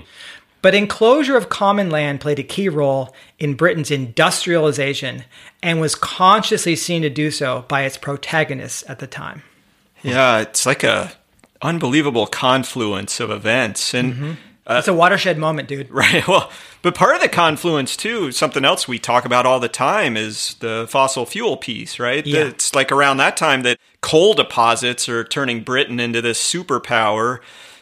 But 0.62 0.76
enclosure 0.76 1.38
of 1.38 1.50
common 1.50 1.90
land 1.90 2.22
played 2.22 2.38
a 2.38 2.44
key 2.44 2.70
role 2.70 3.16
in 3.40 3.56
Britain's 3.56 3.90
industrialization 3.90 5.24
and 5.64 5.82
was 5.82 5.96
consciously 5.96 6.76
seen 6.76 7.02
to 7.02 7.10
do 7.10 7.32
so 7.32 7.66
by 7.68 7.82
its 7.82 7.98
protagonists 7.98 8.84
at 8.88 9.00
the 9.00 9.08
time. 9.08 9.42
Yeah, 10.04 10.40
it's 10.40 10.68
like 10.68 10.84
a 10.84 11.14
unbelievable 11.62 12.28
confluence 12.28 13.20
of 13.20 13.30
events 13.32 13.94
and 13.94 14.38
it's 14.72 14.88
a 14.88 14.94
watershed 14.94 15.38
moment, 15.40 15.68
dude. 15.68 15.90
Right. 15.92 16.28
Well, 16.28 16.52
but 16.84 16.94
part 16.96 17.16
of 17.16 17.22
the 17.22 17.28
confluence 17.28 17.98
too, 17.98 18.32
something 18.32 18.64
else 18.64 18.88
we 18.88 19.00
talk 19.00 19.26
about 19.26 19.46
all 19.48 19.60
the 19.60 19.68
time 19.68 20.16
is 20.16 20.54
the 20.60 20.86
fossil 20.88 21.26
fuel 21.26 21.58
piece, 21.58 21.98
right? 22.00 22.26
Yeah. 22.26 22.42
It's 22.42 22.76
like 22.76 22.92
around 22.92 23.18
that 23.18 23.36
time 23.36 23.64
that 23.64 23.80
coal 24.02 24.36
deposits 24.36 25.10
are 25.10 25.24
turning 25.24 25.64
Britain 25.64 26.00
into 26.00 26.22
this 26.22 26.42
superpower 26.42 27.40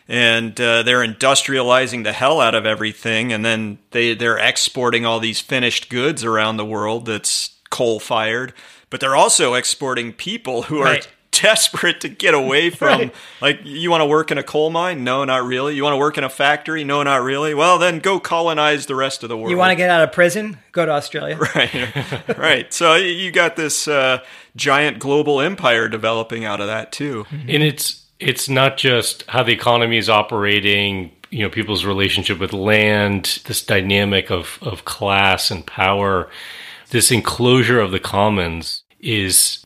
and 0.08 0.60
uh, 0.62 0.82
they're 0.84 1.06
industrializing 1.06 2.06
the 2.06 2.14
hell 2.14 2.40
out 2.40 2.56
of 2.56 2.66
everything 2.66 3.34
and 3.34 3.44
then 3.44 3.80
they 3.92 4.16
they're 4.16 4.38
exporting 4.38 5.06
all 5.06 5.20
these 5.20 5.42
finished 5.42 5.90
goods 5.90 6.24
around 6.24 6.56
the 6.56 6.66
world 6.66 7.06
that's 7.06 7.58
coal 7.70 8.00
fired, 8.00 8.54
but 8.90 9.02
they're 9.02 9.16
also 9.16 9.56
exporting 9.56 10.14
people 10.14 10.64
who 10.64 10.80
are 10.80 10.86
Right. 10.86 11.08
Desperate 11.42 12.02
to 12.02 12.10
get 12.10 12.34
away 12.34 12.70
from. 12.72 13.00
Right. 13.00 13.16
like 13.42 13.60
you 13.64 13.92
want 13.92 14.02
to 14.02 14.06
work 14.06 14.32
in 14.32 14.38
a 14.38 14.44
coal 14.44 14.70
mine? 14.70 15.04
No 15.04 15.24
not 15.26 15.44
really. 15.46 15.76
You 15.76 15.84
want 15.84 15.94
to 15.94 15.98
work 15.98 16.18
in 16.18 16.24
a 16.24 16.30
factory? 16.30 16.84
No 16.84 17.04
not 17.04 17.22
really. 17.22 17.54
Well 17.54 17.78
then 17.78 18.00
go 18.00 18.20
colonize 18.20 18.86
the 18.86 18.96
rest 18.96 19.24
of 19.24 19.30
the 19.30 19.38
world 19.38 19.52
You 19.52 19.58
want 19.58 19.72
to 19.72 19.76
get 19.76 19.90
out 19.90 20.04
of 20.04 20.12
prison? 20.12 20.58
Go 20.72 20.86
to 20.86 20.92
Australia. 20.92 21.38
right. 21.56 21.94
Right. 22.38 22.72
So 22.74 22.96
you 22.96 23.32
got 23.32 23.56
this 23.56 23.88
uh, 23.88 24.20
giant 24.56 25.00
global 25.00 25.42
empire 25.42 25.88
developing 25.88 26.46
out 26.46 26.62
of 26.62 26.68
that 26.68 26.92
too. 26.92 27.26
And 27.32 27.64
it's 27.64 28.06
it's 28.20 28.50
not 28.50 28.78
just 28.78 29.24
how 29.28 29.44
the 29.44 29.54
economy 29.54 29.98
is 29.98 30.10
operating 30.10 31.12
you 31.30 31.44
know 31.44 31.50
people's 31.50 31.86
relationship 31.86 32.40
with 32.40 32.54
land 32.54 33.42
this 33.46 33.64
dynamic 33.64 34.32
of 34.32 34.60
of 34.62 34.86
class 34.86 35.52
and 35.52 35.66
power. 35.66 36.30
This 36.90 37.12
enclosure 37.12 37.80
of 37.80 37.92
the 37.92 38.00
commons 38.00 38.84
is 39.00 39.66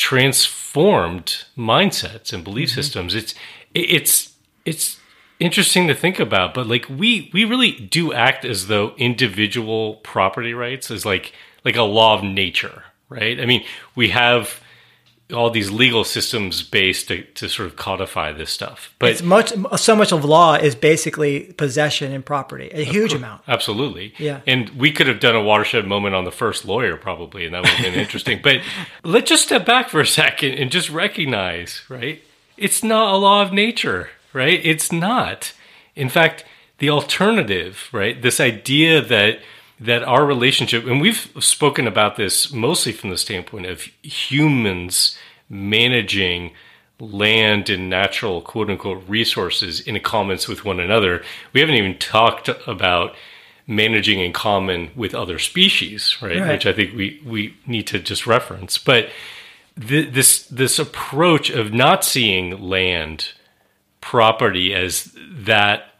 transformed 0.00 1.44
mindsets 1.58 2.32
and 2.32 2.42
belief 2.42 2.70
mm-hmm. 2.70 2.80
systems. 2.80 3.14
It's 3.14 3.34
it's 3.74 4.32
it's 4.64 4.98
interesting 5.38 5.88
to 5.88 5.94
think 5.94 6.18
about 6.18 6.54
but 6.54 6.66
like 6.66 6.86
we 6.88 7.30
we 7.34 7.44
really 7.44 7.72
do 7.72 8.10
act 8.12 8.44
as 8.44 8.66
though 8.66 8.94
individual 8.96 9.96
property 9.96 10.54
rights 10.54 10.90
is 10.90 11.04
like 11.04 11.32
like 11.66 11.76
a 11.76 11.82
law 11.82 12.16
of 12.16 12.24
nature 12.24 12.84
right? 13.10 13.40
I 13.40 13.44
mean 13.44 13.64
we 13.94 14.08
have 14.08 14.59
all 15.32 15.50
these 15.50 15.70
legal 15.70 16.04
systems 16.04 16.62
based 16.62 17.08
to, 17.08 17.22
to 17.22 17.48
sort 17.48 17.66
of 17.66 17.76
codify 17.76 18.32
this 18.32 18.50
stuff 18.50 18.94
but 18.98 19.10
It's 19.10 19.22
much 19.22 19.52
so 19.76 19.96
much 19.96 20.12
of 20.12 20.24
law 20.24 20.54
is 20.54 20.74
basically 20.74 21.52
possession 21.54 22.12
and 22.12 22.24
property, 22.24 22.70
a 22.72 22.84
huge 22.84 23.14
amount. 23.14 23.42
Absolutely. 23.48 24.14
Yeah. 24.18 24.40
And 24.46 24.68
we 24.70 24.92
could 24.92 25.06
have 25.06 25.20
done 25.20 25.34
a 25.34 25.42
watershed 25.42 25.86
moment 25.86 26.14
on 26.14 26.24
the 26.24 26.30
first 26.30 26.64
lawyer, 26.64 26.96
probably, 26.96 27.46
and 27.46 27.54
that 27.54 27.62
would 27.62 27.70
have 27.70 27.84
been 27.84 28.00
interesting. 28.00 28.40
But 28.42 28.60
let's 29.02 29.28
just 29.28 29.44
step 29.44 29.64
back 29.64 29.88
for 29.88 30.00
a 30.00 30.06
second 30.06 30.54
and 30.54 30.70
just 30.70 30.90
recognize, 30.90 31.82
right? 31.88 32.22
It's 32.56 32.84
not 32.84 33.14
a 33.14 33.16
law 33.16 33.42
of 33.42 33.52
nature, 33.52 34.10
right? 34.32 34.60
It's 34.62 34.92
not. 34.92 35.52
In 35.96 36.08
fact, 36.08 36.44
the 36.78 36.90
alternative, 36.90 37.88
right? 37.92 38.20
This 38.20 38.38
idea 38.38 39.00
that 39.00 39.38
that 39.80 40.02
our 40.02 40.26
relationship, 40.26 40.84
and 40.84 41.00
we've 41.00 41.32
spoken 41.40 41.86
about 41.86 42.16
this 42.16 42.52
mostly 42.52 42.92
from 42.92 43.10
the 43.10 43.16
standpoint 43.16 43.66
of 43.66 43.82
humans 44.02 45.16
managing 45.48 46.52
land 47.00 47.70
and 47.70 47.88
natural 47.88 48.42
quote 48.42 48.68
unquote 48.68 49.02
resources 49.08 49.80
in 49.80 49.98
commons 50.00 50.46
with 50.46 50.64
one 50.64 50.78
another. 50.78 51.22
We 51.54 51.60
haven't 51.60 51.76
even 51.76 51.98
talked 51.98 52.50
about 52.66 53.16
managing 53.66 54.20
in 54.20 54.32
common 54.32 54.90
with 54.94 55.14
other 55.14 55.38
species, 55.38 56.16
right? 56.20 56.38
Right. 56.38 56.50
Which 56.50 56.66
I 56.66 56.72
think 56.74 56.94
we, 56.94 57.22
we 57.24 57.56
need 57.66 57.86
to 57.88 57.98
just 57.98 58.26
reference. 58.26 58.76
But 58.76 59.08
th- 59.80 60.12
this 60.12 60.46
this 60.46 60.78
approach 60.78 61.48
of 61.48 61.72
not 61.72 62.04
seeing 62.04 62.60
land 62.60 63.32
property 64.02 64.74
as 64.74 65.16
that 65.16 65.94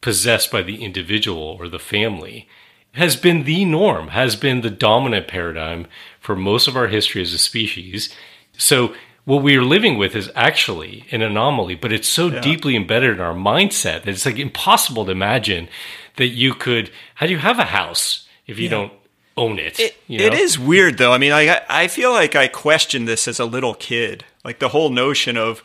possessed 0.00 0.52
by 0.52 0.62
the 0.62 0.84
individual 0.84 1.56
or 1.58 1.68
the 1.68 1.78
family 1.80 2.48
has 2.96 3.16
been 3.16 3.44
the 3.44 3.64
norm, 3.64 4.08
has 4.08 4.36
been 4.36 4.62
the 4.62 4.70
dominant 4.70 5.28
paradigm 5.28 5.86
for 6.20 6.34
most 6.34 6.66
of 6.66 6.76
our 6.76 6.88
history 6.88 7.22
as 7.22 7.32
a 7.32 7.38
species. 7.38 8.14
So 8.56 8.94
what 9.24 9.42
we 9.42 9.56
are 9.56 9.64
living 9.64 9.98
with 9.98 10.16
is 10.16 10.30
actually 10.34 11.04
an 11.10 11.20
anomaly, 11.20 11.74
but 11.74 11.92
it's 11.92 12.08
so 12.08 12.30
deeply 12.40 12.76
embedded 12.76 13.10
in 13.10 13.20
our 13.20 13.34
mindset 13.34 14.04
that 14.04 14.08
it's 14.08 14.24
like 14.24 14.38
impossible 14.38 15.04
to 15.04 15.10
imagine 15.10 15.68
that 16.16 16.28
you 16.28 16.54
could 16.54 16.90
how 17.16 17.26
do 17.26 17.32
you 17.32 17.38
have 17.38 17.58
a 17.58 17.64
house 17.64 18.26
if 18.46 18.58
you 18.58 18.68
don't 18.68 18.92
own 19.36 19.58
it? 19.58 19.78
It, 19.78 19.96
you 20.06 20.18
know? 20.18 20.24
it 20.24 20.34
is 20.34 20.58
weird 20.58 20.96
though. 20.96 21.12
I 21.12 21.18
mean, 21.18 21.32
I 21.32 21.60
I 21.68 21.88
feel 21.88 22.12
like 22.12 22.34
I 22.34 22.48
questioned 22.48 23.06
this 23.06 23.28
as 23.28 23.38
a 23.38 23.44
little 23.44 23.74
kid, 23.74 24.24
like 24.44 24.58
the 24.58 24.68
whole 24.68 24.90
notion 24.90 25.36
of 25.36 25.62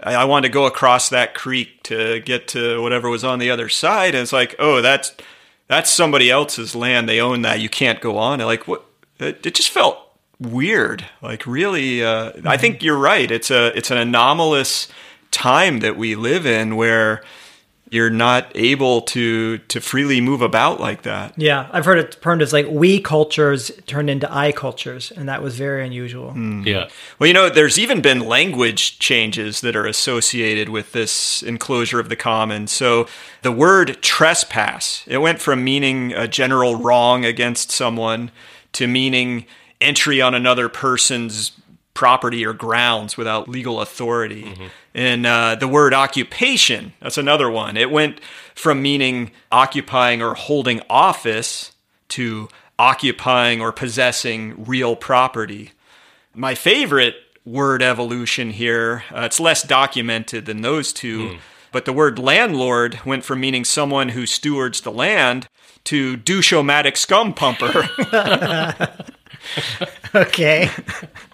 I, 0.00 0.14
I 0.14 0.24
wanted 0.24 0.48
to 0.48 0.52
go 0.52 0.66
across 0.66 1.08
that 1.08 1.34
creek 1.34 1.82
to 1.84 2.20
get 2.20 2.46
to 2.48 2.80
whatever 2.82 3.08
was 3.08 3.24
on 3.24 3.38
the 3.38 3.50
other 3.50 3.68
side, 3.68 4.14
and 4.14 4.22
it's 4.22 4.32
like, 4.32 4.54
oh, 4.58 4.80
that's 4.80 5.12
that's 5.68 5.90
somebody 5.90 6.30
else's 6.30 6.74
land. 6.74 7.08
They 7.08 7.20
own 7.20 7.42
that. 7.42 7.60
You 7.60 7.68
can't 7.68 8.00
go 8.00 8.18
on. 8.18 8.40
Like 8.40 8.66
what? 8.66 8.84
It, 9.18 9.46
it 9.46 9.54
just 9.54 9.70
felt 9.70 9.98
weird. 10.40 11.04
Like 11.22 11.46
really, 11.46 12.04
uh, 12.04 12.32
I 12.44 12.56
think 12.56 12.82
you're 12.82 12.98
right. 12.98 13.30
It's 13.30 13.50
a 13.50 13.76
it's 13.76 13.90
an 13.90 13.98
anomalous 13.98 14.88
time 15.30 15.80
that 15.80 15.96
we 15.96 16.14
live 16.14 16.46
in 16.46 16.76
where 16.76 17.22
you're 17.90 18.10
not 18.10 18.52
able 18.54 19.00
to 19.02 19.58
to 19.58 19.80
freely 19.80 20.20
move 20.20 20.42
about 20.42 20.80
like 20.80 21.02
that. 21.02 21.32
Yeah, 21.36 21.68
I've 21.72 21.84
heard 21.84 21.98
it 21.98 22.20
termed 22.20 22.42
as 22.42 22.52
like 22.52 22.66
we 22.68 23.00
cultures 23.00 23.70
turned 23.86 24.10
into 24.10 24.32
I 24.32 24.52
cultures, 24.52 25.10
and 25.10 25.28
that 25.28 25.42
was 25.42 25.56
very 25.56 25.84
unusual. 25.86 26.32
Hmm. 26.32 26.66
yeah. 26.66 26.88
Well, 27.18 27.26
you 27.26 27.34
know, 27.34 27.48
there's 27.48 27.78
even 27.78 28.00
been 28.00 28.20
language 28.20 28.98
changes 28.98 29.60
that 29.62 29.74
are 29.74 29.86
associated 29.86 30.68
with 30.68 30.92
this 30.92 31.42
enclosure 31.42 32.00
of 32.00 32.08
the 32.08 32.16
common. 32.16 32.66
So 32.66 33.06
the 33.42 33.52
word 33.52 34.02
trespass, 34.02 35.04
it 35.06 35.18
went 35.18 35.40
from 35.40 35.64
meaning 35.64 36.12
a 36.12 36.28
general 36.28 36.76
wrong 36.76 37.24
against 37.24 37.70
someone 37.70 38.30
to 38.72 38.86
meaning 38.86 39.46
entry 39.80 40.20
on 40.20 40.34
another 40.34 40.68
person's 40.68 41.52
property 41.94 42.46
or 42.46 42.52
grounds 42.52 43.16
without 43.16 43.48
legal 43.48 43.80
authority. 43.80 44.44
Mm-hmm. 44.44 44.66
And 44.98 45.26
uh, 45.26 45.54
the 45.54 45.68
word 45.68 45.94
occupation, 45.94 46.92
that's 46.98 47.18
another 47.18 47.48
one. 47.48 47.76
It 47.76 47.88
went 47.88 48.20
from 48.56 48.82
meaning 48.82 49.30
occupying 49.52 50.20
or 50.20 50.34
holding 50.34 50.82
office 50.90 51.70
to 52.08 52.48
occupying 52.80 53.60
or 53.60 53.70
possessing 53.70 54.64
real 54.64 54.96
property. 54.96 55.70
My 56.34 56.56
favorite 56.56 57.14
word 57.44 57.80
evolution 57.80 58.50
here, 58.50 59.04
uh, 59.14 59.20
it's 59.20 59.38
less 59.38 59.62
documented 59.62 60.46
than 60.46 60.62
those 60.62 60.92
two, 60.92 61.38
but 61.70 61.84
the 61.84 61.92
word 61.92 62.18
landlord 62.18 62.98
went 63.06 63.24
from 63.24 63.38
meaning 63.38 63.64
someone 63.64 64.08
who 64.08 64.26
stewards 64.26 64.80
the 64.80 64.90
land 64.90 65.46
to 65.84 66.16
douche-o-matic 66.16 66.96
scum 66.96 67.34
pumper. 67.34 67.88
Okay, 70.14 70.70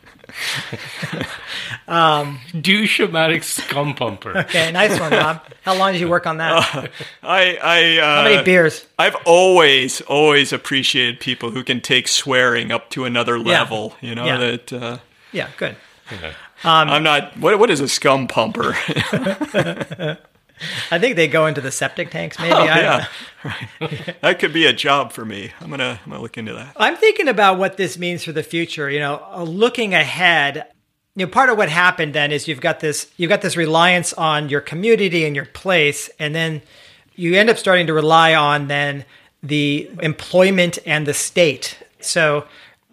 Douche-o-matic 2.61 3.43
scum 3.45 3.95
pumper. 3.95 4.39
okay, 4.39 4.73
nice 4.73 4.99
one, 4.99 5.13
Rob. 5.13 5.41
How 5.63 5.77
long 5.77 5.93
did 5.93 6.01
you 6.01 6.09
work 6.09 6.27
on 6.27 6.39
that? 6.39 6.91
I, 7.23 7.57
I, 7.63 7.99
uh, 7.99 8.17
How 8.17 8.25
many 8.25 8.43
beers? 8.45 8.87
I've 8.99 9.17
always, 9.25 10.01
always 10.03 10.53
appreciated 10.53 11.21
people 11.21 11.51
who 11.51 11.63
can 11.65 11.81
take 11.81 12.09
swearing 12.09 12.73
up 12.73 12.91
to 12.91 13.05
another 13.05 13.39
level. 13.39 13.95
You 14.01 14.15
know 14.15 14.25
Yeah. 14.27 14.37
that 14.39 14.73
uh, 14.73 14.99
Yeah, 15.33 15.49
good. 15.57 15.77
I'm 16.63 17.03
not. 17.03 17.37
What, 17.39 17.59
what 17.59 17.71
is 17.71 17.81
a 17.81 17.89
scum 17.89 18.27
pumper? 18.29 18.77
I 20.91 20.99
think 20.99 21.17
they 21.17 21.29
go 21.29 21.47
into 21.47 21.61
the 21.61 21.71
septic 21.71 22.11
tanks. 22.11 22.39
Maybe 22.39 22.53
Oh, 22.53 22.59
I 22.63 22.67
don't 22.67 22.77
yeah. 22.77 23.07
know. 23.81 23.89
that 24.23 24.39
could 24.39 24.53
be 24.53 24.67
a 24.67 24.73
job 24.73 25.13
for 25.13 25.25
me. 25.25 25.51
I'm 25.61 25.71
gonna, 25.71 26.01
I'm 26.05 26.11
gonna 26.11 26.23
look 26.23 26.39
into 26.39 26.53
that. 26.55 26.75
I'm 26.77 26.97
thinking 26.97 27.29
about 27.29 27.59
what 27.59 27.77
this 27.77 27.99
means 27.99 28.25
for 28.25 28.33
the 28.33 28.43
future. 28.43 28.89
You 28.91 29.01
know, 29.01 29.25
uh, 29.33 29.43
looking 29.43 29.95
ahead. 29.95 30.67
You 31.17 31.27
know, 31.27 31.31
part 31.31 31.49
of 31.51 31.57
what 31.57 31.69
happened 31.69 32.15
then 32.15 32.33
is 32.33 32.49
you've 32.49 32.61
got 32.61 32.81
this 32.81 33.11
you've 33.17 33.29
got 33.29 33.41
this 33.43 33.57
reliance 33.57 34.13
on 34.15 34.49
your 34.49 34.61
community 34.61 35.25
and 35.25 35.37
your 35.37 35.45
place, 35.47 36.09
and 36.19 36.35
then 36.35 36.63
you 37.15 37.35
end 37.35 37.49
up 37.51 37.59
starting 37.59 37.87
to 37.87 37.93
rely 37.93 38.35
on 38.35 38.67
then 38.69 39.05
the 39.43 39.89
employment 40.03 40.79
and 40.87 41.07
the 41.07 41.15
state. 41.15 41.79
So 42.01 42.47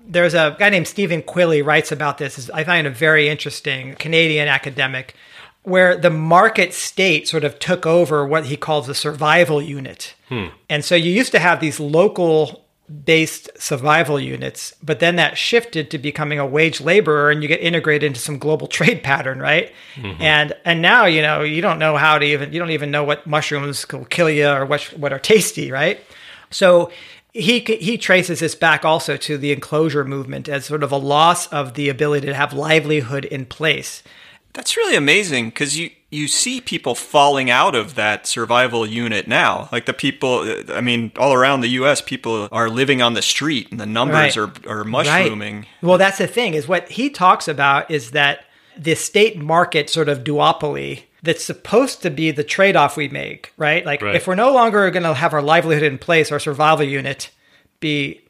there's 0.07 0.33
a 0.33 0.55
guy 0.59 0.69
named 0.69 0.87
Stephen 0.87 1.21
Quilley 1.21 1.65
writes 1.65 1.91
about 1.91 2.17
this. 2.17 2.49
I 2.51 2.63
find 2.63 2.85
it 2.85 2.91
very 2.91 3.29
interesting, 3.29 3.95
Canadian 3.95 4.47
academic, 4.47 5.15
where 5.63 5.95
the 5.95 6.09
market 6.09 6.73
state 6.73 7.27
sort 7.27 7.43
of 7.43 7.59
took 7.59 7.85
over 7.85 8.25
what 8.25 8.45
he 8.45 8.57
calls 8.57 8.87
the 8.87 8.95
survival 8.95 9.61
unit. 9.61 10.15
Hmm. 10.29 10.47
And 10.69 10.83
so 10.83 10.95
you 10.95 11.11
used 11.11 11.31
to 11.33 11.39
have 11.39 11.59
these 11.59 11.79
local 11.79 12.65
based 13.05 13.49
survival 13.57 14.19
units, 14.19 14.73
but 14.83 14.99
then 14.99 15.15
that 15.15 15.37
shifted 15.37 15.89
to 15.91 15.97
becoming 15.97 16.39
a 16.39 16.45
wage 16.45 16.81
laborer 16.81 17.31
and 17.31 17.41
you 17.41 17.47
get 17.47 17.61
integrated 17.61 18.07
into 18.07 18.19
some 18.19 18.37
global 18.37 18.67
trade 18.77 19.03
pattern, 19.03 19.39
right? 19.39 19.71
Mm-hmm. 19.95 20.21
And 20.21 20.53
and 20.65 20.81
now, 20.81 21.05
you 21.05 21.21
know, 21.21 21.41
you 21.43 21.61
don't 21.61 21.79
know 21.79 21.97
how 21.97 22.17
to 22.17 22.25
even 22.25 22.51
you 22.51 22.59
don't 22.59 22.71
even 22.71 22.91
know 22.91 23.03
what 23.03 23.25
mushrooms 23.27 23.85
will 23.91 24.05
kill 24.05 24.29
you 24.29 24.49
or 24.49 24.65
what 24.65 24.81
what 24.97 25.13
are 25.13 25.19
tasty, 25.19 25.71
right? 25.71 25.99
So 26.49 26.91
he 27.33 27.59
he 27.59 27.97
traces 27.97 28.39
this 28.39 28.55
back 28.55 28.83
also 28.83 29.15
to 29.15 29.37
the 29.37 29.51
enclosure 29.51 30.03
movement 30.03 30.49
as 30.49 30.65
sort 30.65 30.83
of 30.83 30.91
a 30.91 30.97
loss 30.97 31.47
of 31.47 31.75
the 31.75 31.87
ability 31.87 32.27
to 32.27 32.33
have 32.33 32.51
livelihood 32.51 33.25
in 33.25 33.45
place. 33.45 34.03
That's 34.53 34.75
really 34.77 34.95
amazing 34.95 35.49
because 35.49 35.77
you 35.77 35.91
you 36.09 36.27
see 36.27 36.59
people 36.59 36.93
falling 36.93 37.49
out 37.49 37.73
of 37.73 37.95
that 37.95 38.27
survival 38.27 38.85
unit 38.85 39.25
now. 39.29 39.69
Like 39.71 39.85
the 39.85 39.93
people, 39.93 40.39
uh, 40.39 40.73
I 40.73 40.81
mean, 40.81 41.13
all 41.15 41.31
around 41.33 41.61
the 41.61 41.69
U.S., 41.69 42.01
people 42.01 42.49
are 42.51 42.69
living 42.69 43.01
on 43.01 43.13
the 43.13 43.21
street, 43.21 43.71
and 43.71 43.79
the 43.79 43.85
numbers 43.85 44.35
Right. 44.35 44.37
are 44.37 44.51
are 44.67 44.83
mushrooming. 44.83 45.55
Right. 45.59 45.67
Well, 45.81 45.97
that's 45.97 46.17
the 46.17 46.27
thing 46.27 46.53
is 46.53 46.67
what 46.67 46.89
he 46.89 47.09
talks 47.09 47.47
about 47.47 47.89
is 47.89 48.11
that 48.11 48.43
the 48.77 48.95
state 48.95 49.37
market 49.37 49.89
sort 49.89 50.09
of 50.09 50.23
duopoly 50.23 51.03
that's 51.23 51.43
supposed 51.45 52.01
to 52.01 52.09
be 52.09 52.31
the 52.31 52.43
trade-off 52.43 52.97
we 52.97 53.07
make, 53.07 53.53
right? 53.55 53.85
Like 53.85 54.01
Right. 54.01 54.15
if 54.15 54.25
we're 54.27 54.35
no 54.35 54.51
longer 54.53 54.89
going 54.91 55.03
to 55.03 55.13
have 55.13 55.33
our 55.33 55.41
livelihood 55.41 55.83
in 55.83 55.97
place, 55.97 56.31
our 56.31 56.39
survival 56.39 56.83
unit 56.85 57.29
be 57.79 58.21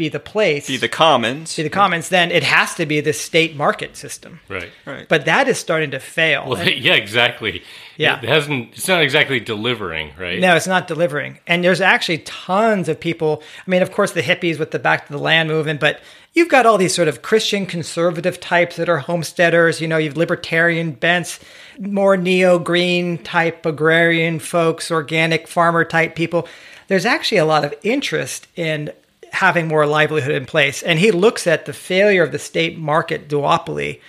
be 0.00 0.08
the 0.08 0.18
place, 0.18 0.66
Be 0.66 0.78
the 0.78 0.88
commons. 0.88 1.54
be 1.56 1.62
the 1.62 1.68
commons, 1.68 2.08
then 2.08 2.30
it 2.30 2.42
has 2.42 2.74
to 2.76 2.86
be 2.86 3.02
the 3.02 3.12
state 3.12 3.54
market 3.54 3.98
system. 3.98 4.40
Right. 4.48 4.70
right. 4.86 5.06
But 5.06 5.26
that 5.26 5.46
is 5.46 5.58
starting 5.58 5.90
to 5.90 6.00
fail. 6.00 6.48
Well, 6.48 6.56
And- 6.58 6.70
yeah, 6.84 6.94
exactly. 6.94 7.62
Yeah. 7.98 8.18
It 8.22 8.28
hasn't. 8.30 8.70
It's 8.72 8.88
not 8.88 9.02
exactly 9.02 9.40
delivering, 9.40 10.12
right? 10.18 10.40
No, 10.40 10.56
it's 10.56 10.66
not 10.66 10.88
delivering. 10.88 11.38
And 11.46 11.62
there's 11.62 11.82
actually 11.82 12.18
tons 12.18 12.88
of 12.88 12.98
people. 12.98 13.42
I 13.66 13.70
mean, 13.70 13.82
of 13.82 13.92
course, 13.92 14.12
the 14.12 14.22
hippies 14.22 14.58
with 14.58 14.70
the 14.70 14.78
back 14.78 15.06
to 15.06 15.12
the 15.12 15.18
land 15.18 15.50
movement, 15.50 15.80
but 15.80 16.00
you've 16.32 16.48
got 16.48 16.64
all 16.64 16.78
these 16.78 16.94
sort 16.94 17.08
of 17.08 17.20
Christian 17.20 17.66
conservative 17.66 18.40
types 18.40 18.76
that 18.76 18.88
are 18.88 19.00
homesteaders. 19.00 19.82
You 19.82 19.88
know, 19.88 19.98
you've 19.98 20.16
libertarian 20.16 20.92
bents, 20.92 21.40
more 21.78 22.16
neo 22.16 22.58
green 22.58 23.18
type 23.18 23.66
agrarian 23.66 24.38
folks, 24.38 24.90
organic 24.90 25.46
farmer 25.46 25.84
type 25.84 26.14
people. 26.16 26.48
There's 26.88 27.04
actually 27.04 27.38
a 27.38 27.44
lot 27.44 27.66
of 27.66 27.74
interest 27.82 28.46
in 28.56 28.90
having 29.32 29.68
more 29.68 29.86
livelihood 29.86 30.32
in 30.32 30.46
place. 30.46 30.82
And 30.82 30.98
he 30.98 31.10
looks 31.10 31.46
at 31.46 31.66
the 31.66 31.72
failure 31.72 32.22
of 32.22 32.32
the 32.32 32.38
state 32.38 32.78
market 32.78 33.28
duopoly 33.28 34.00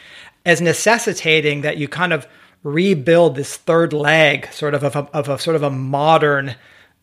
as 0.46 0.62
necessitating 0.62 1.62
that 1.62 1.78
you 1.78 1.88
kind 1.88 2.14
of 2.14 2.28
rebuild 2.64 3.36
this 3.36 3.58
third 3.58 3.94
leg 3.94 4.52
sort 4.52 4.74
of 4.74 4.84
of 4.84 4.96
a, 4.96 5.00
of 5.14 5.30
a 5.30 5.40
sort 5.40 5.56
of 5.56 5.64
a 5.64 5.70
modern 5.70 6.56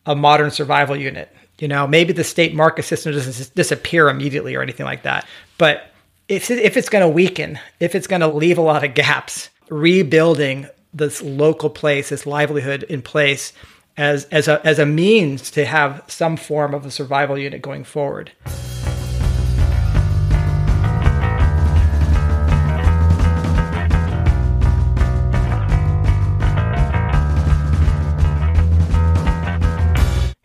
a 0.07 0.15
modern 0.15 0.51
survival 0.51 0.97
unit 0.97 1.35
you 1.59 1.67
know 1.67 1.87
maybe 1.87 2.13
the 2.13 2.23
state 2.23 2.55
market 2.55 2.85
system 2.85 3.13
doesn't 3.13 3.55
disappear 3.57 4.09
immediately 4.09 4.55
or 4.55 4.63
anything 4.63 4.87
like 4.87 5.03
that 5.03 5.27
but 5.59 5.91
if, 6.29 6.51
if 6.51 6.77
it's 6.77 6.89
going 6.89 7.03
to 7.03 7.09
weaken 7.09 7.59
if 7.81 7.97
it's 7.97 8.07
going 8.07 8.21
to 8.21 8.29
leave 8.29 8.57
a 8.57 8.63
lot 8.63 8.85
of 8.85 8.95
gaps 8.95 9.51
rebuilding 9.69 10.69
this 10.95 11.21
local 11.23 11.71
place 11.71 12.11
this 12.11 12.25
livelihood 12.25 12.85
in 12.85 13.03
place 13.03 13.53
as 13.99 14.25
as 14.27 14.49
a 14.49 14.65
as 14.67 14.79
a 14.79 14.87
means 14.87 15.51
to 15.51 15.67
have 15.67 16.03
some 16.07 16.37
form 16.37 16.73
of 16.73 16.87
a 16.87 16.91
survival 16.91 17.37
unit 17.37 17.61
going 17.61 17.85
forward 17.85 18.31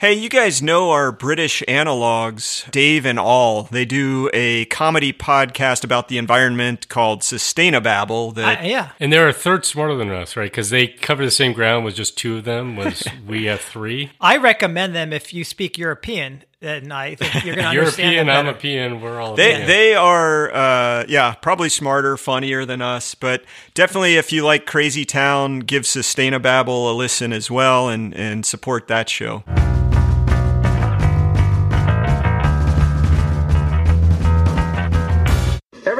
Hey, 0.04 0.16
you 0.16 0.28
guys 0.28 0.62
know 0.62 0.92
our 0.92 1.14
British 1.14 1.64
analogs, 1.66 2.70
Dave 2.72 3.06
and 3.06 3.18
All. 3.18 3.64
They 3.64 3.86
do 3.86 4.30
a 4.34 4.66
comedy 4.66 5.14
podcast 5.14 5.86
about 5.86 6.10
the 6.10 6.18
environment 6.18 6.90
called 6.90 7.22
Sustainababble. 7.22 8.36
That 8.36 8.60
I- 8.60 8.66
yeah 8.66 8.90
And 9.00 9.14
they're 9.14 9.30
a 9.30 9.32
third 9.32 9.64
smarter 9.64 9.96
than 9.96 10.12
us, 10.12 10.36
right? 10.36 10.52
Because 10.52 10.72
they 10.72 10.88
cover 10.88 11.24
the 11.24 11.32
same 11.32 11.54
ground 11.54 11.86
with 11.86 11.96
just 11.96 12.18
two 12.18 12.36
of 12.36 12.44
them. 12.44 12.76
Was 12.76 13.08
we 13.26 13.46
have 13.46 13.62
three? 13.62 14.12
I 14.20 14.36
recommend 14.36 14.94
them 14.94 15.14
if 15.14 15.34
you 15.34 15.46
speak 15.46 15.78
European, 15.78 16.44
and 16.62 16.92
I 16.92 17.16
think 17.16 17.46
you're 17.46 17.56
going 17.56 17.64
to 17.64 17.70
understand 17.70 18.12
European, 18.12 18.28
them 18.28 18.36
I'm 18.36 18.46
a 18.48 18.50
European. 18.50 19.00
We're 19.00 19.22
all 19.22 19.36
They 19.38 19.52
yeah. 19.60 19.66
they 19.66 19.96
are 19.96 20.54
uh, 20.54 21.06
yeah 21.08 21.34
probably 21.36 21.70
smarter, 21.70 22.18
funnier 22.18 22.66
than 22.66 22.82
us, 22.82 23.16
but 23.16 23.46
definitely 23.74 24.18
if 24.18 24.34
you 24.34 24.44
like 24.44 24.66
Crazy 24.66 25.06
Town, 25.06 25.60
give 25.60 25.84
Sustainababble 25.84 26.92
a 26.92 26.94
listen 26.94 27.32
as 27.32 27.50
well 27.50 27.88
and 27.88 28.14
and 28.14 28.46
support 28.46 28.90
that 28.90 29.08
show. 29.08 29.46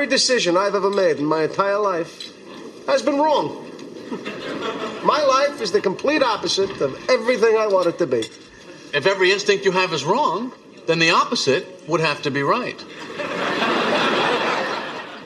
Every 0.04 0.18
decision 0.18 0.58
I've 0.58 0.76
ever 0.76 0.90
made 0.90 1.18
in 1.20 1.24
my 1.24 1.44
entire 1.44 1.80
life 1.80 2.30
has 2.88 3.02
been 3.02 3.20
wrong. 3.20 3.72
my 5.06 5.24
life 5.24 5.62
is 5.62 5.72
the 5.72 5.80
complete 5.80 6.22
opposite 6.22 6.82
of 6.82 7.10
everything 7.10 7.56
I 7.58 7.68
want 7.68 7.88
it 7.88 7.98
to 8.00 8.06
be. 8.06 8.26
If 8.94 9.08
every 9.08 9.32
instinct 9.32 9.64
you 9.64 9.72
have 9.72 9.94
is 9.94 10.04
wrong, 10.04 10.52
then 10.88 11.00
the 11.00 11.12
opposite 11.12 11.88
would 11.88 12.02
have 12.02 12.22
to 12.24 12.32
be 12.32 12.44
right. 12.44 12.78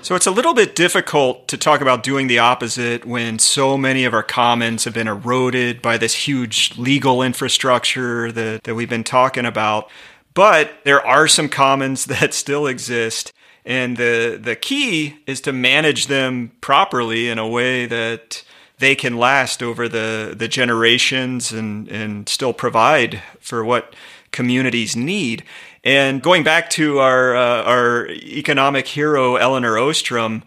So 0.03 0.13
it's 0.13 0.27
a 0.27 0.31
little 0.31 0.53
bit 0.53 0.75
difficult 0.75 1.47
to 1.47 1.57
talk 1.57 1.81
about 1.81 2.03
doing 2.03 2.27
the 2.27 2.37
opposite 2.37 3.03
when 3.03 3.39
so 3.39 3.79
many 3.79 4.05
of 4.05 4.13
our 4.13 4.21
commons 4.21 4.83
have 4.83 4.93
been 4.93 5.07
eroded 5.07 5.81
by 5.81 5.97
this 5.97 6.13
huge 6.13 6.77
legal 6.77 7.23
infrastructure 7.23 8.31
that, 8.31 8.65
that 8.65 8.75
we've 8.75 8.87
been 8.87 9.03
talking 9.03 9.43
about. 9.47 9.89
But 10.35 10.69
there 10.83 11.03
are 11.03 11.27
some 11.27 11.49
commons 11.49 12.05
that 12.13 12.35
still 12.35 12.67
exist. 12.67 13.33
And 13.67 13.97
the, 13.97 14.39
the 14.41 14.55
key 14.55 15.17
is 15.27 15.41
to 15.41 15.51
manage 15.51 16.07
them 16.07 16.53
properly 16.61 17.27
in 17.27 17.37
a 17.37 17.47
way 17.47 17.85
that 17.85 18.43
they 18.79 18.95
can 18.95 19.17
last 19.17 19.61
over 19.61 19.89
the, 19.89 20.33
the 20.35 20.47
generations 20.47 21.51
and, 21.51 21.89
and 21.89 22.29
still 22.29 22.53
provide 22.53 23.21
for 23.41 23.65
what 23.65 23.93
communities 24.31 24.95
need. 24.95 25.43
And 25.83 26.21
going 26.21 26.43
back 26.43 26.69
to 26.71 26.99
our 26.99 27.35
uh, 27.35 27.63
our 27.63 28.07
economic 28.07 28.87
hero 28.87 29.35
Elinor 29.35 29.77
Ostrom, 29.77 30.43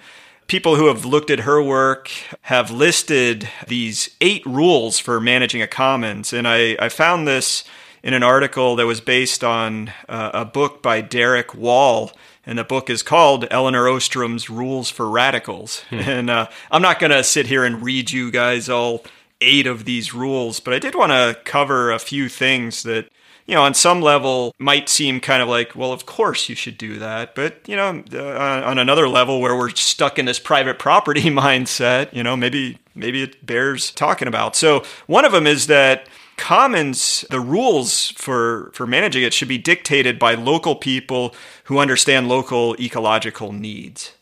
people 0.47 0.77
who 0.77 0.87
have 0.87 1.05
looked 1.05 1.31
at 1.31 1.41
her 1.41 1.63
work 1.63 2.11
have 2.43 2.71
listed 2.71 3.49
these 3.67 4.17
eight 4.23 4.45
rules 4.47 4.99
for 4.99 5.21
managing 5.21 5.61
a 5.61 5.67
commons. 5.67 6.33
And 6.33 6.49
I, 6.49 6.77
I 6.79 6.89
found 6.89 7.29
this 7.29 7.65
in 8.03 8.15
an 8.15 8.23
article 8.23 8.77
that 8.77 8.87
was 8.87 9.01
based 9.03 9.45
on 9.45 9.93
uh, 10.09 10.31
a 10.33 10.45
book 10.47 10.83
by 10.83 11.03
Derek 11.03 11.55
Wall. 11.55 12.13
And 12.47 12.59
the 12.59 12.65
book 12.65 12.89
is 12.89 13.03
called 13.03 13.47
Elinor 13.51 13.89
Ostrom's 13.89 14.49
Rules 14.49 14.91
for 14.91 15.09
Radicals. 15.09 15.83
And 15.91 16.31
uh, 16.31 16.49
I'm 16.71 16.83
not 16.83 16.99
going 16.99 17.13
to 17.13 17.23
sit 17.23 17.47
here 17.47 17.65
and 17.65 17.83
read 17.83 18.11
you 18.11 18.31
guys 18.31 18.69
all 18.69 19.05
eight 19.41 19.67
of 19.67 19.85
these 19.85 20.13
rules, 20.13 20.61
but 20.61 20.75
I 20.75 20.79
did 20.79 20.95
want 20.95 21.13
to 21.13 21.39
cover 21.45 21.91
a 21.91 21.99
few 21.99 22.29
things 22.29 22.83
that 22.83 23.09
you 23.51 23.57
know, 23.57 23.63
on 23.63 23.75
some 23.75 24.01
level 24.01 24.55
might 24.61 24.89
seem 24.89 25.19
kind 25.19 25.43
of 25.43 25.49
like, 25.49 25.75
well, 25.75 25.93
of 25.93 26.07
course 26.07 26.49
you 26.49 26.55
should 26.55 26.79
do 26.79 27.01
that. 27.01 27.35
But, 27.35 27.57
you 27.67 27.75
know, 27.75 28.05
uh, 28.13 28.63
on 28.65 28.79
another 28.79 29.09
level 29.09 29.41
where 29.41 29.57
we're 29.57 29.71
stuck 29.71 30.21
in 30.21 30.25
this 30.25 30.39
private 30.39 30.79
property 30.79 31.23
mindset, 31.25 32.13
you 32.13 32.23
know, 32.23 32.37
maybe 32.37 32.79
maybe 32.95 33.23
it 33.23 33.45
bears 33.45 33.91
talking 33.91 34.29
about. 34.29 34.55
So, 34.55 34.85
one 35.09 35.25
of 35.25 35.33
them 35.33 35.49
is 35.49 35.67
that 35.67 36.09
commons 36.41 37.27
the 37.29 37.39
rules 37.39 38.11
for 38.13 38.71
for 38.73 38.87
managing 38.87 39.23
it 39.23 39.35
should 39.35 39.47
be 39.47 39.59
dictated 39.59 40.19
by 40.19 40.35
local 40.35 40.75
people 40.75 41.35
who 41.65 41.79
understand 41.79 42.29
local 42.29 42.75
ecological 42.81 43.53
needs. 43.53 44.13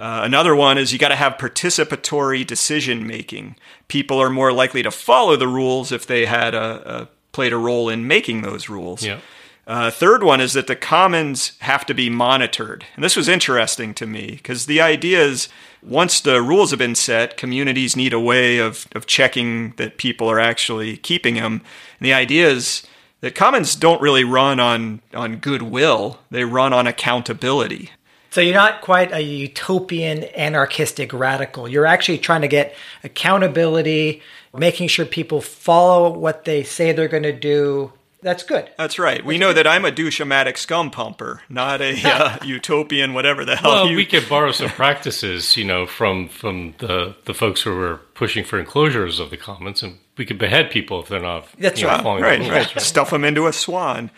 Uh, 0.00 0.22
another 0.24 0.56
one 0.56 0.78
is 0.78 0.94
you 0.94 0.98
got 0.98 1.10
to 1.10 1.14
have 1.14 1.34
participatory 1.34 2.46
decision 2.46 3.06
making. 3.06 3.54
People 3.86 4.18
are 4.18 4.30
more 4.30 4.50
likely 4.50 4.82
to 4.82 4.90
follow 4.90 5.36
the 5.36 5.46
rules 5.46 5.92
if 5.92 6.06
they 6.06 6.24
had 6.24 6.54
a, 6.54 7.00
a 7.00 7.08
played 7.32 7.52
a 7.52 7.58
role 7.58 7.90
in 7.90 8.06
making 8.06 8.40
those 8.40 8.70
rules. 8.70 9.04
Yeah. 9.04 9.20
Uh, 9.66 9.90
third 9.90 10.22
one 10.22 10.40
is 10.40 10.54
that 10.54 10.68
the 10.68 10.74
commons 10.74 11.52
have 11.58 11.84
to 11.84 11.92
be 11.92 12.08
monitored. 12.08 12.86
And 12.94 13.04
this 13.04 13.14
was 13.14 13.28
interesting 13.28 13.92
to 13.94 14.06
me 14.06 14.26
because 14.30 14.64
the 14.64 14.80
idea 14.80 15.22
is 15.22 15.50
once 15.82 16.20
the 16.20 16.42
rules 16.42 16.70
have 16.70 16.78
been 16.78 16.94
set, 16.94 17.36
communities 17.36 17.96
need 17.96 18.12
a 18.12 18.20
way 18.20 18.58
of, 18.58 18.86
of 18.92 19.06
checking 19.06 19.70
that 19.76 19.96
people 19.96 20.30
are 20.30 20.40
actually 20.40 20.96
keeping 20.96 21.34
them. 21.34 21.62
And 21.98 22.06
the 22.06 22.12
idea 22.12 22.48
is 22.48 22.82
that 23.20 23.34
commons 23.34 23.74
don't 23.74 24.00
really 24.00 24.24
run 24.24 24.60
on, 24.60 25.00
on 25.14 25.36
goodwill, 25.36 26.20
they 26.30 26.44
run 26.44 26.72
on 26.72 26.86
accountability. 26.86 27.90
So 28.30 28.40
you're 28.40 28.54
not 28.54 28.82
quite 28.82 29.12
a 29.12 29.22
utopian, 29.22 30.24
anarchistic 30.24 31.12
radical. 31.12 31.66
You're 31.66 31.86
actually 31.86 32.18
trying 32.18 32.42
to 32.42 32.48
get 32.48 32.74
accountability, 33.02 34.22
making 34.54 34.88
sure 34.88 35.06
people 35.06 35.40
follow 35.40 36.10
what 36.10 36.44
they 36.44 36.62
say 36.62 36.92
they're 36.92 37.08
going 37.08 37.22
to 37.22 37.32
do. 37.32 37.92
That's 38.20 38.42
good. 38.42 38.68
That's 38.76 38.98
right. 38.98 39.24
We 39.24 39.38
know 39.38 39.52
that 39.52 39.66
I'm 39.66 39.84
a 39.84 39.92
douche-o-matic 39.92 40.56
scum 40.56 40.90
pumper, 40.90 41.42
not 41.48 41.80
a 41.80 41.94
uh, 42.04 42.38
utopian, 42.44 43.14
whatever 43.14 43.44
the 43.44 43.56
hell 43.56 43.70
Well, 43.70 43.88
you 43.88 43.96
we 43.96 44.06
could 44.06 44.28
borrow 44.28 44.50
some 44.50 44.70
practices, 44.70 45.56
you 45.56 45.64
know, 45.64 45.86
from 45.86 46.28
from 46.28 46.74
the 46.78 47.14
the 47.26 47.34
folks 47.34 47.62
who 47.62 47.74
were 47.76 47.98
pushing 48.14 48.44
for 48.44 48.58
enclosures 48.58 49.20
of 49.20 49.30
the 49.30 49.36
commons, 49.36 49.82
and 49.82 49.98
we 50.16 50.26
could 50.26 50.38
behead 50.38 50.70
people 50.70 51.00
if 51.00 51.08
they're 51.08 51.20
not. 51.20 51.46
That's 51.58 51.80
you 51.80 51.86
know, 51.86 51.92
right. 51.92 52.02
following 52.02 52.22
right, 52.22 52.42
the 52.42 52.50
right. 52.50 52.80
Stuff 52.80 53.10
them 53.10 53.24
into 53.24 53.46
a 53.46 53.52
swan. 53.52 54.10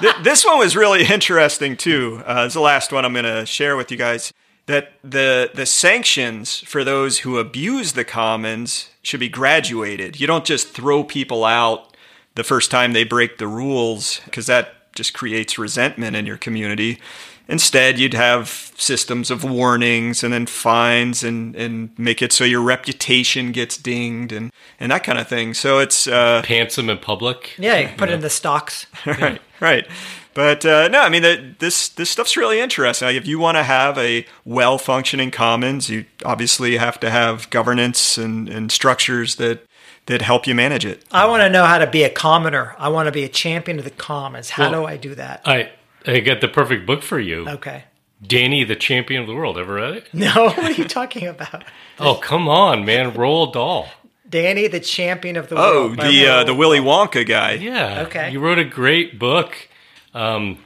Th- 0.00 0.14
this 0.22 0.44
one 0.44 0.58
was 0.58 0.76
really 0.76 1.04
interesting 1.04 1.76
too. 1.76 2.22
Uh, 2.24 2.44
it's 2.46 2.54
the 2.54 2.60
last 2.60 2.92
one 2.92 3.04
I'm 3.04 3.12
going 3.12 3.24
to 3.24 3.44
share 3.44 3.76
with 3.76 3.90
you 3.90 3.96
guys. 3.96 4.32
That 4.66 4.92
the 5.02 5.50
the 5.54 5.64
sanctions 5.64 6.60
for 6.60 6.84
those 6.84 7.20
who 7.20 7.38
abuse 7.38 7.94
the 7.94 8.04
commons 8.04 8.90
should 9.02 9.18
be 9.18 9.30
graduated. 9.30 10.20
You 10.20 10.26
don't 10.26 10.44
just 10.44 10.68
throw 10.68 11.02
people 11.02 11.44
out 11.46 11.96
the 12.38 12.44
first 12.44 12.70
time 12.70 12.92
they 12.92 13.02
break 13.02 13.38
the 13.38 13.48
rules 13.48 14.20
because 14.24 14.46
that 14.46 14.94
just 14.94 15.12
creates 15.12 15.58
resentment 15.58 16.14
in 16.14 16.24
your 16.24 16.36
community. 16.36 17.00
Instead, 17.48 17.98
you'd 17.98 18.14
have 18.14 18.72
systems 18.76 19.30
of 19.30 19.42
warnings 19.42 20.22
and 20.22 20.32
then 20.32 20.46
fines 20.46 21.24
and, 21.24 21.56
and 21.56 21.98
make 21.98 22.22
it 22.22 22.30
so 22.32 22.44
your 22.44 22.60
reputation 22.60 23.50
gets 23.50 23.76
dinged 23.76 24.32
and, 24.32 24.52
and 24.78 24.92
that 24.92 25.02
kind 25.02 25.18
of 25.18 25.26
thing. 25.26 25.52
So 25.52 25.80
it's 25.80 26.06
uh, 26.06 26.42
Pants 26.44 26.76
them 26.76 26.88
in 26.88 26.98
public. 26.98 27.54
Yeah, 27.58 27.78
you 27.78 27.88
put 27.96 28.08
it 28.08 28.12
in 28.12 28.20
the 28.20 28.30
stocks. 28.30 28.86
right, 29.06 29.40
right. 29.60 29.86
But 30.34 30.64
uh, 30.64 30.86
no, 30.86 31.00
I 31.00 31.08
mean 31.08 31.22
the, 31.22 31.54
this 31.58 31.88
this 31.88 32.10
stuff's 32.10 32.36
really 32.36 32.60
interesting. 32.60 33.06
Like 33.06 33.16
if 33.16 33.26
you 33.26 33.40
want 33.40 33.56
to 33.56 33.64
have 33.64 33.98
a 33.98 34.24
well 34.44 34.78
functioning 34.78 35.32
commons, 35.32 35.90
you 35.90 36.04
obviously 36.24 36.76
have 36.76 37.00
to 37.00 37.10
have 37.10 37.50
governance 37.50 38.16
and, 38.16 38.48
and 38.48 38.70
structures 38.70 39.34
that 39.36 39.66
that 40.08 40.20
help 40.22 40.46
you 40.46 40.54
manage 40.54 40.84
it. 40.84 41.04
I 41.12 41.26
want 41.26 41.42
to 41.42 41.48
know 41.48 41.64
how 41.64 41.78
to 41.78 41.86
be 41.86 42.02
a 42.02 42.10
commoner. 42.10 42.74
I 42.78 42.88
want 42.88 43.06
to 43.06 43.12
be 43.12 43.24
a 43.24 43.28
champion 43.28 43.78
of 43.78 43.84
the 43.84 43.90
commons. 43.90 44.50
How 44.50 44.70
Well, 44.70 44.82
do 44.82 44.86
I 44.86 44.96
do 44.96 45.14
that? 45.14 45.42
I 45.46 45.70
I 46.06 46.20
got 46.20 46.40
the 46.40 46.48
perfect 46.48 46.86
book 46.86 47.02
for 47.02 47.18
you. 47.20 47.48
Okay. 47.48 47.84
Danny, 48.26 48.64
the 48.64 48.74
champion 48.76 49.20
of 49.20 49.26
the 49.28 49.34
world. 49.34 49.56
Ever 49.58 49.74
read 49.74 49.94
it? 49.94 50.08
No, 50.12 50.46
what 50.46 50.58
are 50.58 50.72
you 50.72 50.84
talking 50.84 51.26
about? 51.26 51.64
Oh, 52.00 52.14
come 52.14 52.48
on, 52.48 52.84
man. 52.84 53.10
Roald 53.12 53.54
Dahl. 53.54 53.88
Danny, 54.28 54.68
the 54.68 54.78
champion 54.78 55.36
of 55.36 55.48
the 55.48 55.56
Oh, 55.56 55.88
world. 55.88 56.00
Oh, 56.00 56.10
the 56.10 56.26
uh, 56.28 56.44
the 56.44 56.54
Willy 56.54 56.78
Wonka 56.78 57.26
guy. 57.26 57.52
Yeah. 57.54 58.04
Okay. 58.06 58.30
You 58.30 58.38
wrote 58.38 58.58
a 58.60 58.64
great 58.64 59.18
book. 59.18 59.68
Um, 60.14 60.58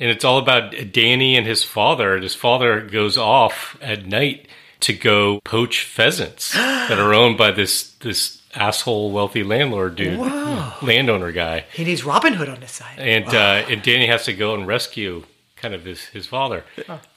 and 0.00 0.10
it's 0.10 0.24
all 0.24 0.38
about 0.38 0.74
Danny 0.92 1.36
and 1.36 1.46
his 1.46 1.62
father. 1.62 2.14
And 2.14 2.22
his 2.24 2.34
father 2.34 2.80
goes 2.80 3.16
off 3.16 3.76
at 3.80 4.06
night 4.06 4.48
to 4.80 4.92
go 4.92 5.40
poach 5.44 5.84
pheasants 5.84 6.52
that 6.54 6.98
are 6.98 7.14
owned 7.14 7.38
by 7.38 7.52
this 7.52 7.92
this 8.00 8.41
asshole 8.54 9.10
wealthy 9.10 9.42
landlord 9.42 9.96
dude, 9.96 10.18
landowner 10.18 11.32
guy. 11.32 11.64
He 11.72 11.84
needs 11.84 12.04
Robin 12.04 12.34
Hood 12.34 12.48
on 12.48 12.60
his 12.60 12.70
side. 12.70 12.98
And 12.98 13.28
uh, 13.28 13.64
and 13.68 13.82
Danny 13.82 14.06
has 14.06 14.24
to 14.24 14.32
go 14.32 14.54
and 14.54 14.66
rescue 14.66 15.24
kind 15.62 15.74
of 15.74 15.84
his, 15.84 16.06
his 16.06 16.26
father. 16.26 16.64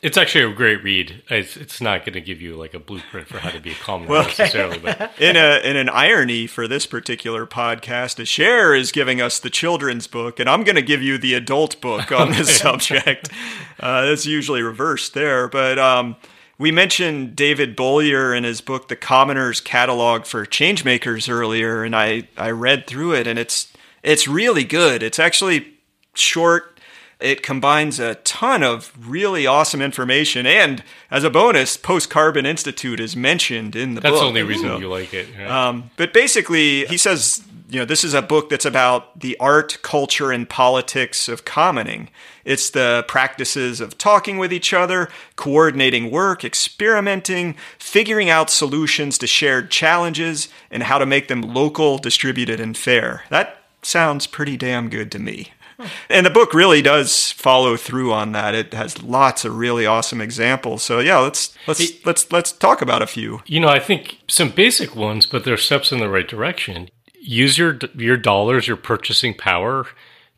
It's 0.04 0.18
actually 0.18 0.44
a 0.52 0.54
great 0.54 0.84
read. 0.84 1.24
It's, 1.32 1.58
it's 1.58 1.82
not 1.82 2.02
going 2.06 2.14
to 2.14 2.22
give 2.22 2.42
you 2.44 2.56
like 2.56 2.76
a 2.76 2.80
blueprint 2.80 3.28
for 3.28 3.40
how 3.40 3.50
to 3.50 3.60
be 3.60 3.72
a 3.72 3.74
calm 3.74 4.06
commoner 4.06 4.28
necessarily, 4.28 4.78
but 4.78 5.14
In 5.20 5.36
a 5.36 5.60
in 5.64 5.76
an 5.78 5.90
irony 5.90 6.46
for 6.46 6.68
this 6.68 6.86
particular 6.86 7.48
podcast, 7.48 8.20
Asher 8.20 8.76
is 8.76 8.92
giving 8.92 9.20
us 9.20 9.40
the 9.40 9.50
children's 9.50 10.06
book, 10.06 10.40
and 10.40 10.48
I'm 10.48 10.64
going 10.64 10.76
to 10.76 10.84
give 10.84 11.02
you 11.02 11.18
the 11.18 11.34
adult 11.34 11.82
book 11.82 12.12
on 12.12 12.30
this 12.32 12.56
subject. 12.60 13.30
Uh, 13.80 14.06
it's 14.10 14.28
usually 14.28 14.62
reversed 14.62 15.16
there, 15.16 15.48
but 15.48 15.80
um, 15.80 16.16
we 16.58 16.72
mentioned 16.72 17.36
David 17.36 17.76
Bollier 17.76 18.36
in 18.38 18.44
his 18.44 18.62
book, 18.62 18.88
The 18.88 18.96
Commoner's 18.96 19.60
Catalog 19.62 20.26
for 20.26 20.46
Changemakers, 20.46 21.30
earlier, 21.30 21.84
and 21.84 21.96
I 21.96 22.28
I 22.38 22.52
read 22.52 22.88
through 22.88 23.14
it, 23.14 23.28
and 23.28 23.38
it's 23.40 23.72
it's 24.04 24.28
really 24.28 24.64
good. 24.64 25.04
It's 25.04 25.20
actually 25.20 25.74
short. 26.14 26.72
It 27.20 27.42
combines 27.44 27.98
a 28.00 28.16
ton 28.16 28.62
of 28.62 28.92
really 29.00 29.48
awesome 29.48 29.82
information, 29.82 30.46
and 30.46 30.84
as 31.10 31.24
a 31.24 31.30
bonus, 31.30 31.78
Post 31.78 32.10
Carbon 32.10 32.46
Institute 32.46 33.00
is 33.00 33.16
mentioned 33.16 33.74
in 33.76 33.96
the 33.96 34.02
that's 34.02 34.12
book. 34.14 34.22
the 34.22 34.28
only 34.28 34.44
reason 34.44 34.68
So- 34.68 34.80
you 34.80 34.90
like 34.90 35.14
it. 35.14 35.28
right? 35.38 35.48
um, 35.50 35.92
but 35.96 36.12
basically, 36.14 36.86
he 36.88 36.98
says, 36.98 37.42
you 37.70 37.80
know, 37.80 37.86
this 37.86 38.04
is 38.04 38.14
a 38.14 38.22
book 38.22 38.50
that's 38.50 38.66
about 38.66 39.20
the 39.20 39.38
art, 39.40 39.78
culture, 39.82 40.32
and 40.32 40.48
politics 40.48 41.28
of 41.28 41.46
commoning. 41.46 42.10
It's 42.44 42.70
the 42.70 43.06
practices 43.08 43.82
of 43.82 43.98
talking 43.98 44.38
with 44.38 44.54
each 44.54 44.74
other, 44.74 45.10
coordinating 45.36 46.12
work, 46.12 46.44
experimenting, 46.44 47.56
figuring 47.80 48.30
out 48.30 48.50
solutions 48.50 49.18
to 49.20 49.28
shared 49.28 49.72
challenges, 49.72 50.48
and 50.70 50.84
how 50.84 50.98
to 50.98 51.06
make 51.06 51.28
them 51.28 51.42
local, 51.42 51.98
distributed, 51.98 52.60
and 52.60 52.78
fair. 52.78 53.24
That 53.30 53.58
sounds 53.82 54.28
pretty 54.28 54.58
damn 54.58 54.90
good 54.90 55.12
to 55.14 55.20
me. 55.20 55.52
And 56.10 56.26
the 56.26 56.30
book 56.30 56.54
really 56.54 56.82
does 56.82 57.32
follow 57.32 57.76
through 57.76 58.14
on 58.14 58.32
that. 58.32 58.56
It 58.56 58.74
has 58.74 59.04
lots 59.04 59.44
of 59.44 59.58
really 59.58 59.86
awesome 59.86 60.22
examples. 60.22 60.84
So 60.84 61.00
yeah, 61.00 61.18
let's 61.18 61.54
let's 61.68 62.06
let's 62.06 62.32
let's 62.32 62.52
talk 62.52 62.82
about 62.82 63.02
a 63.02 63.08
few. 63.08 63.42
You 63.46 63.60
know, 63.60 63.68
I 63.68 63.80
think 63.80 64.20
some 64.28 64.50
basic 64.50 64.96
ones, 64.96 65.26
but 65.26 65.44
they're 65.44 65.58
steps 65.58 65.92
in 65.92 66.00
the 66.00 66.10
right 66.10 66.28
direction. 66.28 66.90
Use 67.26 67.58
your 67.58 67.80
your 67.96 68.18
dollars, 68.18 68.68
your 68.68 68.78
purchasing 68.78 69.34
power 69.34 69.88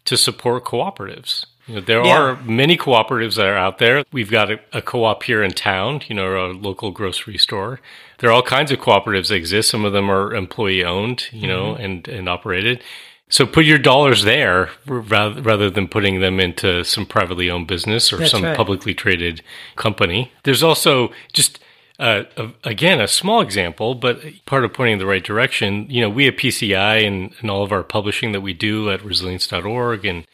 to 0.06 0.18
support 0.18 0.64
cooperatives. 0.64 1.46
You 1.68 1.76
know, 1.76 1.82
there 1.82 2.04
Yeah. 2.06 2.18
are 2.18 2.36
many 2.44 2.78
cooperatives 2.78 3.36
that 3.36 3.46
are 3.46 3.58
out 3.58 3.78
there. 3.78 4.06
We've 4.14 4.32
got 4.32 4.50
a, 4.50 4.60
a 4.72 4.82
co-op 4.82 5.24
here 5.24 5.44
in 5.44 5.52
town, 5.52 6.02
you 6.08 6.16
know, 6.16 6.46
a 6.46 6.54
local 6.54 6.92
grocery 6.92 7.38
store. 7.38 7.82
There 8.20 8.30
are 8.30 8.34
all 8.34 8.42
kinds 8.42 8.72
of 8.72 8.80
cooperatives 8.80 9.28
that 9.28 9.36
exist. 9.36 9.70
Some 9.70 9.84
of 9.84 9.92
them 9.92 10.10
are 10.10 10.34
employee 10.34 10.84
owned, 10.86 11.26
you 11.32 11.48
know, 11.48 11.74
mm-hmm. 11.74 11.84
and, 11.84 12.08
and 12.08 12.30
operated. 12.30 12.82
So 13.30 13.46
put 13.46 13.66
your 13.66 13.78
dollars 13.78 14.24
there 14.24 14.70
rather, 14.86 15.42
rather 15.42 15.70
than 15.70 15.90
putting 15.90 16.22
them 16.22 16.40
into 16.40 16.86
some 16.86 17.06
privately 17.06 17.50
owned 17.50 17.68
business 17.68 18.14
or 18.14 18.18
That's 18.20 18.32
some 18.32 18.44
right. 18.44 18.56
publicly 18.56 18.94
traded 18.94 19.42
company. 19.76 20.32
There's 20.44 20.64
also 20.64 21.12
just 21.34 21.60
again, 22.00 23.02
a 23.02 23.08
small 23.08 23.42
example, 23.42 23.96
but 23.96 24.22
part 24.46 24.64
of 24.64 24.74
pointing 24.74 24.94
in 24.94 25.00
the 25.00 25.06
right 25.06 25.24
direction. 25.24 25.88
You 25.90 26.02
know, 26.02 26.10
we 26.10 26.28
at 26.28 26.38
PCI 26.38 27.06
and, 27.06 27.34
and 27.42 27.50
all 27.50 27.64
of 27.64 27.72
our 27.72 27.84
publishing 27.84 28.32
that 28.34 28.42
we 28.42 28.54
do 28.54 28.92
at 28.92 29.04
resilience.org 29.04 30.06
and 30.06 30.26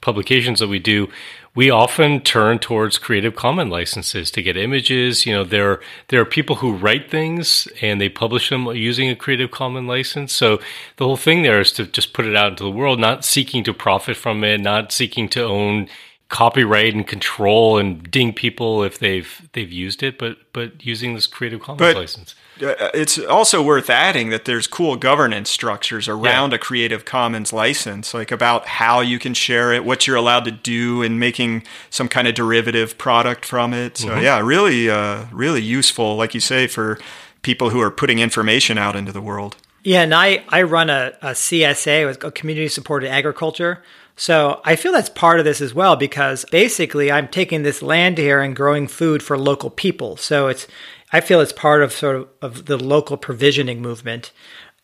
publications 0.00 0.60
that 0.60 0.68
we 0.68 0.78
do, 0.78 1.08
we 1.54 1.68
often 1.68 2.20
turn 2.20 2.58
towards 2.58 2.96
Creative 2.96 3.34
Commons 3.34 3.70
licenses 3.70 4.30
to 4.30 4.42
get 4.42 4.56
images. 4.56 5.26
You 5.26 5.34
know, 5.34 5.44
there 5.44 5.80
there 6.08 6.20
are 6.20 6.26
people 6.26 6.56
who 6.56 6.72
write 6.72 7.10
things 7.10 7.66
and 7.82 8.00
they 8.00 8.08
publish 8.08 8.50
them 8.50 8.66
using 8.66 9.08
a 9.08 9.16
Creative 9.16 9.50
Commons 9.50 9.88
license. 9.88 10.32
So 10.32 10.60
the 10.96 11.04
whole 11.04 11.16
thing 11.16 11.42
there 11.42 11.60
is 11.60 11.72
to 11.72 11.86
just 11.86 12.12
put 12.12 12.26
it 12.26 12.36
out 12.36 12.52
into 12.52 12.62
the 12.62 12.70
world, 12.70 13.00
not 13.00 13.24
seeking 13.24 13.64
to 13.64 13.74
profit 13.74 14.16
from 14.16 14.44
it, 14.44 14.60
not 14.60 14.92
seeking 14.92 15.28
to 15.30 15.42
own 15.42 15.88
copyright 16.30 16.94
and 16.94 17.06
control 17.06 17.76
and 17.76 18.10
ding 18.10 18.32
people 18.32 18.82
if 18.82 18.98
they've 18.98 19.48
they've 19.52 19.70
used 19.70 20.02
it, 20.02 20.18
but 20.18 20.38
but 20.54 20.84
using 20.86 21.14
this 21.14 21.26
Creative 21.26 21.60
Commons 21.60 21.80
But- 21.80 21.96
license. 21.96 22.34
Uh, 22.62 22.90
It's 22.92 23.18
also 23.18 23.62
worth 23.62 23.88
adding 23.88 24.28
that 24.30 24.44
there's 24.44 24.66
cool 24.66 24.96
governance 24.96 25.48
structures 25.48 26.08
around 26.08 26.52
a 26.52 26.58
Creative 26.58 27.06
Commons 27.06 27.54
license, 27.54 28.12
like 28.12 28.30
about 28.30 28.66
how 28.66 29.00
you 29.00 29.18
can 29.18 29.32
share 29.32 29.72
it, 29.72 29.82
what 29.82 30.06
you're 30.06 30.16
allowed 30.16 30.44
to 30.44 30.50
do, 30.50 31.02
and 31.02 31.18
making 31.18 31.62
some 31.88 32.06
kind 32.06 32.28
of 32.28 32.34
derivative 32.34 32.98
product 32.98 33.46
from 33.46 33.72
it. 33.72 33.96
So 33.96 34.08
Mm-hmm. 34.08 34.22
yeah, 34.22 34.40
really, 34.40 34.90
uh, 34.90 35.24
really 35.32 35.62
useful, 35.62 36.16
like 36.16 36.34
you 36.34 36.40
say, 36.40 36.66
for 36.66 36.98
people 37.40 37.70
who 37.70 37.80
are 37.80 37.90
putting 37.90 38.18
information 38.18 38.76
out 38.76 38.94
into 38.94 39.10
the 39.12 39.22
world. 39.22 39.56
Yeah, 39.82 40.02
and 40.02 40.14
I, 40.14 40.44
I 40.50 40.60
run 40.60 40.90
a, 40.90 41.12
a 41.22 41.30
CSA, 41.30 42.04
with 42.06 42.22
a 42.22 42.30
community 42.30 42.68
supported 42.68 43.08
agriculture. 43.10 43.82
So 44.20 44.60
I 44.66 44.76
feel 44.76 44.92
that's 44.92 45.08
part 45.08 45.38
of 45.38 45.46
this 45.46 45.62
as 45.62 45.72
well 45.72 45.96
because 45.96 46.44
basically 46.50 47.10
I'm 47.10 47.26
taking 47.26 47.62
this 47.62 47.80
land 47.80 48.18
here 48.18 48.42
and 48.42 48.54
growing 48.54 48.86
food 48.86 49.22
for 49.22 49.38
local 49.38 49.70
people. 49.70 50.18
So 50.18 50.48
it's 50.48 50.66
I 51.10 51.22
feel 51.22 51.40
it's 51.40 51.54
part 51.54 51.82
of 51.82 51.90
sort 51.90 52.16
of, 52.16 52.28
of 52.42 52.66
the 52.66 52.76
local 52.76 53.16
provisioning 53.16 53.80
movement. 53.80 54.30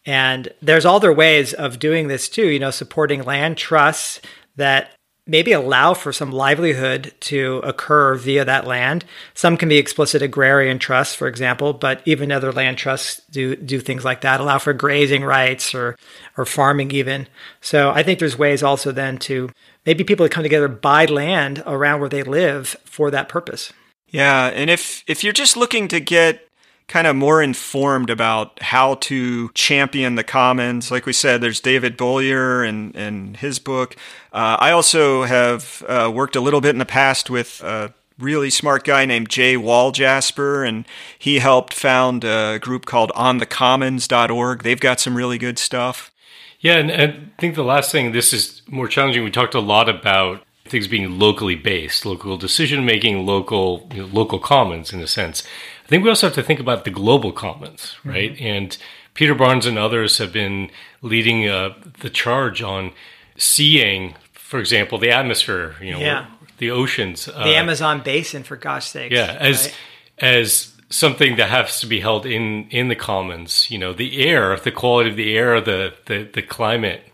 And 0.07 0.49
there's 0.62 0.87
other 0.87 1.12
ways 1.12 1.53
of 1.53 1.78
doing 1.78 2.09
this 2.09 2.30
too, 2.30 2.49
you 2.49 2.59
know, 2.59 2.70
supporting 2.70 3.24
land 3.24 3.59
trusts 3.59 4.22
that 4.57 4.95
maybe 5.27 5.53
allow 5.53 5.93
for 5.93 6.12
some 6.12 6.31
livelihood 6.31 7.12
to 7.20 7.59
occur 7.64 8.14
via 8.14 8.45
that 8.45 8.66
land. 8.66 9.05
Some 9.35 9.57
can 9.57 9.68
be 9.68 9.77
explicit 9.77 10.22
agrarian 10.22 10.79
trusts, 10.79 11.14
for 11.14 11.27
example, 11.27 11.72
but 11.72 12.01
even 12.05 12.31
other 12.31 12.53
land 12.53 12.79
trusts 12.79 13.20
do 13.31 13.57
do 13.57 13.81
things 13.81 14.05
like 14.05 14.20
that, 14.20 14.41
allow 14.41 14.59
for 14.59 14.72
grazing 14.72 15.24
rights 15.24 15.74
or 15.74 15.97
or 16.37 16.45
farming 16.45 16.93
even. 16.93 17.27
So 17.61 17.91
I 17.91 18.03
think 18.03 18.18
there's 18.18 18.39
ways 18.39 18.62
also 18.62 18.93
then 18.93 19.18
to 19.18 19.51
maybe 19.85 20.05
people 20.05 20.27
to 20.27 20.31
come 20.31 20.43
together 20.43 20.68
buy 20.68 21.07
land 21.07 21.62
around 21.66 22.01
where 22.01 22.09
they 22.09 22.22
live 22.22 22.77
for 22.85 23.11
that 23.11 23.29
purpose. 23.29 23.72
Yeah, 24.09 24.47
and 24.47 24.70
if 24.70 25.03
if 25.07 25.24
you're 25.24 25.33
just 25.33 25.57
looking 25.57 25.89
to 25.89 26.01
get 26.01 26.45
kind 26.89 27.07
of 27.07 27.16
more 27.16 27.43
informed 27.43 28.11
about 28.11 28.62
how 28.62 28.95
to 28.95 29.49
champion 29.51 30.14
the 30.14 30.24
commons, 30.24 30.91
like 30.91 31.05
we 31.05 31.12
said, 31.12 31.41
there's 31.41 31.61
David 31.61 31.99
Bollier 31.99 32.66
and 32.68 32.95
and 32.95 33.37
his 33.37 33.59
book. 33.59 33.97
Uh, 34.32 34.57
I 34.61 34.70
also 34.70 35.24
have 35.24 35.84
uh, 35.89 36.11
worked 36.12 36.37
a 36.37 36.41
little 36.41 36.61
bit 36.61 36.70
in 36.70 36.78
the 36.78 36.87
past 36.87 37.28
with 37.30 37.62
a 37.62 37.93
really 38.18 38.51
smart 38.51 38.84
guy 38.84 39.05
named 39.05 39.28
Jay 39.28 39.57
Walljasper, 39.57 40.66
and 40.66 40.87
he 41.18 41.39
helped 41.39 41.74
found 41.74 42.24
a 42.24 42.59
group 42.59 42.87
called 42.87 43.11
OnTheCommons.org. 43.14 44.62
They've 44.62 44.80
got 44.80 45.01
some 45.01 45.16
really 45.16 45.39
good 45.39 45.59
stuff. 45.59 46.12
Yeah, 46.61 46.78
and, 46.78 46.91
I 46.91 47.41
think 47.41 47.55
the 47.55 47.64
last 47.64 47.93
thing, 47.93 48.12
this 48.12 48.32
is 48.32 48.62
more 48.66 48.89
challenging. 48.89 49.22
We 49.24 49.30
talked 49.30 49.55
a 49.55 49.61
lot 49.61 49.89
about 49.89 50.43
things 50.64 50.89
being 50.89 51.18
locally 51.18 51.55
based, 51.55 52.05
local 52.05 52.37
decision 52.37 52.84
making, 52.84 53.24
local 53.24 53.89
you 53.93 54.03
know, 54.03 54.09
local 54.12 54.39
commons 54.39 54.93
in 54.93 55.01
a 55.01 55.07
sense. 55.07 55.43
I 55.87 55.89
think 55.89 56.03
we 56.03 56.11
also 56.11 56.26
have 56.26 56.34
to 56.34 56.43
think 56.43 56.59
about 56.61 56.84
the 56.84 56.91
global 56.91 57.30
commons, 57.30 57.95
right? 58.05 58.37
And 58.41 58.76
Peter 59.14 59.37
Barnes 59.37 59.66
and 59.66 59.78
others 59.78 60.18
have 60.18 60.32
been 60.32 60.68
leading 61.01 61.49
uh, 61.49 61.74
the 62.01 62.11
charge 62.11 62.61
on 62.61 62.91
seeing, 63.39 64.14
for 64.32 64.59
example, 64.59 64.99
the 64.99 65.11
atmosphere, 65.12 65.76
you 65.80 65.93
know, 65.93 66.01
Yeah. 66.01 66.26
the 66.59 66.70
oceans, 66.72 67.28
uh, 67.28 67.45
The 67.45 67.55
Amazon 67.55 68.01
basin, 68.01 68.43
for 68.43 68.57
gosh 68.57 68.87
sakes. 68.87 69.14
yeah, 69.14 69.37
as 69.39 69.66
right? 69.66 69.74
as 70.18 70.72
something 70.91 71.37
that 71.37 71.51
has 71.51 71.80
to 71.80 71.87
be 71.87 72.01
held 72.01 72.26
in 72.26 72.68
in 72.70 72.89
the 72.89 72.97
commons. 72.97 73.70
You 73.70 73.78
know, 73.78 73.93
the 73.93 74.24
air, 74.26 74.57
the 74.57 74.72
quality 74.72 75.11
of 75.11 75.16
the 75.16 75.37
air, 75.37 75.61
the 75.61 75.95
the, 76.07 76.28
the 76.32 76.43
climate 76.43 77.06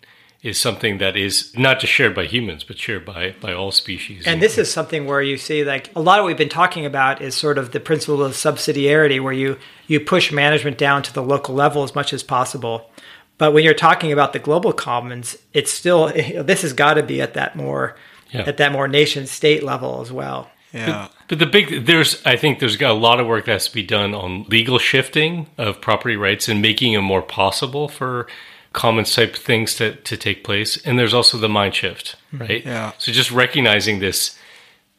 is 0.43 0.59
something 0.59 0.99
that 0.99 1.17
is 1.17 1.57
not 1.57 1.79
just 1.79 1.93
shared 1.93 2.15
by 2.17 2.27
humans, 2.27 2.65
but 2.65 2.77
shared 2.79 3.05
by 3.05 3.35
by 3.41 3.53
all 3.53 3.71
species. 3.71 4.25
And 4.27 4.43
this 4.43 4.59
is 4.59 4.73
something 4.73 5.07
where 5.07 5.23
you 5.23 5.37
see 5.37 5.65
like 5.65 5.95
a 5.95 6.01
lot 6.01 6.19
of 6.19 6.25
what 6.25 6.29
we've 6.29 6.37
been 6.37 6.49
talking 6.49 6.85
about 6.85 7.23
is 7.23 7.35
sort 7.35 7.59
of 7.59 7.71
the 7.73 7.81
principle 7.81 8.23
of 8.25 8.33
subsidiarity 8.33 9.23
where 9.23 9.33
you 9.33 9.57
you 9.87 10.01
push 10.01 10.33
management 10.33 10.79
down 10.79 11.03
to 11.05 11.13
the 11.13 11.23
local 11.23 11.55
level 11.55 11.83
as 11.85 11.95
much 11.95 12.13
as 12.13 12.23
possible. 12.23 12.91
But 13.39 13.53
when 13.53 13.65
you're 13.65 13.75
talking 13.75 14.13
about 14.13 14.33
the 14.33 14.39
global 14.39 14.73
commons, 14.73 15.37
it's 15.53 15.73
still 15.73 16.09
this 16.45 16.63
has 16.63 16.73
got 16.73 16.95
to 16.95 17.03
be 17.03 17.21
at 17.23 17.35
that 17.35 17.55
more 17.57 17.97
Yeah. 18.33 18.43
at 18.43 18.57
that 18.57 18.73
more 18.73 18.89
nation 18.89 19.27
state 19.27 19.63
level 19.63 20.01
as 20.01 20.11
well. 20.11 20.51
Yeah. 20.73 21.09
But 21.29 21.39
the 21.39 21.47
big 21.47 21.87
there's 21.87 22.21
I 22.27 22.37
think 22.37 22.59
there's 22.59 22.77
got 22.77 22.91
a 22.91 22.95
lot 22.95 23.21
of 23.21 23.27
work 23.27 23.45
that 23.45 23.53
has 23.53 23.69
to 23.69 23.75
be 23.75 23.83
done 23.83 24.15
on 24.15 24.45
legal 24.49 24.79
shifting 24.79 25.47
of 25.59 25.81
property 25.81 26.17
rights 26.17 26.49
and 26.49 26.61
making 26.63 26.95
it 26.95 27.01
more 27.03 27.23
possible 27.23 27.89
for 27.89 28.27
commons 28.73 29.15
type 29.15 29.37
things 29.37 29.75
to, 29.77 29.97
to 29.97 30.17
take 30.17 30.45
place. 30.45 30.77
And 30.85 30.99
there's 30.99 31.15
also 31.15 31.39
the 31.39 31.49
mind 31.49 31.75
shift, 31.75 32.17
mm-hmm. 32.29 32.39
right? 32.39 32.65
Yeah. 32.65 32.93
So 32.99 33.13
just 33.13 33.31
recognizing 33.31 33.99
this 34.01 34.39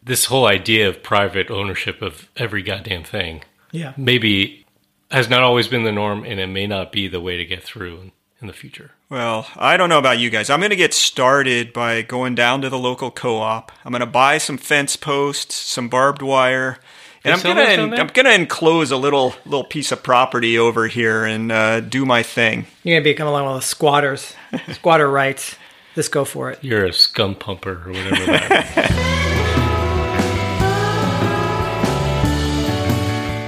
this 0.06 0.26
whole 0.26 0.46
idea 0.46 0.90
of 0.90 1.02
private 1.02 1.50
ownership 1.50 2.02
of 2.02 2.30
every 2.36 2.62
goddamn 2.62 3.06
thing 3.06 3.42
Yeah. 3.72 3.94
maybe 3.96 4.66
has 5.12 5.30
not 5.30 5.44
always 5.44 5.70
been 5.70 5.84
the 5.84 5.94
norm 5.94 6.26
and 6.26 6.42
it 6.42 6.48
may 6.48 6.68
not 6.68 6.92
be 6.92 7.08
the 7.08 7.22
way 7.22 7.38
to 7.38 7.46
get 7.46 7.64
through 7.64 8.02
in, 8.02 8.12
in 8.42 8.48
the 8.48 8.54
future. 8.54 8.92
Well, 9.10 9.48
I 9.56 9.78
don't 9.78 9.88
know 9.88 10.00
about 10.00 10.20
you 10.20 10.30
guys. 10.30 10.50
I'm 10.50 10.60
going 10.60 10.72
to 10.72 10.76
get 10.76 10.94
started 10.94 11.72
by 11.72 12.02
going 12.02 12.36
down 12.36 12.62
to 12.62 12.70
the 12.70 12.80
local 12.80 13.12
co-op. 13.12 13.72
I'm 13.86 13.92
going 13.92 14.02
to 14.02 14.06
buy 14.06 14.40
some 14.40 14.58
fence 14.58 14.98
posts, 14.98 15.56
some 15.56 15.88
barbed 15.88 16.22
wire, 16.22 16.80
and 17.24 17.34
I'm 17.34 17.42
gonna 17.42 17.64
there? 17.64 18.00
I'm 18.00 18.08
going 18.08 18.26
to 18.26 18.34
enclose 18.34 18.92
a 18.92 18.98
little 18.98 19.36
little 19.46 19.64
piece 19.64 19.92
of 19.92 20.04
property 20.04 20.58
over 20.58 20.88
here 20.88 21.24
and 21.24 21.52
uh, 21.52 21.80
do 21.80 22.06
my 22.06 22.24
thing. 22.24 22.66
You're 22.84 23.00
gonna 23.00 23.04
become 23.04 23.28
along 23.28 23.46
with 23.54 23.64
the 23.64 23.68
squatters, 23.68 24.36
squatter 24.74 25.10
rights. 25.10 25.56
Just 25.96 26.12
go 26.12 26.26
for 26.26 26.50
it. 26.52 26.60
You're 26.64 26.86
a 26.86 26.94
scum 26.94 27.36
pumper 27.36 27.84
or 27.86 27.92
whatever 27.92 28.26
that 28.26 29.10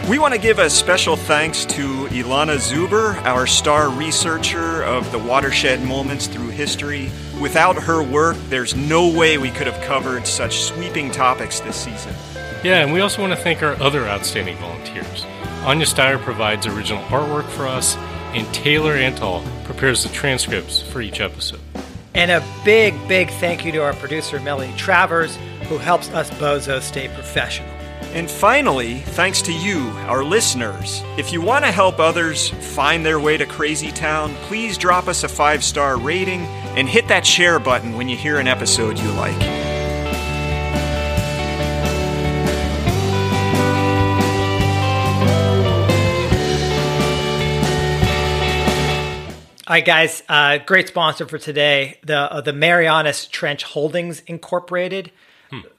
We 0.07 0.19
want 0.19 0.35
to 0.35 0.39
give 0.39 0.59
a 0.59 0.69
special 0.69 1.15
thanks 1.15 1.65
to 1.65 2.05
Ilana 2.11 2.57
Zuber, 2.57 3.15
our 3.23 3.47
star 3.47 3.89
researcher 3.89 4.83
of 4.83 5.11
the 5.11 5.17
watershed 5.17 5.81
moments 5.81 6.27
through 6.27 6.49
history. 6.49 7.09
Without 7.41 7.75
her 7.75 8.03
work, 8.03 8.37
there's 8.49 8.75
no 8.75 9.07
way 9.07 9.39
we 9.39 9.49
could 9.49 9.65
have 9.65 9.81
covered 9.83 10.27
such 10.27 10.59
sweeping 10.59 11.09
topics 11.09 11.59
this 11.59 11.75
season. 11.75 12.13
Yeah, 12.65 12.79
and 12.79 12.91
we 12.91 12.99
also 12.99 13.21
want 13.21 13.31
to 13.31 13.37
thank 13.37 13.61
our 13.61 13.79
other 13.79 14.07
outstanding 14.07 14.57
volunteers. 14.57 15.23
Anya 15.65 15.85
Steyer 15.85 16.19
provides 16.19 16.65
original 16.65 17.03
artwork 17.03 17.47
for 17.49 17.67
us, 17.67 17.95
and 18.33 18.51
Taylor 18.55 18.95
Antal 18.95 19.45
prepares 19.65 20.01
the 20.01 20.09
transcripts 20.09 20.81
for 20.81 20.99
each 20.99 21.21
episode. 21.21 21.59
And 22.15 22.31
a 22.31 22.43
big, 22.63 22.95
big 23.07 23.29
thank 23.29 23.65
you 23.65 23.71
to 23.73 23.83
our 23.83 23.93
producer 23.93 24.39
Melanie 24.39 24.73
Travers, 24.77 25.35
who 25.67 25.77
helps 25.77 26.09
us 26.09 26.31
bozos 26.31 26.81
stay 26.81 27.07
professional. 27.09 27.69
And 28.15 28.31
finally, 28.31 29.01
thanks 29.01 29.43
to 29.43 29.53
you, 29.53 29.81
our 30.07 30.23
listeners. 30.23 31.03
If 31.19 31.31
you 31.31 31.41
want 31.41 31.65
to 31.65 31.71
help 31.71 31.99
others 31.99 32.49
find 32.49 33.05
their 33.05 33.19
way 33.19 33.37
to 33.37 33.45
Crazy 33.45 33.91
Town, 33.91 34.33
please 34.47 34.75
drop 34.75 35.07
us 35.07 35.23
a 35.23 35.27
five 35.27 35.63
star 35.63 35.99
rating 35.99 36.41
and 36.75 36.89
hit 36.89 37.09
that 37.09 37.27
share 37.27 37.59
button 37.59 37.93
when 37.93 38.09
you 38.09 38.17
hear 38.17 38.39
an 38.39 38.47
episode 38.47 38.97
you 38.97 39.11
like. 39.11 39.64
All 49.67 49.73
right, 49.73 49.85
guys. 49.85 50.21
Uh, 50.29 50.59
great 50.59 50.87
sponsor 50.87 51.27
for 51.27 51.37
today, 51.37 51.97
the 52.03 52.17
uh, 52.17 52.41
the 52.41 52.53
Marianas 52.53 53.25
Trench 53.27 53.63
Holdings 53.63 54.21
Incorporated. 54.27 55.11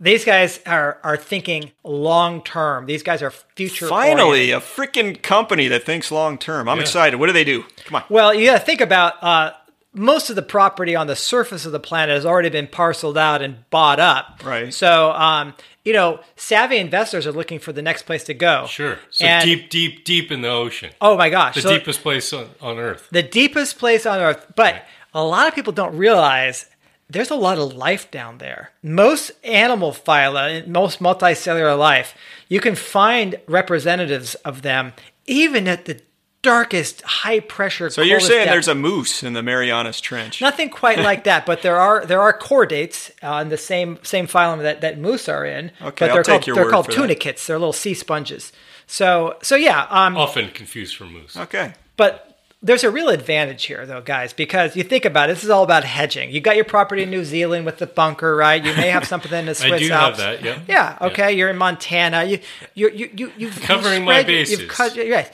These 0.01 0.25
guys 0.25 0.61
are 0.67 0.99
are 1.05 1.17
thinking 1.17 1.73
long 1.85 2.43
term. 2.43 2.87
These 2.87 3.03
guys 3.03 3.23
are 3.23 3.31
future. 3.31 3.87
Finally, 3.87 4.51
a 4.51 4.61
freaking 4.61 5.21
company 5.21 5.69
that 5.69 5.85
thinks 5.85 6.11
long 6.11 6.39
term. 6.39 6.69
I'm 6.69 6.81
excited. 6.81 7.19
What 7.19 7.27
do 7.27 7.33
they 7.33 7.45
do? 7.45 7.65
Come 7.85 7.97
on. 7.97 8.05
Well, 8.09 8.35
you 8.35 8.47
got 8.47 8.59
to 8.59 8.65
think 8.65 8.81
about 8.81 9.23
uh, 9.23 9.53
most 9.93 10.31
of 10.31 10.37
the 10.37 10.43
property 10.43 10.95
on 10.95 11.07
the 11.07 11.17
surface 11.17 11.67
of 11.67 11.73
the 11.73 11.81
planet 11.81 12.15
has 12.15 12.27
already 12.27 12.49
been 12.51 12.67
parceled 12.67 13.19
out 13.19 13.43
and 13.43 13.69
bought 13.71 14.01
up. 14.01 14.43
Right. 14.45 14.73
So, 14.73 15.13
um, 15.13 15.55
you 15.87 15.93
know, 15.95 16.21
savvy 16.37 16.77
investors 16.77 17.27
are 17.27 17.33
looking 17.33 17.59
for 17.59 17.73
the 17.73 17.81
next 17.81 18.03
place 18.03 18.25
to 18.25 18.35
go. 18.35 18.67
Sure. 18.67 18.99
So 19.11 19.25
And- 19.25 19.45
deep, 19.45 19.71
deep, 19.71 20.05
deep 20.05 20.31
in 20.33 20.43
the 20.43 20.49
ocean. 20.51 20.91
Oh 21.01 21.17
my 21.17 21.31
gosh. 21.31 21.55
the 21.55 21.63
So 21.63 21.71
deepest 21.79 22.03
place 22.03 22.33
on, 22.33 22.51
on 22.61 22.79
Earth. 22.79 23.09
the 23.11 23.23
deepest 23.23 23.79
place 23.79 24.05
on 24.05 24.19
Earth. 24.21 24.45
But 24.57 24.85
a 25.15 25.25
lot 25.25 25.49
of 25.49 25.55
people 25.55 25.73
don't 25.73 25.97
realize 25.97 26.67
there's 27.09 27.31
a 27.31 27.37
lot 27.37 27.57
of 27.57 27.73
life 27.75 28.11
down 28.11 28.39
there. 28.39 28.73
Most 28.83 29.31
animal 29.45 29.93
phyla, 29.93 30.67
most 30.67 30.99
multicellular 31.01 31.79
life, 31.79 32.15
you 32.49 32.59
can 32.61 32.75
find 32.75 33.37
representatives 33.47 34.35
of 34.45 34.63
them 34.63 34.93
even 35.27 35.69
at 35.69 35.85
the 35.85 36.01
darkest, 36.47 37.03
high 37.03 37.41
pressure. 37.41 37.91
So 37.91 38.03
you're 38.03 38.21
saying 38.21 38.47
depth. 38.47 38.51
there's 38.53 38.69
a 38.69 38.75
moose 38.75 39.23
in 39.23 39.33
the 39.33 39.43
Marianas 39.43 40.01
Trench? 40.01 40.41
Nothing 40.41 40.71
quite 40.71 41.01
like 41.01 41.25
that, 41.25 41.45
but 41.45 41.63
there 41.63 41.77
are 41.77 42.07
there 42.07 42.21
are 42.21 42.37
chordates 42.37 43.11
uh, 43.23 43.43
in 43.43 43.49
the 43.49 43.59
same 43.59 43.99
same 44.03 44.27
phylum 44.27 44.63
that, 44.63 44.81
that 44.81 44.99
moose 44.99 45.29
are 45.29 45.45
in. 45.45 45.73
Okay, 45.83 46.07
but 46.07 46.11
I'll 46.11 46.15
they're 46.15 46.23
take 46.23 46.33
called 46.33 46.47
your 46.47 46.57
they're 46.57 46.65
word 46.67 46.71
called 46.71 46.87
for 46.87 46.93
that. 46.93 46.99
tunicates. 46.99 47.47
They're 47.47 47.59
little 47.59 47.73
sea 47.73 47.95
sponges. 47.95 48.53
So 48.87 49.37
so 49.43 49.57
yeah, 49.57 49.87
um, 49.91 50.17
Often 50.17 50.51
confused 50.51 50.97
for 50.97 51.05
moose. 51.05 51.37
Okay. 51.37 51.75
but 51.97 52.23
there's 52.63 52.85
a 52.85 52.91
real 52.91 53.11
advantage 53.11 53.67
here 53.67 53.85
though, 53.87 54.01
guys, 54.01 54.33
because 54.33 54.75
you 54.77 54.83
think 54.83 55.05
about 55.05 55.29
it, 55.29 55.35
this 55.35 55.45
is 55.45 55.51
all 55.51 55.63
about 55.63 55.85
hedging. 55.85 56.31
You 56.31 56.41
got 56.41 56.57
your 56.57 56.65
property 56.65 57.03
in 57.03 57.11
New 57.11 57.25
Zealand 57.25 57.67
with 57.67 57.79
the 57.79 57.87
bunker, 57.87 58.35
right? 58.35 58.65
You 58.65 58.75
may 58.75 58.89
have 58.89 59.05
something 59.13 59.31
in 59.33 59.47
the 59.47 59.55
Swiss 59.55 59.81
do 59.83 59.89
have 59.91 60.17
that, 60.17 60.43
yeah. 60.43 60.61
Yeah. 60.67 60.99
Okay. 61.01 61.33
You're 61.33 61.51
in 61.51 61.59
Montana. 61.59 62.25
You 62.25 62.39
you 62.75 62.91
you 62.91 63.11
you 63.15 63.33
you've 63.37 63.61
Covering 63.63 64.01
you've 64.01 64.05
my 64.05 64.23
bases. 64.23 64.61
You've 64.61 64.71
cut, 64.71 64.97
right. 64.97 65.31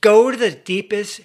Go 0.00 0.30
to 0.30 0.36
the 0.36 0.50
deepest, 0.50 1.22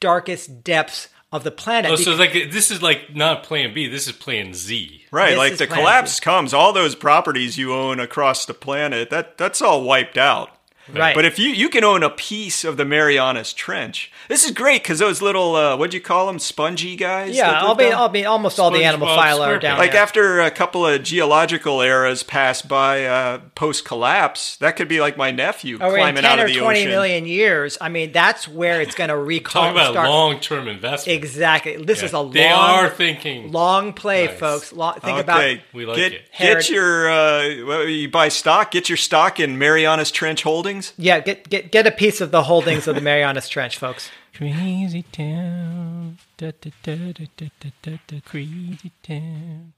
darkest 0.00 0.64
depths 0.64 1.08
of 1.32 1.44
the 1.44 1.50
planet. 1.50 1.90
Oh, 1.90 1.96
so 1.96 2.14
like 2.14 2.32
this 2.32 2.70
is 2.70 2.82
like 2.82 3.14
not 3.14 3.42
Plan 3.42 3.72
B. 3.72 3.86
This 3.88 4.06
is 4.06 4.12
Plan 4.12 4.54
Z. 4.54 5.04
Right, 5.10 5.30
This 5.30 5.38
like 5.38 5.56
the 5.58 5.66
collapse 5.66 6.16
Z. 6.16 6.20
comes, 6.22 6.54
all 6.54 6.72
those 6.72 6.94
properties 6.94 7.58
you 7.58 7.72
own 7.74 8.00
across 8.00 8.46
the 8.46 8.54
planet, 8.54 9.10
that 9.10 9.38
that's 9.38 9.62
all 9.62 9.84
wiped 9.84 10.18
out. 10.18 10.50
Right. 10.92 11.14
But 11.14 11.24
if 11.24 11.38
you 11.38 11.50
you 11.50 11.68
can 11.68 11.84
own 11.84 12.02
a 12.02 12.10
piece 12.10 12.64
of 12.64 12.76
the 12.76 12.84
Marianas 12.84 13.52
Trench, 13.52 14.10
this 14.28 14.44
is 14.44 14.50
great 14.50 14.82
because 14.82 14.98
those 14.98 15.20
little 15.22 15.54
uh, 15.56 15.76
what 15.76 15.90
do 15.90 15.96
you 15.96 16.02
call 16.02 16.26
them, 16.26 16.38
spongy 16.38 16.96
guys? 16.96 17.34
Yeah, 17.36 17.50
I'll 17.50 17.74
be, 17.74 17.84
down- 17.84 17.94
I'll 17.94 18.08
be 18.08 18.24
almost 18.24 18.58
all 18.60 18.70
the 18.70 18.84
animal 18.84 19.08
phyla 19.08 19.40
are 19.46 19.58
SquarePants. 19.58 19.60
down 19.60 19.78
like 19.78 19.92
there. 19.92 20.02
after 20.02 20.40
a 20.40 20.50
couple 20.50 20.86
of 20.86 21.02
geological 21.02 21.80
eras 21.80 22.22
pass 22.22 22.62
by 22.62 23.04
uh, 23.06 23.38
post 23.54 23.84
collapse, 23.84 24.56
that 24.58 24.76
could 24.76 24.88
be 24.88 25.00
like 25.00 25.16
my 25.16 25.30
nephew 25.30 25.76
Or 25.80 25.88
in 25.88 25.94
climbing 26.02 26.22
ten 26.22 26.32
out 26.32 26.38
or 26.40 26.46
of 26.46 26.48
the 26.52 26.58
twenty 26.60 26.80
ocean. 26.80 26.90
million 26.90 27.26
years, 27.26 27.78
I 27.80 27.88
mean, 27.88 28.12
that's 28.12 28.46
where 28.48 28.80
it's 28.80 28.94
going 28.94 29.08
to 29.10 29.16
recall. 29.16 29.62
Talk 29.64 29.72
about 29.72 29.92
start. 29.92 30.08
long 30.08 30.40
term 30.40 30.68
investment. 30.68 31.16
Exactly. 31.18 31.76
This 31.76 32.02
is 32.02 32.12
a 32.12 32.20
long, 32.20 32.32
They 32.32 32.48
are 32.48 32.88
thinking. 32.88 33.52
long 33.52 33.92
play, 33.92 34.26
Nice. 34.26 34.38
folks. 34.38 34.72
Long, 34.72 34.94
think 34.94 35.18
Okay, 35.18 35.20
about 35.20 35.58
We 35.72 35.86
like 35.86 35.96
get, 35.96 36.12
it. 36.12 36.22
Herod- 36.30 36.58
Get 36.60 36.70
your 36.70 37.10
uh, 37.10 37.42
you 37.84 38.08
buy 38.10 38.28
stock. 38.28 38.70
Get 38.70 38.88
your 38.88 38.96
stock 38.96 39.40
in 39.40 39.58
Marianas 39.58 40.10
Trench 40.10 40.42
Holdings. 40.88 40.92
yeah. 40.96 41.20
Get 41.20 41.48
get 41.48 41.70
get 41.70 41.86
a 41.86 41.90
piece 41.90 42.20
of 42.20 42.30
the 42.30 42.44
holdings 42.44 42.88
of 42.88 42.94
the 42.94 43.00
Marianas 43.00 43.48
Trench, 43.54 43.76
folks. 43.76 44.10
Crazy 44.34 45.02
town. 45.12 46.18
Da, 46.36 46.52
da, 46.60 46.70
da, 46.82 46.96
da, 47.12 47.26
da, 47.36 47.50
da, 47.60 47.70
da, 47.82 47.98
da, 48.06 48.20
crazy 48.24 48.92
town. 49.02 49.72